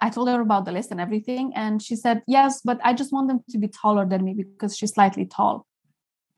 I 0.00 0.10
told 0.10 0.28
her 0.28 0.40
about 0.40 0.64
the 0.64 0.72
list 0.72 0.90
and 0.90 1.00
everything. 1.00 1.52
And 1.54 1.80
she 1.80 1.94
said, 1.94 2.22
Yes, 2.26 2.60
but 2.64 2.80
I 2.82 2.92
just 2.92 3.12
want 3.12 3.28
them 3.28 3.40
to 3.50 3.58
be 3.58 3.68
taller 3.68 4.04
than 4.04 4.24
me 4.24 4.34
because 4.34 4.76
she's 4.76 4.94
slightly 4.94 5.26
tall. 5.26 5.66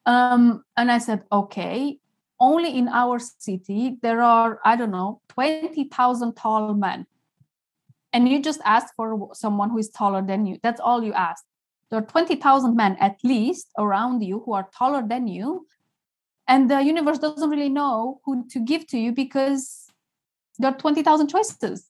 Um, 0.04 0.64
and 0.76 0.92
I 0.92 0.98
said, 0.98 1.24
Okay, 1.32 1.98
only 2.38 2.76
in 2.76 2.88
our 2.88 3.18
city, 3.18 3.96
there 4.02 4.22
are, 4.22 4.60
I 4.64 4.76
don't 4.76 4.90
know, 4.90 5.22
20,000 5.30 6.34
tall 6.34 6.74
men. 6.74 7.06
And 8.18 8.28
you 8.28 8.42
just 8.42 8.60
ask 8.64 8.92
for 8.96 9.30
someone 9.32 9.70
who 9.70 9.78
is 9.78 9.90
taller 9.90 10.22
than 10.22 10.44
you. 10.44 10.58
That's 10.60 10.80
all 10.80 11.04
you 11.04 11.12
ask. 11.12 11.44
There 11.88 12.00
are 12.00 12.04
20,000 12.04 12.74
men 12.74 12.96
at 12.98 13.16
least 13.22 13.68
around 13.78 14.22
you 14.22 14.42
who 14.44 14.54
are 14.54 14.68
taller 14.74 15.06
than 15.06 15.28
you. 15.28 15.68
And 16.48 16.68
the 16.68 16.80
universe 16.82 17.18
doesn't 17.18 17.48
really 17.48 17.68
know 17.68 18.20
who 18.24 18.44
to 18.48 18.58
give 18.58 18.88
to 18.88 18.98
you 18.98 19.12
because 19.12 19.86
there 20.58 20.72
are 20.72 20.76
20,000 20.76 21.28
choices 21.28 21.88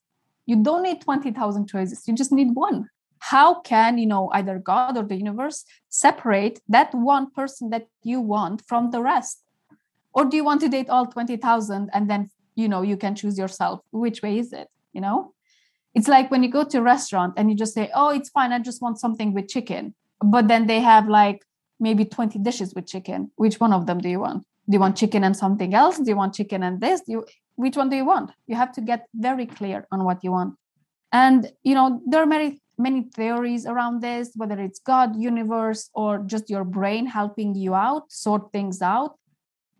you 0.48 0.56
don't 0.56 0.82
need 0.82 1.02
20,000 1.02 1.66
choices. 1.66 2.08
You 2.08 2.14
just 2.14 2.32
need 2.32 2.54
one. 2.54 2.88
How 3.18 3.60
can, 3.60 3.98
you 3.98 4.06
know, 4.06 4.30
either 4.32 4.58
God 4.58 4.96
or 4.96 5.02
the 5.02 5.14
universe 5.14 5.66
separate 5.90 6.60
that 6.70 6.94
one 6.94 7.30
person 7.30 7.68
that 7.68 7.86
you 8.02 8.22
want 8.22 8.62
from 8.66 8.90
the 8.90 9.02
rest? 9.02 9.44
Or 10.14 10.24
do 10.24 10.38
you 10.38 10.44
want 10.44 10.62
to 10.62 10.70
date 10.70 10.88
all 10.88 11.06
20,000 11.06 11.90
and 11.92 12.08
then, 12.08 12.30
you 12.54 12.66
know, 12.66 12.80
you 12.80 12.96
can 12.96 13.14
choose 13.14 13.36
yourself? 13.36 13.80
Which 13.90 14.22
way 14.22 14.38
is 14.38 14.54
it? 14.54 14.68
You 14.94 15.02
know? 15.02 15.34
It's 15.98 16.08
like 16.08 16.30
when 16.30 16.42
you 16.42 16.50
go 16.58 16.64
to 16.64 16.78
a 16.78 16.82
restaurant 16.82 17.34
and 17.36 17.50
you 17.50 17.56
just 17.56 17.74
say, 17.74 17.90
oh, 17.94 18.10
it's 18.10 18.30
fine. 18.30 18.52
I 18.52 18.58
just 18.70 18.80
want 18.80 18.98
something 18.98 19.34
with 19.34 19.48
chicken. 19.48 19.94
But 20.34 20.48
then 20.48 20.66
they 20.66 20.80
have 20.80 21.08
like 21.08 21.44
maybe 21.78 22.04
20 22.04 22.38
dishes 22.38 22.74
with 22.74 22.86
chicken. 22.86 23.30
Which 23.36 23.60
one 23.60 23.72
of 23.72 23.86
them 23.86 23.98
do 23.98 24.08
you 24.08 24.20
want? 24.20 24.44
Do 24.68 24.74
you 24.76 24.80
want 24.80 24.96
chicken 24.96 25.24
and 25.24 25.36
something 25.36 25.74
else? 25.74 25.96
Do 25.98 26.08
you 26.12 26.16
want 26.16 26.34
chicken 26.34 26.62
and 26.62 26.80
this? 26.80 27.00
Do 27.02 27.12
you 27.12 27.24
which 27.58 27.76
one 27.76 27.88
do 27.90 27.96
you 27.96 28.04
want 28.04 28.30
you 28.46 28.54
have 28.54 28.72
to 28.72 28.80
get 28.80 29.06
very 29.14 29.44
clear 29.44 29.86
on 29.90 30.04
what 30.04 30.22
you 30.22 30.30
want 30.30 30.54
and 31.12 31.50
you 31.64 31.74
know 31.74 32.00
there 32.06 32.22
are 32.22 32.32
many 32.36 32.60
many 32.78 33.02
theories 33.16 33.66
around 33.66 34.00
this 34.00 34.30
whether 34.36 34.58
it's 34.60 34.78
god 34.78 35.16
universe 35.16 35.90
or 35.92 36.18
just 36.18 36.48
your 36.48 36.64
brain 36.64 37.04
helping 37.04 37.56
you 37.56 37.74
out 37.74 38.04
sort 38.12 38.52
things 38.52 38.80
out 38.80 39.17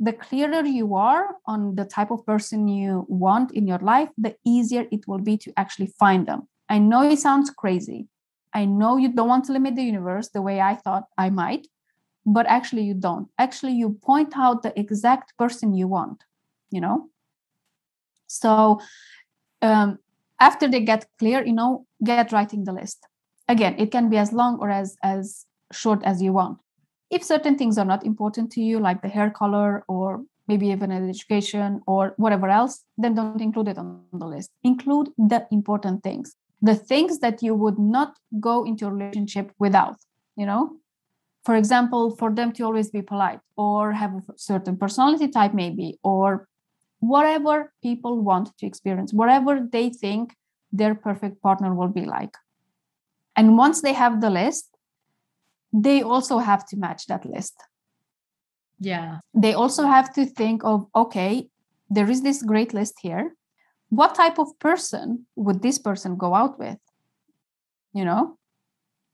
the 0.01 0.13
clearer 0.13 0.65
you 0.65 0.95
are 0.95 1.37
on 1.47 1.75
the 1.75 1.85
type 1.85 2.11
of 2.11 2.25
person 2.25 2.69
you 2.69 3.05
want 3.09 3.53
in 3.53 3.67
your 3.67 3.79
life 3.79 4.09
the 4.17 4.35
easier 4.45 4.87
it 4.93 5.07
will 5.09 5.19
be 5.19 5.37
to 5.37 5.53
actually 5.57 5.93
find 5.99 6.27
them 6.27 6.49
i 6.69 6.79
know 6.79 7.03
it 7.03 7.19
sounds 7.19 7.51
crazy 7.51 8.07
i 8.55 8.65
know 8.65 8.97
you 8.97 9.13
don't 9.13 9.29
want 9.29 9.45
to 9.45 9.53
limit 9.53 9.75
the 9.75 9.83
universe 9.83 10.29
the 10.29 10.43
way 10.43 10.61
i 10.61 10.75
thought 10.75 11.05
i 11.17 11.29
might 11.29 11.67
but 12.25 12.47
actually 12.47 12.83
you 12.83 12.95
don't 12.95 13.29
actually 13.39 13.73
you 13.73 13.91
point 14.03 14.37
out 14.37 14.63
the 14.63 14.79
exact 14.79 15.37
person 15.37 15.75
you 15.75 15.89
want 15.89 16.25
you 16.71 16.81
know 16.81 17.09
so 18.29 18.81
um, 19.63 19.99
after 20.41 20.69
they 20.69 20.81
get 20.81 21.07
clear, 21.19 21.45
you 21.45 21.53
know, 21.53 21.87
get 22.05 22.33
writing 22.33 22.65
the 22.65 22.73
list. 22.73 23.07
Again, 23.49 23.75
it 23.79 23.91
can 23.91 24.09
be 24.09 24.17
as 24.17 24.33
long 24.33 24.59
or 24.61 24.71
as 24.71 24.97
as 25.03 25.47
short 25.73 26.03
as 26.05 26.23
you 26.23 26.33
want. 26.33 26.59
If 27.11 27.25
certain 27.25 27.57
things 27.57 27.79
are 27.79 27.85
not 27.85 28.05
important 28.05 28.53
to 28.53 28.61
you, 28.61 28.79
like 28.79 29.03
the 29.03 29.09
hair 29.09 29.31
color 29.31 29.85
or 29.89 30.25
maybe 30.47 30.69
even 30.69 30.91
an 30.91 31.09
education 31.09 31.81
or 31.87 32.15
whatever 32.17 32.49
else, 32.49 32.85
then 32.97 33.15
don't 33.15 33.41
include 33.41 33.69
it 33.69 33.79
on 33.79 34.03
the 34.13 34.27
list. 34.27 34.51
Include 34.65 35.11
the 35.17 35.47
important 35.51 36.03
things, 36.03 36.35
the 36.61 36.75
things 36.75 37.19
that 37.21 37.43
you 37.43 37.55
would 37.55 37.79
not 37.79 38.17
go 38.41 38.65
into 38.65 38.87
a 38.87 38.91
relationship 38.91 39.53
without, 39.59 39.97
you 40.37 40.47
know? 40.47 40.77
For 41.45 41.55
example, 41.55 42.17
for 42.17 42.31
them 42.31 42.53
to 42.53 42.65
always 42.65 42.91
be 42.91 43.03
polite 43.03 43.41
or 43.57 43.93
have 43.93 44.15
a 44.15 44.23
certain 44.37 44.77
personality 44.77 45.29
type, 45.29 45.55
maybe, 45.55 45.99
or 46.03 46.49
whatever 47.01 47.73
people 47.83 48.21
want 48.21 48.57
to 48.59 48.67
experience, 48.67 49.13
whatever 49.13 49.67
they 49.71 49.89
think 49.89 50.35
their 50.73 50.95
perfect 50.95 51.41
partner 51.41 51.75
will 51.75 51.89
be 51.89 52.05
like. 52.05 52.35
And 53.37 53.57
once 53.57 53.83
they 53.83 53.93
have 53.93 54.21
the 54.21 54.31
list, 54.31 54.77
they 55.73 56.03
also 56.03 56.39
have 56.39 56.67
to 56.69 56.77
match 56.77 57.07
that 57.07 57.25
list. 57.25 57.55
Yeah. 58.81 59.19
They 59.35 59.55
also 59.55 59.87
have 59.87 60.13
to 60.15 60.25
think 60.25 60.65
of 60.65 60.87
okay, 60.95 61.49
there 61.91 62.11
is 62.11 62.23
this 62.23 62.43
great 62.43 62.75
list 62.75 62.95
here. 63.01 63.35
What 63.91 64.15
type 64.15 64.39
of 64.39 64.59
person 64.59 65.27
would 65.37 65.63
this 65.63 65.79
person 65.79 66.17
go 66.17 66.35
out 66.35 66.59
with? 66.59 66.79
You 67.93 68.05
know? 68.05 68.39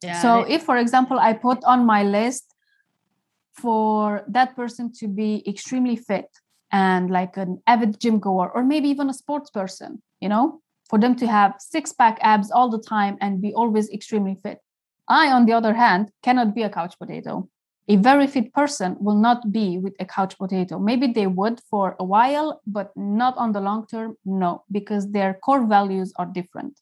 Yeah. 0.02 0.20
So 0.20 0.40
if 0.40 0.62
for 0.62 0.76
example 0.76 1.18
I 1.18 1.32
put 1.32 1.64
on 1.64 1.86
my 1.86 2.02
list 2.02 2.54
for 3.54 4.24
that 4.28 4.56
person 4.56 4.92
to 4.92 5.08
be 5.08 5.42
extremely 5.48 5.96
fit 5.96 6.28
and 6.72 7.10
like 7.10 7.36
an 7.36 7.62
avid 7.66 8.00
gym 8.00 8.18
goer 8.18 8.50
or 8.50 8.64
maybe 8.64 8.88
even 8.88 9.08
a 9.08 9.14
sports 9.14 9.48
person 9.50 10.02
you 10.20 10.28
know 10.28 10.60
for 10.90 10.98
them 10.98 11.14
to 11.14 11.26
have 11.26 11.54
six 11.60 11.92
pack 11.92 12.18
abs 12.20 12.50
all 12.50 12.68
the 12.68 12.82
time 12.82 13.16
and 13.20 13.40
be 13.40 13.54
always 13.54 13.88
extremely 13.90 14.36
fit 14.42 14.58
i 15.08 15.30
on 15.30 15.46
the 15.46 15.52
other 15.52 15.74
hand 15.74 16.10
cannot 16.22 16.54
be 16.54 16.62
a 16.62 16.70
couch 16.70 16.94
potato. 16.98 17.48
A 17.86 17.96
very 17.96 18.26
fit 18.26 18.52
person 18.54 18.96
will 18.98 19.16
not 19.16 19.52
be 19.52 19.76
with 19.76 19.94
a 20.00 20.06
couch 20.06 20.38
potato. 20.38 20.78
Maybe 20.78 21.06
they 21.08 21.26
would 21.26 21.60
for 21.70 21.96
a 21.98 22.04
while 22.04 22.62
but 22.66 22.96
not 22.96 23.36
on 23.36 23.52
the 23.52 23.60
long 23.60 23.86
term 23.86 24.16
no 24.24 24.64
because 24.72 25.10
their 25.10 25.34
core 25.34 25.66
values 25.66 26.12
are 26.16 26.26
different. 26.26 26.80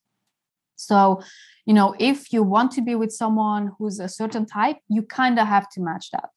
So 0.76 1.22
you 1.66 1.74
know 1.74 1.94
if 1.98 2.32
you 2.32 2.42
want 2.42 2.70
to 2.72 2.82
be 2.82 2.94
with 2.94 3.12
someone 3.12 3.72
who's 3.78 3.98
a 3.98 4.08
certain 4.08 4.46
type 4.46 4.78
you 4.88 5.02
kind 5.02 5.38
of 5.38 5.46
have 5.46 5.68
to 5.70 5.80
match 5.80 6.10
that. 6.12 6.30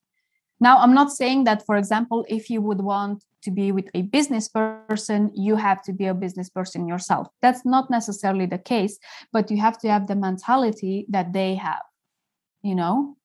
Now, 0.59 0.77
I'm 0.77 0.93
not 0.93 1.11
saying 1.11 1.43
that, 1.45 1.65
for 1.65 1.75
example, 1.75 2.25
if 2.29 2.49
you 2.49 2.61
would 2.61 2.81
want 2.81 3.23
to 3.45 3.51
be 3.51 3.71
with 3.71 3.89
a 3.93 4.01
business 4.03 4.47
person, 4.49 5.31
you 5.33 5.55
have 5.55 5.81
to 5.83 5.93
be 5.93 6.05
a 6.07 6.13
business 6.13 6.49
person 6.49 6.87
yourself. 6.87 7.27
That's 7.41 7.65
not 7.65 7.89
necessarily 7.89 8.45
the 8.45 8.57
case, 8.57 8.99
but 9.31 9.49
you 9.49 9.57
have 9.57 9.77
to 9.79 9.87
have 9.87 10.07
the 10.07 10.15
mentality 10.15 11.05
that 11.09 11.33
they 11.33 11.55
have, 11.55 11.83
you 12.61 12.75
know? 12.75 13.15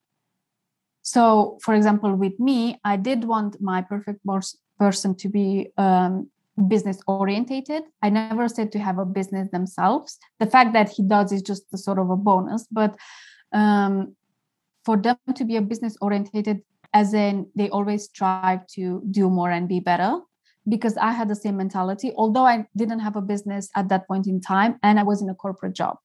So, 1.02 1.58
for 1.62 1.74
example, 1.74 2.14
with 2.14 2.38
me, 2.38 2.78
I 2.84 2.96
did 2.96 3.24
want 3.24 3.60
my 3.60 3.82
perfect 3.82 4.20
person 4.78 5.14
to 5.16 5.28
be 5.28 5.70
um, 5.76 6.30
business 6.68 7.00
orientated. 7.06 7.82
I 8.02 8.10
never 8.10 8.48
said 8.48 8.70
to 8.72 8.78
have 8.78 8.98
a 8.98 9.04
business 9.04 9.48
themselves. 9.50 10.18
The 10.38 10.46
fact 10.46 10.72
that 10.74 10.90
he 10.90 11.02
does 11.02 11.32
is 11.32 11.42
just 11.42 11.64
a 11.72 11.78
sort 11.78 11.98
of 11.98 12.10
a 12.10 12.16
bonus, 12.16 12.66
but 12.70 12.96
um, 13.52 14.14
for 14.84 14.96
them 14.96 15.16
to 15.34 15.44
be 15.44 15.56
a 15.56 15.62
business 15.62 15.96
orientated 16.00 16.62
as 16.92 17.14
in 17.14 17.46
they 17.54 17.68
always 17.70 18.04
strive 18.04 18.66
to 18.66 19.02
do 19.10 19.30
more 19.30 19.50
and 19.50 19.68
be 19.68 19.80
better 19.80 20.20
because 20.68 20.96
I 20.96 21.12
had 21.12 21.28
the 21.28 21.36
same 21.36 21.56
mentality, 21.56 22.12
although 22.16 22.46
I 22.46 22.66
didn't 22.76 23.00
have 23.00 23.16
a 23.16 23.22
business 23.22 23.70
at 23.74 23.88
that 23.88 24.06
point 24.06 24.26
in 24.26 24.40
time 24.40 24.78
and 24.82 24.98
I 24.98 25.02
was 25.02 25.22
in 25.22 25.28
a 25.28 25.34
corporate 25.34 25.74
job. 25.74 25.98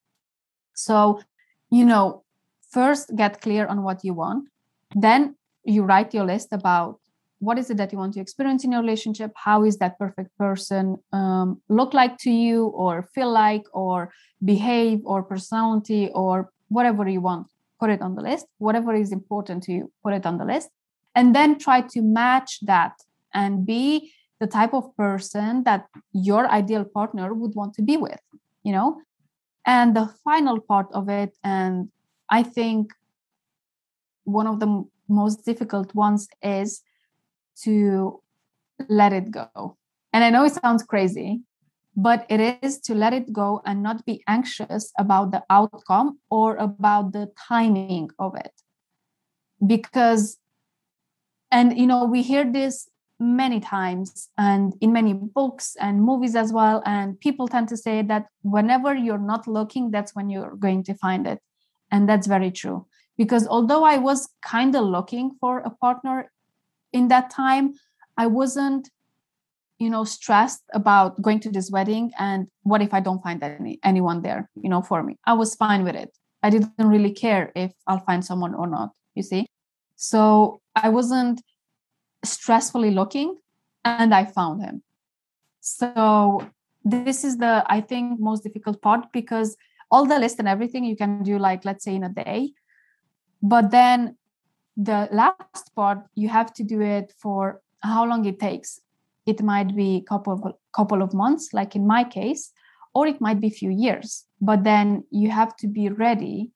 So, 0.73 1.21
you 1.69 1.85
know, 1.85 2.23
first 2.71 3.15
get 3.15 3.41
clear 3.41 3.65
on 3.67 3.83
what 3.83 4.03
you 4.03 4.13
want. 4.13 4.49
Then 4.95 5.35
you 5.63 5.83
write 5.83 6.13
your 6.13 6.25
list 6.25 6.49
about 6.51 6.99
what 7.39 7.59
is 7.59 7.69
it 7.69 7.77
that 7.77 7.91
you 7.91 7.97
want 7.97 8.13
to 8.13 8.21
experience 8.21 8.63
in 8.63 8.71
your 8.71 8.81
relationship? 8.81 9.31
How 9.35 9.63
is 9.63 9.77
that 9.77 9.99
perfect 9.99 10.35
person 10.37 10.97
um, 11.11 11.61
look 11.69 11.93
like 11.93 12.17
to 12.19 12.31
you, 12.31 12.67
or 12.67 13.03
feel 13.13 13.31
like, 13.31 13.63
or 13.73 14.11
behave, 14.43 15.01
or 15.05 15.21
personality, 15.21 16.09
or 16.13 16.49
whatever 16.69 17.07
you 17.07 17.21
want? 17.21 17.47
Put 17.79 17.89
it 17.89 18.01
on 18.01 18.15
the 18.15 18.21
list. 18.21 18.45
Whatever 18.57 18.95
is 18.95 19.11
important 19.11 19.63
to 19.63 19.73
you, 19.73 19.91
put 20.01 20.13
it 20.13 20.25
on 20.25 20.37
the 20.37 20.45
list 20.45 20.69
and 21.15 21.35
then 21.35 21.57
try 21.57 21.81
to 21.81 22.01
match 22.01 22.59
that 22.61 22.93
and 23.33 23.65
be 23.65 24.11
the 24.39 24.47
type 24.47 24.73
of 24.73 24.95
person 24.97 25.63
that 25.63 25.87
your 26.11 26.47
ideal 26.49 26.83
partner 26.83 27.33
would 27.33 27.55
want 27.55 27.73
to 27.73 27.81
be 27.81 27.97
with 27.97 28.19
you 28.63 28.71
know? 28.71 28.99
And 29.65 29.95
the 29.95 30.13
final 30.23 30.59
part 30.59 30.87
of 30.91 31.09
it 31.09 31.37
and 31.43 31.89
i 32.29 32.41
think 32.43 32.91
one 34.23 34.47
of 34.47 34.59
the 34.59 34.83
most 35.07 35.45
difficult 35.45 35.93
ones 35.93 36.27
is 36.41 36.81
to 37.63 38.21
let 38.89 39.13
it 39.13 39.31
go. 39.31 39.77
And 40.13 40.23
i 40.23 40.29
know 40.29 40.45
it 40.45 40.53
sounds 40.53 40.83
crazy 40.83 41.41
but 41.95 42.25
it 42.29 42.59
is 42.61 42.79
to 42.81 42.93
let 42.93 43.13
it 43.13 43.31
go 43.31 43.61
and 43.65 43.81
not 43.81 44.05
be 44.05 44.21
anxious 44.27 44.91
about 44.99 45.31
the 45.31 45.43
outcome 45.49 46.19
or 46.29 46.57
about 46.57 47.13
the 47.13 47.31
timing 47.47 48.09
of 48.19 48.35
it. 48.35 48.51
Because 49.65 50.37
and 51.51 51.77
you 51.77 51.87
know 51.87 52.05
we 52.05 52.21
hear 52.21 52.49
this 52.51 52.89
many 53.19 53.59
times 53.59 54.29
and 54.37 54.73
in 54.81 54.91
many 54.91 55.13
books 55.13 55.75
and 55.79 56.01
movies 56.01 56.35
as 56.35 56.51
well 56.51 56.83
and 56.85 57.19
people 57.21 57.47
tend 57.47 57.67
to 57.69 57.77
say 57.77 58.01
that 58.01 58.25
whenever 58.41 58.93
you're 58.93 59.17
not 59.17 59.47
looking 59.47 59.89
that's 59.89 60.13
when 60.13 60.29
you're 60.29 60.55
going 60.55 60.83
to 60.83 60.93
find 60.95 61.25
it. 61.25 61.39
And 61.91 62.09
that's 62.09 62.27
very 62.27 62.51
true. 62.51 62.87
Because 63.17 63.47
although 63.47 63.83
i 63.85 63.97
was 63.97 64.27
kind 64.41 64.75
of 64.75 64.83
looking 64.83 65.37
for 65.39 65.59
a 65.59 65.69
partner 65.69 66.29
in 66.91 67.07
that 67.07 67.29
time 67.29 67.73
i 68.17 68.27
wasn't 68.27 68.89
you 69.79 69.89
know 69.89 70.03
stressed 70.03 70.63
about 70.73 71.21
going 71.21 71.39
to 71.39 71.49
this 71.49 71.71
wedding 71.71 72.11
and 72.19 72.47
what 72.63 72.81
if 72.81 72.93
i 72.93 72.99
don't 72.99 73.23
find 73.23 73.41
any 73.43 73.79
anyone 73.83 74.21
there 74.21 74.49
you 74.61 74.69
know 74.69 74.81
for 74.81 75.03
me. 75.03 75.17
I 75.25 75.33
was 75.33 75.55
fine 75.55 75.83
with 75.85 75.95
it. 75.95 76.11
I 76.43 76.49
didn't 76.49 76.73
really 76.77 77.13
care 77.13 77.53
if 77.55 77.71
i'll 77.87 78.03
find 78.03 78.25
someone 78.25 78.53
or 78.53 78.67
not 78.67 78.89
you 79.15 79.23
see? 79.23 79.47
So 79.95 80.59
i 80.75 80.89
wasn't 80.89 81.41
stressfully 82.25 82.93
looking 82.93 83.37
and 83.83 84.13
i 84.13 84.25
found 84.25 84.61
him. 84.61 84.83
So 85.61 86.47
this 86.83 87.23
is 87.23 87.37
the 87.37 87.63
i 87.67 87.81
think 87.81 88.19
most 88.19 88.43
difficult 88.43 88.81
part 88.81 89.11
because 89.11 89.55
all 89.91 90.05
the 90.05 90.19
list 90.19 90.39
and 90.39 90.47
everything 90.47 90.83
you 90.83 90.95
can 90.95 91.23
do 91.23 91.37
like 91.37 91.65
let's 91.65 91.83
say 91.83 91.95
in 91.95 92.03
a 92.03 92.09
day. 92.09 92.53
But 93.41 93.71
then 93.71 94.17
the 94.77 95.07
last 95.11 95.73
part 95.75 95.99
you 96.15 96.29
have 96.29 96.53
to 96.55 96.63
do 96.63 96.81
it 96.81 97.13
for 97.17 97.61
how 97.81 98.05
long 98.05 98.25
it 98.25 98.39
takes. 98.39 98.81
It 99.25 99.41
might 99.41 99.75
be 99.75 100.01
couple 100.07 100.33
of 100.33 100.53
couple 100.73 101.01
of 101.01 101.13
months 101.13 101.53
like 101.53 101.75
in 101.75 101.87
my 101.87 102.03
case 102.03 102.51
or 102.93 103.07
it 103.07 103.21
might 103.21 103.39
be 103.39 103.49
few 103.49 103.69
years. 103.69 104.25
But 104.41 104.63
then 104.63 105.03
you 105.11 105.29
have 105.29 105.55
to 105.57 105.67
be 105.67 105.89
ready 105.89 106.51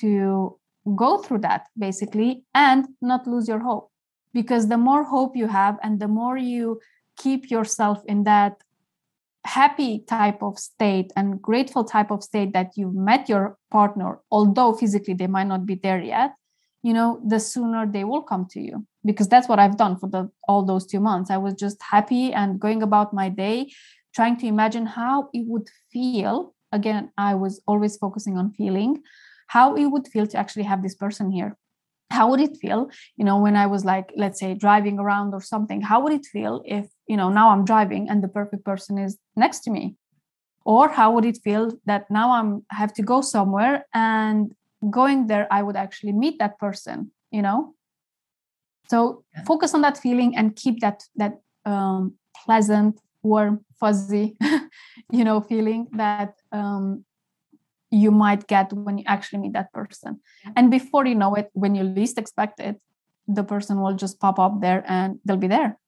to 0.00 0.58
go 0.94 1.18
through 1.18 1.38
that 1.38 1.68
basically 1.78 2.44
and 2.54 2.86
not 3.00 3.26
lose 3.26 3.48
your 3.48 3.60
hope. 3.60 3.90
Because 4.32 4.68
the 4.68 4.78
more 4.78 5.04
hope 5.04 5.36
you 5.36 5.46
have 5.46 5.78
and 5.82 6.00
the 6.00 6.08
more 6.08 6.36
you 6.36 6.80
keep 7.16 7.50
yourself 7.50 8.02
in 8.06 8.24
that 8.24 8.62
happy 9.44 10.00
type 10.00 10.42
of 10.42 10.58
state 10.58 11.12
and 11.16 11.40
grateful 11.40 11.84
type 11.84 12.10
of 12.10 12.22
state 12.22 12.52
that 12.54 12.72
you've 12.76 12.94
met 12.94 13.28
your 13.28 13.58
partner 13.70 14.18
although 14.30 14.72
physically 14.72 15.12
they 15.12 15.26
might 15.26 15.46
not 15.46 15.66
be 15.66 15.74
there 15.74 16.00
yet 16.00 16.32
you 16.84 16.92
know 16.92 17.20
the 17.26 17.40
sooner 17.40 17.86
they 17.86 18.04
will 18.04 18.22
come 18.22 18.46
to 18.50 18.60
you. 18.60 18.86
Because 19.04 19.28
that's 19.28 19.48
what 19.48 19.58
i've 19.58 19.76
done 19.76 19.96
for 19.98 20.08
the 20.08 20.30
all 20.46 20.64
those 20.64 20.86
two 20.86 21.00
months. 21.00 21.30
I 21.30 21.38
was 21.38 21.54
just 21.54 21.82
happy 21.82 22.32
and 22.32 22.60
going 22.60 22.82
about 22.82 23.12
my 23.12 23.28
day 23.28 23.72
trying 24.14 24.36
to 24.36 24.46
imagine 24.46 24.86
how 24.86 25.28
it 25.32 25.44
would 25.48 25.68
feel. 25.90 26.54
Again 26.70 27.10
i 27.16 27.34
was 27.34 27.60
always 27.66 27.96
focusing 27.96 28.36
on 28.36 28.52
feeling 28.52 29.02
how 29.48 29.74
it 29.74 29.86
would 29.86 30.08
feel 30.08 30.26
to 30.26 30.36
actually 30.36 30.64
have 30.64 30.82
this 30.82 30.94
person 30.94 31.30
here. 31.30 31.56
How 32.10 32.30
would 32.30 32.40
it 32.40 32.56
feel 32.56 32.90
you 33.16 33.24
know 33.24 33.38
when 33.38 33.56
i 33.56 33.66
was 33.66 33.84
like 33.84 34.12
let's 34.16 34.38
say 34.38 34.54
driving 34.54 34.98
around 34.98 35.34
or 35.34 35.40
something? 35.40 35.80
How 35.80 36.00
would 36.02 36.12
it 36.12 36.26
feel 36.26 36.62
if 36.64 36.86
you 37.06 37.16
know 37.16 37.28
now 37.28 37.50
i'm 37.50 37.64
driving 37.64 38.08
and 38.08 38.22
the 38.22 38.28
perfect 38.28 38.64
person 38.64 38.98
is 38.98 39.18
next 39.36 39.60
to 39.60 39.70
me? 39.70 39.96
Or 40.64 40.88
how 40.88 41.12
would 41.12 41.24
it 41.24 41.38
feel 41.42 41.72
that 41.86 42.10
now 42.10 42.32
i'm 42.32 42.64
have 42.70 42.92
to 42.94 43.02
go 43.02 43.20
somewhere 43.20 43.86
and 43.92 44.54
going 44.90 45.26
there 45.26 45.46
i 45.50 45.62
would 45.62 45.76
actually 45.76 46.12
meet 46.12 46.38
that 46.38 46.58
person 46.58 47.10
you 47.30 47.42
know? 47.42 47.74
So 48.88 49.24
yeah. 49.34 49.44
focus 49.44 49.74
on 49.74 49.80
that 49.82 49.98
feeling 49.98 50.36
and 50.36 50.54
keep 50.54 50.80
that 50.80 51.02
that 51.16 51.40
um, 51.64 52.14
pleasant 52.44 53.00
warm 53.22 53.64
fuzzy 53.80 54.36
you 55.10 55.24
know 55.24 55.40
feeling 55.40 55.88
that 55.92 56.34
um, 56.52 57.04
you 57.90 58.10
might 58.10 58.46
get 58.46 58.72
when 58.72 58.98
you 58.98 59.04
actually 59.06 59.38
meet 59.38 59.52
that 59.52 59.72
person. 59.72 60.20
And 60.56 60.70
before 60.70 61.06
you 61.06 61.14
know 61.14 61.34
it 61.34 61.50
when 61.52 61.74
you 61.74 61.84
least 61.84 62.18
expect 62.18 62.60
it 62.60 62.80
the 63.26 63.44
person 63.44 63.80
will 63.80 63.94
just 63.94 64.20
pop 64.20 64.38
up 64.38 64.60
there 64.60 64.84
and 64.86 65.18
they'll 65.24 65.36
be 65.36 65.48
there. 65.48 65.78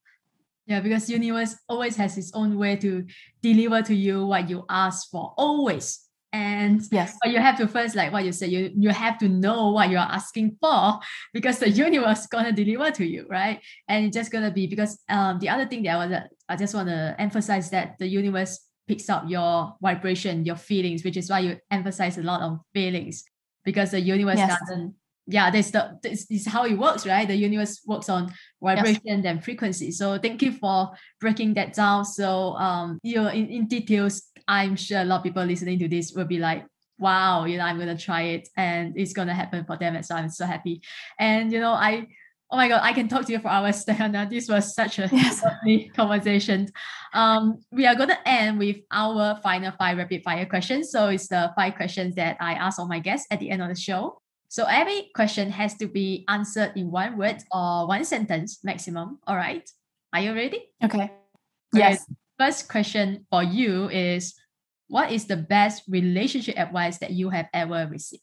Yeah 0.66 0.80
because 0.80 1.08
universe 1.08 1.54
always 1.68 1.96
has 1.96 2.18
its 2.18 2.32
own 2.34 2.58
way 2.58 2.76
to 2.76 3.04
deliver 3.40 3.82
to 3.82 3.94
you 3.94 4.26
what 4.26 4.50
you 4.50 4.64
ask 4.68 5.10
for 5.10 5.32
always. 5.36 6.00
And 6.32 6.82
yes. 6.90 7.16
but 7.22 7.30
you 7.30 7.38
have 7.38 7.56
to 7.58 7.68
first 7.68 7.94
like 7.94 8.12
what 8.12 8.24
you 8.24 8.32
said 8.32 8.50
you 8.50 8.70
you 8.76 8.90
have 8.90 9.16
to 9.18 9.28
know 9.28 9.70
what 9.70 9.90
you're 9.90 10.00
asking 10.00 10.56
for 10.60 10.98
because 11.32 11.60
the 11.60 11.70
universe 11.86 12.22
is 12.22 12.26
gonna 12.26 12.52
deliver 12.52 12.90
to 12.90 13.06
you 13.06 13.26
right? 13.30 13.60
And 13.88 14.06
it's 14.06 14.16
just 14.16 14.32
gonna 14.32 14.50
be 14.50 14.66
because 14.66 14.98
um 15.08 15.38
the 15.38 15.48
other 15.48 15.66
thing 15.66 15.84
that 15.84 15.94
i 15.94 15.96
want 15.96 16.10
to 16.10 16.28
i 16.48 16.56
just 16.56 16.74
want 16.74 16.88
to 16.88 17.14
emphasize 17.18 17.70
that 17.70 17.96
the 17.98 18.08
universe 18.08 18.65
picks 18.88 19.08
up 19.08 19.24
your 19.28 19.74
vibration 19.80 20.44
your 20.44 20.56
feelings 20.56 21.04
which 21.04 21.16
is 21.16 21.28
why 21.28 21.40
you 21.40 21.58
emphasize 21.70 22.18
a 22.18 22.22
lot 22.22 22.40
on 22.40 22.60
feelings 22.74 23.24
because 23.64 23.90
the 23.90 24.00
universe 24.00 24.38
yes. 24.38 24.58
doesn't 24.60 24.94
yeah 25.26 25.50
that's 25.50 25.70
the 25.70 25.98
this 26.02 26.30
is 26.30 26.46
how 26.46 26.64
it 26.64 26.74
works 26.74 27.04
right? 27.06 27.26
The 27.26 27.34
universe 27.34 27.82
works 27.84 28.08
on 28.08 28.32
vibration 28.62 29.00
yes. 29.04 29.24
and 29.24 29.44
frequency. 29.44 29.90
So 29.90 30.18
thank 30.18 30.40
you 30.40 30.52
for 30.52 30.92
breaking 31.20 31.54
that 31.54 31.74
down. 31.74 32.04
So 32.04 32.54
um 32.56 32.98
you 33.02 33.16
know 33.16 33.28
in, 33.28 33.48
in 33.48 33.66
details 33.66 34.22
i'm 34.48 34.76
sure 34.76 35.00
a 35.00 35.04
lot 35.04 35.18
of 35.18 35.22
people 35.24 35.44
listening 35.44 35.78
to 35.80 35.88
this 35.88 36.12
will 36.12 36.24
be 36.24 36.38
like 36.38 36.64
wow 36.98 37.44
you 37.44 37.58
know 37.58 37.64
i'm 37.64 37.78
gonna 37.78 37.98
try 37.98 38.22
it 38.22 38.48
and 38.56 38.96
it's 38.96 39.12
gonna 39.12 39.34
happen 39.34 39.64
for 39.64 39.76
them. 39.76 39.96
And 39.96 40.06
so 40.06 40.14
i'm 40.14 40.30
so 40.30 40.46
happy. 40.46 40.80
And 41.18 41.52
you 41.52 41.60
know 41.60 41.72
i 41.72 42.06
oh 42.50 42.56
my 42.56 42.68
god 42.68 42.80
i 42.82 42.92
can 42.92 43.08
talk 43.08 43.24
to 43.24 43.32
you 43.32 43.38
for 43.38 43.48
hours 43.48 43.84
Diana. 43.88 44.26
this 44.30 44.48
was 44.48 44.74
such 44.74 44.98
a 44.98 45.08
yes. 45.12 45.42
lovely 45.42 45.90
conversation 45.94 46.68
um 47.12 47.58
we 47.70 47.86
are 47.86 47.94
going 47.94 48.10
to 48.10 48.28
end 48.28 48.58
with 48.58 48.76
our 48.90 49.38
final 49.42 49.72
five 49.78 49.98
rapid 49.98 50.22
fire 50.22 50.46
questions 50.46 50.90
so 50.90 51.08
it's 51.08 51.28
the 51.28 51.52
five 51.56 51.74
questions 51.74 52.14
that 52.14 52.36
i 52.40 52.52
ask 52.54 52.78
all 52.78 52.88
my 52.88 53.00
guests 53.00 53.26
at 53.30 53.40
the 53.40 53.50
end 53.50 53.62
of 53.62 53.68
the 53.68 53.74
show 53.74 54.20
so 54.48 54.64
every 54.64 55.10
question 55.14 55.50
has 55.50 55.74
to 55.78 55.86
be 55.86 56.24
answered 56.28 56.72
in 56.76 56.90
one 56.90 57.18
word 57.18 57.42
or 57.52 57.86
one 57.86 58.04
sentence 58.04 58.60
maximum. 58.62 59.18
All 59.26 59.36
right. 59.36 59.68
Are 60.12 60.20
you 60.20 60.34
ready? 60.34 60.70
Okay. 60.82 61.10
Yes. 61.74 62.06
First 62.38 62.68
question 62.68 63.26
for 63.30 63.42
you 63.42 63.88
is 63.90 64.34
what 64.88 65.10
is 65.10 65.26
the 65.26 65.36
best 65.36 65.82
relationship 65.88 66.56
advice 66.58 66.98
that 66.98 67.10
you 67.10 67.30
have 67.30 67.48
ever 67.52 67.88
received? 67.90 68.22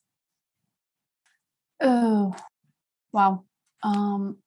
Oh, 1.82 2.34
wow. 3.12 3.44
Um, 3.84 4.38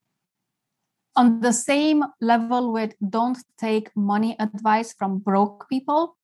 on 1.14 1.40
the 1.40 1.52
same 1.52 2.04
level 2.20 2.72
with 2.72 2.94
don't 3.08 3.38
take 3.58 3.94
money 3.96 4.36
advice 4.38 4.92
from 4.92 5.18
broke 5.18 5.68
people, 5.68 6.16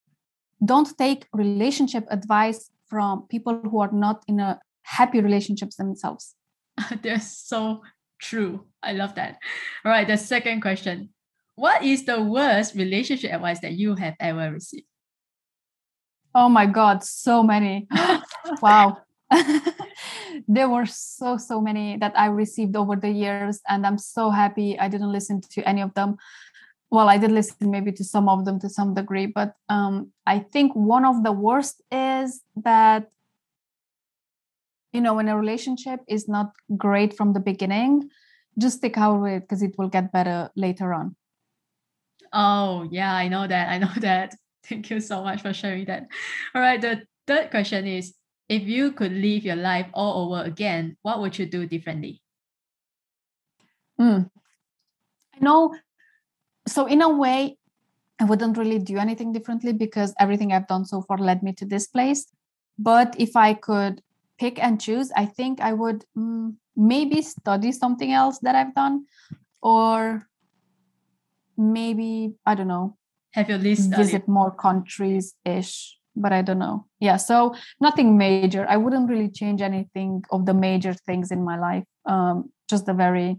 don't 0.64 0.96
take 0.98 1.26
relationship 1.32 2.06
advice 2.10 2.70
from 2.88 3.26
people 3.28 3.60
who 3.62 3.80
are 3.80 3.90
not 3.90 4.22
in 4.28 4.38
a 4.38 4.60
happy 4.82 5.20
relationships 5.20 5.76
themselves. 5.76 6.34
They're 7.02 7.20
so 7.20 7.82
true. 8.20 8.66
I 8.82 8.92
love 8.92 9.14
that. 9.14 9.38
All 9.84 9.92
right, 9.92 10.06
the 10.06 10.16
second 10.18 10.60
question. 10.60 11.10
What 11.54 11.82
is 11.82 12.04
the 12.04 12.22
worst 12.22 12.74
relationship 12.74 13.32
advice 13.32 13.60
that 13.60 13.72
you 13.72 13.94
have 13.94 14.14
ever 14.20 14.52
received? 14.52 14.86
Oh 16.34 16.48
my 16.48 16.66
God, 16.66 17.04
so 17.04 17.42
many. 17.42 17.86
wow. 18.62 18.98
there 20.48 20.68
were 20.68 20.86
so, 20.86 21.36
so 21.36 21.60
many 21.60 21.96
that 21.98 22.12
I 22.16 22.26
received 22.26 22.76
over 22.76 22.96
the 22.96 23.10
years, 23.10 23.60
and 23.68 23.86
I'm 23.86 23.98
so 23.98 24.30
happy 24.30 24.78
I 24.78 24.88
didn't 24.88 25.12
listen 25.12 25.40
to 25.52 25.68
any 25.68 25.80
of 25.80 25.94
them. 25.94 26.16
Well, 26.90 27.08
I 27.08 27.16
did 27.16 27.32
listen 27.32 27.70
maybe 27.70 27.92
to 27.92 28.04
some 28.04 28.28
of 28.28 28.44
them 28.44 28.60
to 28.60 28.68
some 28.68 28.94
degree, 28.94 29.26
but 29.26 29.54
um, 29.68 30.12
I 30.26 30.40
think 30.40 30.74
one 30.74 31.04
of 31.04 31.24
the 31.24 31.32
worst 31.32 31.82
is 31.90 32.42
that 32.56 33.10
you 34.92 35.00
know 35.00 35.14
when 35.14 35.28
a 35.28 35.38
relationship 35.38 36.00
is 36.06 36.28
not 36.28 36.52
great 36.76 37.16
from 37.16 37.32
the 37.32 37.40
beginning 37.40 38.10
just 38.58 38.78
stick 38.78 38.98
out 38.98 39.20
with 39.20 39.32
it 39.32 39.42
because 39.42 39.62
it 39.62 39.74
will 39.78 39.88
get 39.88 40.12
better 40.12 40.50
later 40.56 40.92
on. 40.92 41.16
Oh 42.32 42.88
yeah 42.90 43.14
i 43.14 43.28
know 43.28 43.46
that 43.46 43.68
i 43.68 43.78
know 43.78 43.92
that. 44.00 44.34
Thank 44.64 44.90
you 44.90 45.00
so 45.00 45.24
much 45.24 45.42
for 45.42 45.52
sharing 45.52 45.86
that. 45.86 46.06
All 46.54 46.62
right 46.62 46.80
the 46.80 47.02
third 47.26 47.50
question 47.50 47.86
is 47.86 48.14
if 48.49 48.62
you 48.62 48.93
could 48.93 49.12
live 49.12 49.45
your 49.45 49.57
life 49.57 49.86
all 49.93 50.24
over 50.24 50.43
again 50.45 50.97
what 51.03 51.20
would 51.20 51.38
you 51.38 51.47
do 51.47 51.66
differently 51.66 52.22
mm. 54.01 54.28
i 55.34 55.38
know 55.40 55.74
so 56.66 56.86
in 56.86 57.03
a 57.03 57.09
way 57.09 57.57
i 58.20 58.24
wouldn't 58.24 58.59
really 58.59 58.78
do 58.78 58.99
anything 58.99 59.32
differently 59.32 59.72
because 59.72 60.14
everything 60.18 60.53
i've 60.53 60.68
done 60.68 60.84
so 60.84 61.03
far 61.03 61.18
led 61.18 61.43
me 61.43 61.53
to 61.53 61.64
this 61.64 61.86
place 61.86 62.26
but 62.78 63.14
if 63.18 63.36
i 63.36 63.55
could 63.55 64.03
pick 64.43 64.59
and 64.59 64.80
choose, 64.80 65.12
I 65.14 65.26
think 65.26 65.61
I 65.61 65.72
would 65.72 66.05
mm, 66.18 66.55
maybe 66.74 67.22
study 67.22 67.70
something 67.70 68.11
else 68.12 68.40
that 68.40 68.57
I've 68.57 68.74
done, 68.74 69.07
or 69.62 70.26
maybe 71.57 72.34
I 72.45 72.57
don't 72.57 72.66
know. 72.66 72.97
Have 73.34 73.49
your 73.49 73.59
list 73.59 73.95
visit 73.95 74.26
more 74.26 74.51
countries 74.51 75.34
ish, 75.45 75.97
but 76.14 76.32
I 76.32 76.42
don't 76.42 76.58
know. 76.58 76.86
Yeah, 77.00 77.16
so 77.16 77.54
nothing 77.80 78.16
major. 78.18 78.66
I 78.68 78.76
wouldn't 78.76 79.08
really 79.08 79.28
change 79.28 79.62
anything 79.62 80.22
of 80.30 80.46
the 80.46 80.54
major 80.54 80.94
things 80.94 81.30
in 81.30 81.44
my 81.44 81.58
life. 81.58 81.84
Um, 82.06 82.50
just 82.68 82.88
a 82.88 82.94
very 82.94 83.38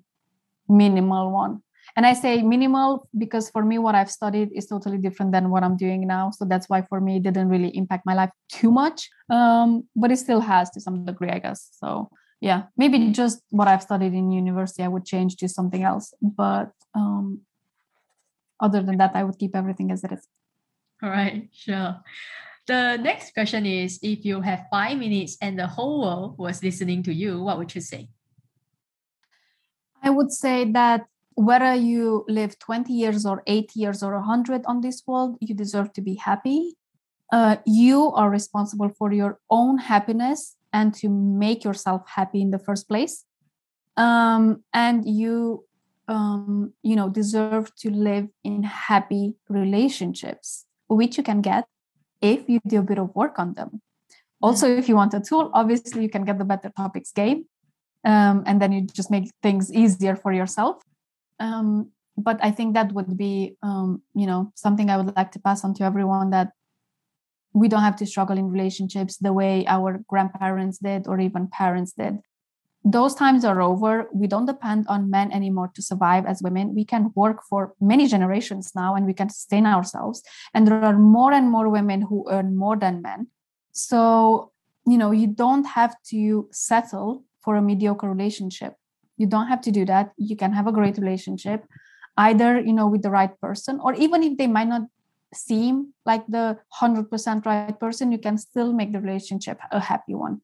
minimal 0.69 1.32
one 1.32 1.61
and 1.95 2.05
i 2.05 2.13
say 2.13 2.41
minimal 2.41 3.07
because 3.17 3.49
for 3.49 3.63
me 3.63 3.78
what 3.78 3.95
i've 3.95 4.09
studied 4.09 4.49
is 4.53 4.65
totally 4.67 4.97
different 4.97 5.32
than 5.32 5.49
what 5.49 5.63
i'm 5.63 5.78
doing 5.78 6.07
now 6.07 6.32
so 6.32 6.45
that's 6.45 6.69
why 6.69 6.82
for 6.89 6.99
me 6.99 7.17
it 7.17 7.24
didn't 7.24 7.49
really 7.49 7.69
impact 7.76 8.05
my 8.05 8.13
life 8.13 8.30
too 8.49 8.71
much 8.71 9.09
um, 9.30 9.84
but 9.95 10.11
it 10.11 10.17
still 10.17 10.39
has 10.39 10.69
to 10.69 10.80
some 10.80 11.05
degree 11.05 11.30
i 11.30 11.39
guess 11.39 11.69
so 11.74 12.09
yeah 12.41 12.63
maybe 12.78 13.11
just 13.11 13.41
what 13.49 13.67
i've 13.67 13.82
studied 13.84 14.13
in 14.13 14.32
university 14.32 14.84
i 14.84 14.88
would 14.88 15.05
change 15.05 15.36
to 15.36 15.47
something 15.47 15.84
else 15.84 16.13
but 16.21 16.71
um, 16.95 17.41
other 18.59 18.82
than 18.82 18.97
that 18.97 19.11
i 19.15 19.24
would 19.24 19.38
keep 19.38 19.55
everything 19.55 19.91
as 19.91 20.03
it 20.03 20.11
is 20.11 20.28
all 21.01 21.09
right 21.09 21.49
sure 21.51 21.97
the 22.68 22.97
next 22.97 23.34
question 23.34 23.66
is 23.66 23.99
if 24.01 24.24
you 24.26 24.41
have 24.41 24.66
five 24.72 24.97
minutes 24.97 25.38
and 25.41 25.59
the 25.59 25.68
whole 25.68 26.01
world 26.01 26.38
was 26.38 26.64
listening 26.64 27.03
to 27.03 27.14
you 27.14 27.41
what 27.41 27.57
would 27.57 27.74
you 27.76 27.82
say? 27.82 28.09
I 30.01 30.09
would 30.09 30.32
say 30.32 30.66
that 30.72 31.05
whether 31.36 31.74
you 31.74 32.26
live 32.28 32.59
20 32.59 32.93
years 32.93 33.26
or 33.26 33.41
8 33.47 33.76
years 33.76 34.03
or 34.03 34.14
100 34.14 34.66
on 34.66 34.82
this 34.82 35.03
world 35.07 35.38
you 35.41 35.55
deserve 35.55 35.93
to 35.93 36.01
be 36.01 36.16
happy. 36.16 36.76
Uh, 37.32 37.57
you 37.66 38.11
are 38.11 38.30
responsible 38.30 38.89
for 38.89 39.11
your 39.11 39.39
own 39.49 39.78
happiness 39.80 40.55
and 40.72 40.93
to 40.93 41.09
make 41.09 41.64
yourself 41.64 42.03
happy 42.07 42.41
in 42.41 42.51
the 42.51 42.59
first 42.59 42.88
place. 42.88 43.26
Um, 43.97 44.64
and 44.74 45.07
you 45.07 45.66
um, 46.07 46.74
you 46.84 46.95
know 46.95 47.09
deserve 47.09 47.74
to 47.78 47.89
live 47.89 48.28
in 48.43 48.64
happy 48.64 49.36
relationships 49.47 50.66
which 50.88 51.18
you 51.18 51.24
can 51.24 51.41
get 51.41 51.66
if 52.24 52.47
you 52.47 52.59
do 52.67 52.80
a 52.80 52.88
bit 52.91 52.97
of 52.97 53.13
work 53.15 53.38
on 53.38 53.53
them. 53.53 53.82
Also 54.41 54.67
if 54.67 54.89
you 54.89 54.95
want 54.95 55.13
a 55.13 55.19
tool 55.19 55.51
obviously 55.53 56.01
you 56.01 56.09
can 56.09 56.26
get 56.26 56.38
the 56.38 56.45
better 56.45 56.71
topics 56.76 57.11
game 57.11 57.45
um, 58.05 58.43
and 58.45 58.61
then 58.61 58.71
you 58.71 58.82
just 58.82 59.11
make 59.11 59.30
things 59.41 59.71
easier 59.71 60.15
for 60.15 60.34
yourself. 60.34 60.82
Um, 61.39 61.91
but 62.17 62.39
i 62.43 62.51
think 62.51 62.74
that 62.74 62.91
would 62.91 63.17
be 63.17 63.57
um, 63.63 64.01
you 64.13 64.28
know 64.28 64.51
something 64.55 64.89
i 64.89 64.97
would 64.97 65.15
like 65.15 65.32
to 65.32 65.39
pass 65.39 65.63
on 65.63 65.74
to 65.74 65.84
everyone 65.84 66.30
that 66.30 66.51
we 67.53 67.67
don't 67.67 67.84
have 67.84 67.95
to 67.95 68.05
struggle 68.05 68.38
in 68.38 68.49
relationships 68.49 69.17
the 69.17 69.34
way 69.34 69.65
our 69.67 70.03
grandparents 70.07 70.80
did 70.80 71.07
or 71.07 71.19
even 71.19 71.47
parents 71.47 71.93
did 71.93 72.19
those 72.86 73.15
times 73.15 73.45
are 73.45 73.61
over. 73.61 74.09
We 74.13 74.27
don't 74.27 74.45
depend 74.45 74.88
on 74.88 75.09
men 75.09 75.31
anymore 75.31 75.71
to 75.75 75.81
survive 75.81 76.25
as 76.25 76.41
women. 76.41 76.75
We 76.75 76.84
can 76.84 77.11
work 77.15 77.41
for 77.49 77.73
many 77.79 78.07
generations 78.07 78.73
now 78.75 78.95
and 78.95 79.05
we 79.05 79.13
can 79.13 79.29
sustain 79.29 79.65
ourselves. 79.65 80.21
And 80.53 80.67
there 80.67 80.84
are 80.84 80.97
more 80.97 81.31
and 81.31 81.49
more 81.49 81.69
women 81.69 82.01
who 82.01 82.25
earn 82.29 82.57
more 82.57 82.75
than 82.75 83.01
men. 83.01 83.27
So 83.71 84.51
you 84.86 84.97
know 84.97 85.11
you 85.11 85.27
don't 85.27 85.63
have 85.63 85.95
to 86.11 86.49
settle 86.51 87.23
for 87.41 87.55
a 87.55 87.61
mediocre 87.61 88.09
relationship. 88.09 88.75
You 89.17 89.27
don't 89.27 89.47
have 89.47 89.61
to 89.61 89.71
do 89.71 89.86
that. 89.86 90.11
You 90.17 90.36
can 90.36 90.51
have 90.51 90.67
a 90.67 90.71
great 90.71 90.97
relationship 90.97 91.65
either 92.17 92.59
you 92.59 92.73
know 92.73 92.88
with 92.88 93.01
the 93.01 93.09
right 93.09 93.39
person 93.41 93.79
or 93.81 93.93
even 93.95 94.23
if 94.23 94.38
they 94.38 94.47
might 94.47 94.67
not 94.67 94.84
seem 95.34 95.93
like 96.05 96.25
the 96.27 96.57
100% 96.79 97.45
right 97.45 97.79
person 97.79 98.11
you 98.11 98.19
can 98.19 98.38
still 98.38 98.71
make 98.71 98.91
the 98.91 98.99
relationship 98.99 99.57
a 99.71 99.79
happy 99.79 100.13
one 100.13 100.41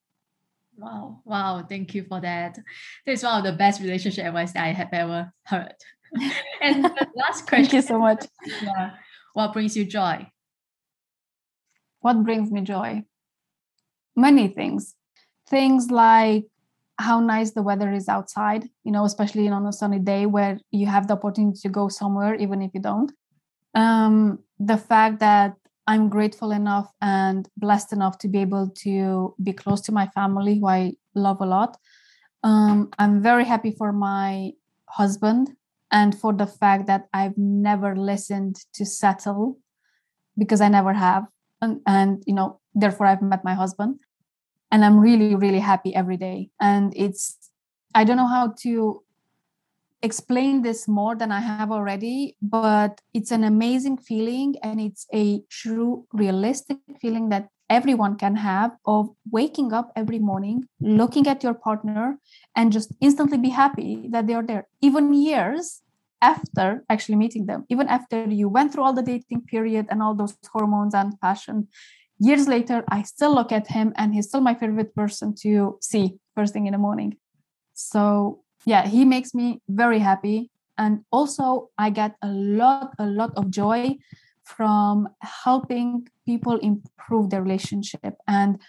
wow 0.80 1.22
wow 1.26 1.66
thank 1.68 1.94
you 1.94 2.04
for 2.04 2.22
that. 2.22 2.58
This 3.06 3.20
is 3.20 3.24
one 3.24 3.38
of 3.40 3.44
the 3.44 3.58
best 3.58 3.82
relationship 3.82 4.26
advice 4.26 4.54
that 4.54 4.64
i 4.64 4.72
have 4.72 4.90
ever 4.94 5.32
heard. 5.44 5.76
And 6.62 6.86
the 6.86 7.08
last 7.16 7.48
question 7.48 7.66
thank 7.66 7.74
you 7.74 7.82
so 7.82 8.00
much. 8.00 8.26
yeah 8.62 8.92
what 9.34 9.54
brings 9.54 9.78
you 9.78 9.86
joy? 9.86 10.28
What 12.02 12.24
brings 12.24 12.52
me 12.52 12.62
joy? 12.62 13.04
Many 14.16 14.48
things. 14.48 14.96
Things 15.48 15.92
like 15.92 16.46
how 16.98 17.20
nice 17.20 17.52
the 17.52 17.62
weather 17.62 17.94
is 17.94 18.10
outside 18.10 18.70
you 18.84 18.92
know 18.92 19.06
especially 19.06 19.48
on 19.48 19.66
a 19.66 19.72
sunny 19.72 20.00
day 20.00 20.26
where 20.26 20.60
you 20.70 20.86
have 20.86 21.08
the 21.08 21.14
opportunity 21.14 21.58
to 21.62 21.70
go 21.70 21.88
somewhere 21.88 22.36
even 22.36 22.62
if 22.62 22.72
you 22.74 22.82
don't. 22.82 23.12
Um, 23.76 24.40
the 24.60 24.78
fact 24.78 25.20
that 25.20 25.56
i'm 25.90 26.08
grateful 26.08 26.52
enough 26.52 26.88
and 27.02 27.50
blessed 27.58 27.92
enough 27.94 28.18
to 28.20 28.28
be 28.28 28.40
able 28.40 28.70
to 28.70 29.34
be 29.44 29.52
close 29.52 29.82
to 29.82 29.92
my 29.92 30.08
family 30.18 30.60
who 30.60 30.68
i 30.68 30.94
love 31.16 31.42
a 31.42 31.46
lot. 31.46 31.78
Um, 32.44 32.90
i'm 33.00 33.22
very 33.22 33.44
happy 33.44 33.72
for 33.72 33.92
my 33.92 34.52
husband 34.88 35.50
and 35.92 36.18
for 36.22 36.32
the 36.42 36.46
fact 36.46 36.86
that 36.88 37.08
i've 37.14 37.38
never 37.38 37.96
listened 37.96 38.56
to 38.74 38.86
settle 38.86 39.58
because 40.38 40.62
i 40.62 40.70
never 40.70 40.94
have. 40.94 41.26
And, 41.62 41.82
and 41.86 42.24
you 42.28 42.36
know 42.36 42.60
therefore 42.76 43.08
i've 43.08 43.22
met 43.22 43.44
my 43.44 43.56
husband. 43.56 44.00
And 44.72 44.86
i'm 44.86 45.00
really 45.00 45.34
really 45.36 45.64
happy 45.72 45.96
every 45.96 46.18
day. 46.18 46.50
And 46.62 46.94
it's 46.96 47.24
i 47.96 48.04
don't 48.04 48.18
know 48.18 48.34
how 48.38 48.54
to 48.64 49.04
explain 50.02 50.62
this 50.62 50.88
more 50.88 51.16
than 51.16 51.32
i 51.32 51.40
have 51.40 51.72
already 51.72 52.36
but 52.42 53.02
it's 53.14 53.32
an 53.32 53.44
amazing 53.44 53.98
feeling 53.98 54.56
and 54.64 54.80
it's 54.80 55.06
a 55.14 55.42
true 55.50 56.06
realistic 56.14 56.78
feeling 57.02 57.30
that 57.30 57.50
everyone 57.70 58.16
can 58.16 58.36
have 58.36 58.72
of 58.86 59.10
waking 59.32 59.74
up 59.74 59.92
every 59.96 60.20
morning 60.20 60.64
mm. 60.82 60.98
looking 60.98 61.28
at 61.28 61.44
your 61.44 61.54
partner 61.54 62.18
and 62.56 62.72
just 62.72 62.94
instantly 63.02 63.38
be 63.38 63.50
happy 63.50 64.08
that 64.10 64.26
they 64.26 64.34
are 64.34 64.46
there 64.46 64.68
even 64.82 65.14
years 65.14 65.82
after 66.22 66.84
actually 66.90 67.16
meeting 67.16 67.46
them 67.46 67.66
even 67.70 67.88
after 67.88 68.26
you 68.26 68.50
went 68.50 68.74
through 68.74 68.84
all 68.84 68.94
the 68.94 69.04
dating 69.04 69.42
period 69.42 69.86
and 69.90 70.02
all 70.02 70.16
those 70.16 70.38
hormones 70.52 70.94
and 70.94 71.20
passion 71.22 71.68
years 72.20 72.48
later, 72.48 72.84
I 72.90 73.04
still 73.04 73.34
look 73.34 73.52
at 73.52 73.68
him 73.68 73.94
and 73.96 74.14
he's 74.14 74.28
still 74.28 74.42
my 74.42 74.54
favorite 74.54 74.94
person 74.94 75.34
to 75.42 75.78
see 75.82 76.16
first 76.36 76.54
thing 76.54 76.68
in 76.68 76.74
the 76.74 76.78
morning. 76.78 77.18
So, 77.74 78.44
yeah, 78.66 78.88
he 78.88 79.06
makes 79.06 79.34
me 79.34 79.62
very 79.68 80.00
happy. 80.00 80.50
And 80.78 81.04
also, 81.12 81.70
I 81.78 81.90
get 81.90 82.16
a 82.22 82.30
lot, 82.30 82.94
a 83.00 83.06
lot 83.06 83.32
of 83.36 83.50
joy 83.50 83.98
from 84.44 85.10
helping 85.22 86.08
people 86.26 86.58
improve 86.58 87.30
their 87.30 87.44
relationship 87.44 88.16
and 88.28 88.60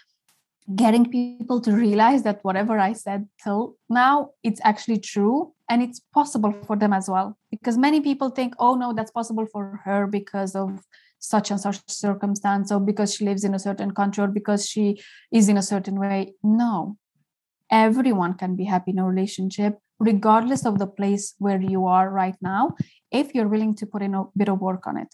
getting 0.75 1.09
people 1.09 1.59
to 1.61 1.71
realize 1.71 2.23
that 2.23 2.39
whatever 2.43 2.77
I 2.79 2.93
said 2.93 3.27
till 3.43 3.75
now, 3.89 4.31
it's 4.43 4.61
actually 4.63 4.99
true 4.99 5.53
and 5.69 5.81
it's 5.81 5.99
possible 6.13 6.53
for 6.67 6.75
them 6.75 6.93
as 6.93 7.09
well. 7.09 7.37
Because 7.49 7.77
many 7.77 8.01
people 8.01 8.29
think, 8.29 8.53
oh, 8.59 8.75
no, 8.75 8.93
that's 8.93 9.11
possible 9.11 9.45
for 9.45 9.81
her 9.85 10.05
because 10.05 10.55
of 10.55 10.81
such 11.19 11.51
and 11.51 11.59
such 11.59 11.79
circumstance 11.87 12.71
or 12.71 12.79
because 12.79 13.13
she 13.13 13.25
lives 13.25 13.43
in 13.43 13.53
a 13.53 13.59
certain 13.59 13.91
country 13.91 14.23
or 14.23 14.27
because 14.27 14.67
she 14.67 15.01
is 15.31 15.49
in 15.49 15.57
a 15.57 15.61
certain 15.61 15.99
way 15.99 16.33
no 16.43 16.97
everyone 17.71 18.33
can 18.33 18.55
be 18.55 18.65
happy 18.65 18.91
in 18.91 18.99
a 18.99 19.05
relationship 19.05 19.79
regardless 19.99 20.65
of 20.65 20.79
the 20.79 20.87
place 20.87 21.35
where 21.37 21.61
you 21.61 21.85
are 21.85 22.09
right 22.09 22.35
now 22.41 22.75
if 23.11 23.33
you're 23.33 23.47
willing 23.47 23.75
to 23.75 23.85
put 23.85 24.01
in 24.01 24.15
a 24.15 24.23
bit 24.35 24.49
of 24.49 24.59
work 24.59 24.87
on 24.87 24.97
it 24.97 25.13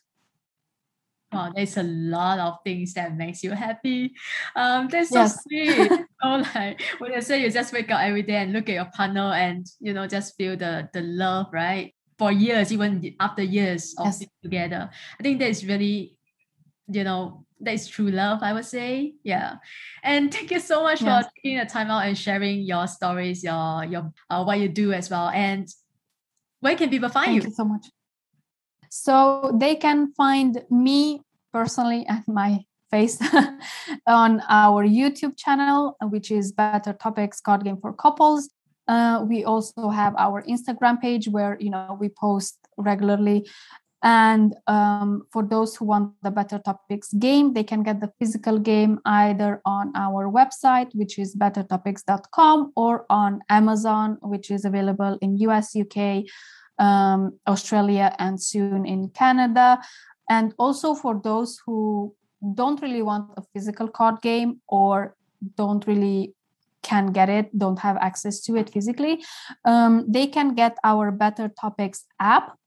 Wow, 1.30 1.52
there's 1.54 1.76
a 1.76 1.84
lot 1.84 2.40
of 2.40 2.60
things 2.64 2.94
that 2.94 3.18
makes 3.18 3.44
you 3.44 3.52
happy. 3.52 4.14
Um, 4.56 4.88
that's 4.88 5.10
so 5.10 5.20
yes. 5.20 5.44
sweet. 5.44 5.92
oh, 6.24 6.42
like 6.56 6.82
when 7.00 7.12
you 7.12 7.22
say 7.22 7.42
you 7.42 7.52
just 7.52 7.74
wake 7.74 7.92
up 7.92 8.00
every 8.00 8.24
day 8.24 8.38
and 8.38 8.54
look 8.54 8.70
at 8.70 8.76
your 8.76 8.90
partner 8.96 9.34
and 9.34 9.66
you 9.82 9.92
know 9.92 10.08
just 10.08 10.38
feel 10.38 10.56
the 10.56 10.88
the 10.94 11.02
love, 11.02 11.48
right? 11.52 11.94
for 12.18 12.32
years, 12.32 12.74
even 12.74 13.16
after 13.20 13.44
years 13.44 13.94
of 13.98 14.08
yes. 14.08 14.24
together. 14.42 14.90
I 15.20 15.24
think 15.24 15.40
that 15.40 15.50
is 15.50 15.66
really, 15.66 16.18
you 16.90 17.04
know, 17.04 17.46
that 17.62 17.74
is 17.74 17.88
true 17.88 18.10
love, 18.10 18.40
I 18.42 18.54
would 18.54 18.66
say. 18.66 19.16
Yeah. 19.24 19.56
And 20.04 20.34
thank 20.34 20.52
you 20.52 20.60
so 20.60 20.84
much 20.84 21.02
yes. 21.02 21.26
for 21.26 21.32
taking 21.36 21.58
the 21.58 21.66
time 21.66 21.90
out 21.90 22.06
and 22.06 22.18
sharing 22.18 22.60
your 22.62 22.88
stories, 22.88 23.44
your 23.44 23.86
your 23.86 24.12
uh, 24.30 24.44
what 24.44 24.60
you 24.60 24.70
do 24.70 24.94
as 24.94 25.10
well. 25.10 25.30
And 25.30 25.68
where 26.60 26.76
can 26.76 26.90
people 26.90 27.10
find 27.10 27.36
you? 27.36 27.42
thank 27.42 27.44
you? 27.44 27.50
you 27.50 27.56
so 27.56 27.66
much. 27.66 27.86
So 28.90 29.52
they 29.60 29.76
can 29.76 30.14
find 30.14 30.64
me 30.70 31.22
personally 31.54 32.06
and 32.08 32.24
my 32.28 32.64
face 32.90 33.20
on 34.08 34.42
our 34.48 34.88
YouTube 34.88 35.38
channel, 35.38 35.98
which 36.04 36.32
is 36.32 36.52
Better 36.52 36.94
Topics 36.94 37.42
Card 37.42 37.64
Game 37.64 37.78
for 37.82 37.94
Couples. 37.94 38.50
Uh, 38.88 39.26
we 39.28 39.44
also 39.44 39.90
have 39.90 40.16
our 40.18 40.42
Instagram 40.44 41.02
page 41.02 41.28
where 41.28 41.58
you 41.60 41.70
know 41.70 41.98
we 42.00 42.10
post 42.10 42.58
regularly. 42.78 43.46
And 44.04 44.56
um, 44.68 45.24
for 45.32 45.44
those 45.44 45.76
who 45.76 45.86
want 45.86 46.14
the 46.22 46.30
Better 46.30 46.60
Topics 46.60 47.12
game, 47.14 47.54
they 47.54 47.64
can 47.64 47.82
get 47.82 48.00
the 48.00 48.12
physical 48.20 48.60
game 48.60 49.00
either 49.06 49.62
on 49.66 49.92
our 49.96 50.32
website, 50.32 50.94
which 50.94 51.18
is 51.18 51.36
bettertopics.com, 51.36 52.74
or 52.76 53.06
on 53.10 53.42
Amazon, 53.50 54.18
which 54.22 54.52
is 54.52 54.66
available 54.66 55.18
in 55.22 55.38
US, 55.38 55.76
UK, 55.76 56.26
um, 56.78 57.40
Australia, 57.48 58.16
and 58.20 58.42
soon 58.42 58.86
in 58.86 59.10
Canada. 59.10 59.80
And 60.30 60.54
also 60.60 60.94
for 60.94 61.20
those 61.24 61.60
who 61.66 62.16
don't 62.54 62.82
really 62.82 63.02
want 63.02 63.32
a 63.38 63.42
physical 63.54 63.88
card 63.88 64.22
game 64.22 64.62
or 64.68 65.16
don't 65.56 65.88
really 65.88 66.34
can 66.84 67.12
get 67.12 67.28
it 67.28 67.58
don't 67.58 67.80
have 67.80 67.98
access 67.98 68.40
to 68.40 68.56
it 68.56 68.70
physically 68.70 69.24
um, 69.66 70.06
they 70.08 70.28
can 70.28 70.54
get 70.54 70.78
our 70.84 71.12
better 71.12 71.50
topics 71.50 72.06
app 72.20 72.58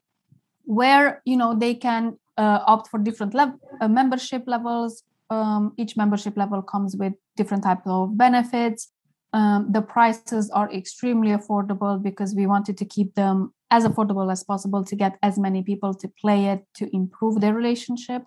where 0.71 1.21
you 1.25 1.37
know 1.37 1.53
they 1.53 1.75
can 1.75 2.16
uh, 2.39 2.61
opt 2.64 2.89
for 2.89 2.99
different 3.01 3.35
level 3.35 3.59
uh, 3.81 3.89
membership 3.89 4.45
levels. 4.47 5.03
Um, 5.29 5.75
each 5.77 5.97
membership 5.97 6.37
level 6.37 6.62
comes 6.62 6.97
with 6.97 7.14
different 7.37 7.64
types 7.64 7.83
of 7.87 8.16
benefits. 8.16 8.93
Um, 9.33 9.68
the 9.71 9.83
prices 9.83 10.51
are 10.51 10.71
extremely 10.73 11.31
affordable 11.31 12.01
because 12.03 12.35
we 12.35 12.47
wanted 12.47 12.77
to 12.79 12.85
keep 12.85 13.14
them 13.14 13.53
as 13.71 13.85
affordable 13.85 14.31
as 14.31 14.43
possible 14.43 14.85
to 14.85 14.97
get 14.97 15.18
as 15.23 15.39
many 15.39 15.62
people 15.62 15.93
to 15.95 16.09
play 16.21 16.47
it 16.47 16.64
to 16.75 16.89
improve 16.95 17.41
their 17.41 17.55
relationship. 17.55 18.23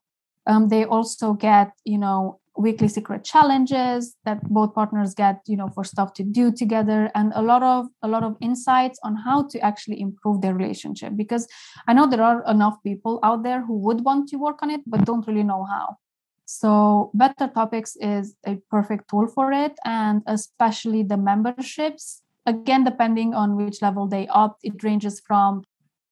Um, 0.45 0.67
they 0.67 0.83
also 0.83 1.33
get 1.33 1.71
you 1.85 1.97
know 1.97 2.41
weekly 2.57 2.87
secret 2.87 3.23
challenges 3.23 4.15
that 4.25 4.43
both 4.43 4.73
partners 4.75 5.13
get 5.15 5.41
you 5.47 5.57
know 5.57 5.69
for 5.69 5.83
stuff 5.83 6.13
to 6.13 6.23
do 6.23 6.51
together 6.51 7.09
and 7.15 7.31
a 7.35 7.41
lot 7.41 7.63
of 7.63 7.87
a 8.03 8.07
lot 8.07 8.23
of 8.23 8.37
insights 8.41 8.99
on 9.03 9.15
how 9.15 9.43
to 9.47 9.59
actually 9.59 9.99
improve 9.99 10.41
their 10.41 10.53
relationship. 10.53 11.13
Because 11.15 11.47
i 11.87 11.93
know 11.93 12.07
there 12.07 12.21
are 12.21 12.43
enough 12.47 12.77
people 12.83 13.19
out 13.23 13.43
there 13.43 13.65
who 13.65 13.77
would 13.79 14.03
want 14.05 14.29
to 14.29 14.37
work 14.37 14.61
on 14.61 14.69
it 14.69 14.81
but 14.85 15.05
don't 15.05 15.27
really 15.27 15.43
know 15.43 15.63
how. 15.63 15.97
So 16.45 17.09
better 17.13 17.47
topics 17.47 17.95
is 17.95 18.35
a 18.45 18.57
perfect 18.69 19.09
tool 19.09 19.27
for 19.27 19.51
it 19.51 19.73
and 19.85 20.21
especially 20.27 21.01
the 21.03 21.17
memberships. 21.17 22.21
Again 22.45 22.83
depending 22.83 23.33
on 23.33 23.55
which 23.55 23.81
level 23.81 24.07
they 24.07 24.27
opt 24.27 24.59
it 24.63 24.83
ranges 24.83 25.19
from 25.19 25.63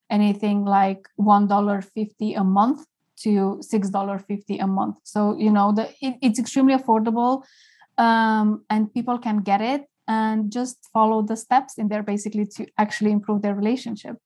anything 0.10 0.66
like 0.66 1.08
$1.50 1.20 2.39
a 2.39 2.44
month 2.44 2.86
to 3.18 3.62
$6.50 3.64 4.62
a 4.62 4.68
month. 4.68 4.97
So, 5.03 5.38
you 5.38 5.51
know, 5.51 5.72
the, 5.74 5.89
it, 6.01 6.16
it's 6.22 6.39
extremely 6.39 6.76
affordable 6.76 7.43
um, 7.97 8.64
and 8.70 8.93
people 8.93 9.18
can 9.20 9.41
get 9.41 9.62
it 9.62 9.86
and 10.07 10.51
just 10.51 10.78
follow 10.91 11.22
the 11.22 11.38
steps 11.38 11.78
in 11.78 11.88
there 11.88 12.03
basically 12.03 12.45
to 12.45 12.66
actually 12.78 13.12
improve 13.12 13.41
their 13.41 13.55
relationship. 13.55 14.18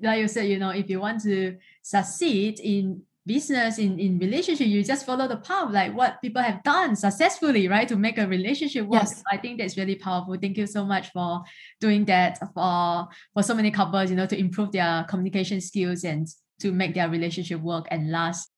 Like 0.00 0.20
you 0.20 0.28
said, 0.28 0.48
you 0.48 0.58
know, 0.58 0.70
if 0.70 0.88
you 0.88 1.00
want 1.00 1.22
to 1.22 1.58
succeed 1.82 2.58
in 2.60 3.02
business 3.26 3.78
in 3.78 3.98
in 3.98 4.18
relationship 4.18 4.66
you 4.66 4.82
just 4.82 5.04
follow 5.04 5.28
the 5.28 5.36
path 5.36 5.70
like 5.70 5.94
what 5.94 6.20
people 6.22 6.42
have 6.42 6.62
done 6.62 6.96
successfully 6.96 7.68
right 7.68 7.86
to 7.86 7.96
make 7.96 8.18
a 8.18 8.26
relationship 8.26 8.86
work. 8.86 9.02
Yes. 9.02 9.22
i 9.30 9.36
think 9.36 9.58
that's 9.58 9.76
really 9.76 9.94
powerful. 9.94 10.36
Thank 10.40 10.56
you 10.56 10.66
so 10.66 10.84
much 10.84 11.10
for 11.10 11.42
doing 11.80 12.04
that 12.06 12.38
for 12.54 13.08
for 13.34 13.42
so 13.42 13.54
many 13.54 13.70
couples 13.70 14.10
you 14.10 14.16
know 14.16 14.26
to 14.26 14.38
improve 14.38 14.72
their 14.72 15.04
communication 15.08 15.60
skills 15.60 16.04
and 16.04 16.26
to 16.60 16.72
make 16.72 16.94
their 16.94 17.08
relationship 17.08 17.60
work 17.60 17.86
and 17.90 18.10
last 18.10 18.49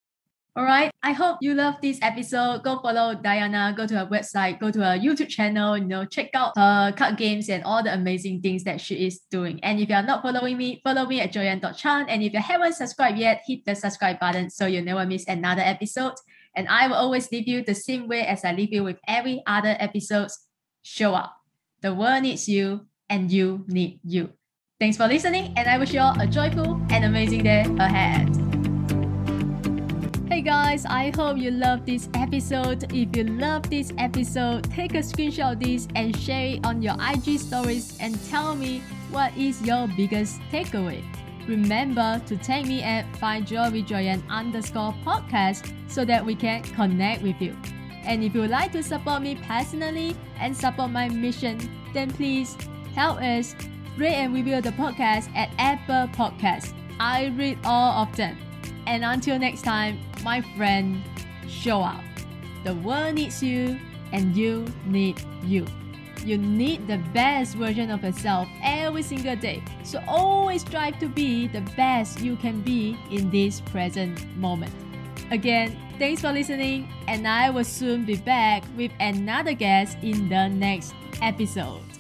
all 0.55 0.65
right. 0.65 0.91
I 1.03 1.13
hope 1.13 1.39
you 1.41 1.55
love 1.55 1.77
this 1.81 1.99
episode. 2.03 2.63
Go 2.63 2.79
follow 2.81 3.15
Diana, 3.15 3.73
go 3.75 3.87
to 3.87 3.99
her 3.99 4.07
website, 4.07 4.61
go 4.61 4.71
to 4.71 4.81
her 4.81 4.99
YouTube 4.99 5.29
channel, 5.29 5.79
you 5.79 5.85
know, 5.85 6.05
check 6.05 6.29
out 6.35 6.53
her 6.57 6.93
card 6.93 7.17
games 7.17 7.49
and 7.49 7.65
all 7.65 7.83
the 7.83 7.93
amazing 7.93 8.43
things 8.43 8.63
that 8.65 8.81
she 8.81 9.07
is 9.07 9.21
doing. 9.31 9.61
And 9.63 9.81
if 9.81 9.89
you're 9.89 10.03
not 10.03 10.21
following 10.21 10.59
me, 10.59 10.83
follow 10.85 11.07
me 11.07 11.21
at 11.21 11.33
joyan.chan. 11.33 12.09
And 12.09 12.23
if 12.23 12.35
you 12.35 12.41
haven't 12.41 12.75
subscribed 12.75 13.19
yet, 13.19 13.43
hit 13.47 13.65
the 13.65 13.75
subscribe 13.75 14.21
button 14.21 14.51
so 14.51 14.67
you 14.67 14.83
never 14.83 15.07
miss 15.07 15.27
another 15.27 15.63
episode. 15.63 16.15
And 16.55 16.69
I 16.69 16.87
will 16.87 16.97
always 16.97 17.33
leave 17.33 17.49
you 17.49 17.65
the 17.65 17.75
same 17.75 18.07
way 18.07 18.27
as 18.27 18.45
I 18.45 18.53
leave 18.53 18.75
you 18.75 18.85
with 18.85 18.99
every 19.09 19.43
other 19.47 19.75
episodes. 19.79 20.39
Show 20.83 21.15
up. 21.15 21.35
The 21.81 21.95
world 21.95 22.25
needs 22.25 22.47
you 22.47 22.87
and 23.09 23.33
you 23.33 23.65
need 23.69 24.01
you. 24.05 24.31
Thanks 24.79 24.97
for 24.97 25.07
listening, 25.07 25.55
and 25.57 25.69
I 25.69 25.79
wish 25.79 25.95
you 25.95 26.01
all 26.01 26.21
a 26.21 26.27
joyful 26.27 26.81
and 26.91 27.05
amazing 27.05 27.45
day 27.45 27.65
ahead. 27.79 28.42
Guys, 30.45 30.85
I 30.87 31.13
hope 31.15 31.39
you 31.39 31.53
love 31.53 31.87
this 31.87 32.09
episode. 32.15 32.93
If 32.93 33.17
you 33.17 33.23
love 33.23 33.71
this 33.71 33.93
episode, 33.97 34.65
take 34.73 34.95
a 34.95 34.99
screenshot 34.99 35.53
of 35.53 35.61
this 35.61 35.87
and 35.95 36.17
share 36.17 36.57
it 36.57 36.67
on 36.67 36.83
your 36.83 36.97
IG 36.99 37.39
stories 37.39 37.97
and 38.01 38.19
tell 38.29 38.57
me 38.57 38.83
what 39.13 39.37
is 39.37 39.63
your 39.63 39.87
biggest 39.97 40.41
takeaway. 40.51 41.05
Remember 41.47 42.21
to 42.27 42.37
tag 42.37 42.67
me 42.67 42.83
at 42.83 43.07
findjoywithjoyan 43.21 44.29
underscore 44.29 44.93
podcast 45.07 45.73
so 45.89 46.05
that 46.05 46.27
we 46.27 46.35
can 46.35 46.63
connect 46.63 47.23
with 47.23 47.41
you. 47.41 47.57
And 48.03 48.25
if 48.25 48.35
you 48.35 48.41
would 48.41 48.51
like 48.51 48.73
to 48.73 48.83
support 48.83 49.23
me 49.23 49.39
personally 49.47 50.17
and 50.41 50.57
support 50.57 50.91
my 50.91 51.09
mission, 51.09 51.61
then 51.95 52.11
please 52.11 52.57
help 52.97 53.21
us 53.21 53.55
rate 53.97 54.15
and 54.15 54.35
review 54.35 54.61
the 54.61 54.73
podcast 54.73 55.33
at 55.37 55.51
Apple 55.59 56.13
Podcasts. 56.13 56.73
I 56.99 57.27
read 57.37 57.59
all 57.65 58.03
of 58.03 58.17
them. 58.17 58.37
And 58.87 59.05
until 59.05 59.39
next 59.39 59.63
time, 59.63 59.99
my 60.23 60.41
friend, 60.57 61.03
show 61.49 61.81
up. 61.81 62.03
The 62.65 62.75
world 62.75 63.15
needs 63.15 63.43
you, 63.43 63.79
and 64.13 64.37
you 64.37 64.67
need 64.87 65.21
you. 65.45 65.67
You 66.25 66.39
need 66.39 66.87
the 66.87 66.99
best 67.13 67.57
version 67.57 67.91
of 67.91 68.05
yourself 68.05 68.47
every 68.63 69.03
single 69.03 69.35
day. 69.35 69.63
So 69.83 70.01
always 70.07 70.63
strive 70.63 70.99
to 71.01 71.09
be 71.09 71.49
the 71.49 71.63
best 71.77 72.21
you 72.21 72.37
can 72.37 72.61
be 72.61 72.97
in 73.11 73.31
this 73.31 73.61
present 73.61 74.25
moment. 74.37 74.73
Again, 75.31 75.77
thanks 75.99 76.21
for 76.21 76.31
listening, 76.31 76.89
and 77.09 77.27
I 77.27 77.51
will 77.51 77.65
soon 77.65 78.05
be 78.05 78.17
back 78.17 78.63
with 78.77 78.93
another 79.01 79.55
guest 79.55 79.99
in 80.03 80.29
the 80.29 80.49
next 80.49 80.95
episode. 81.21 81.92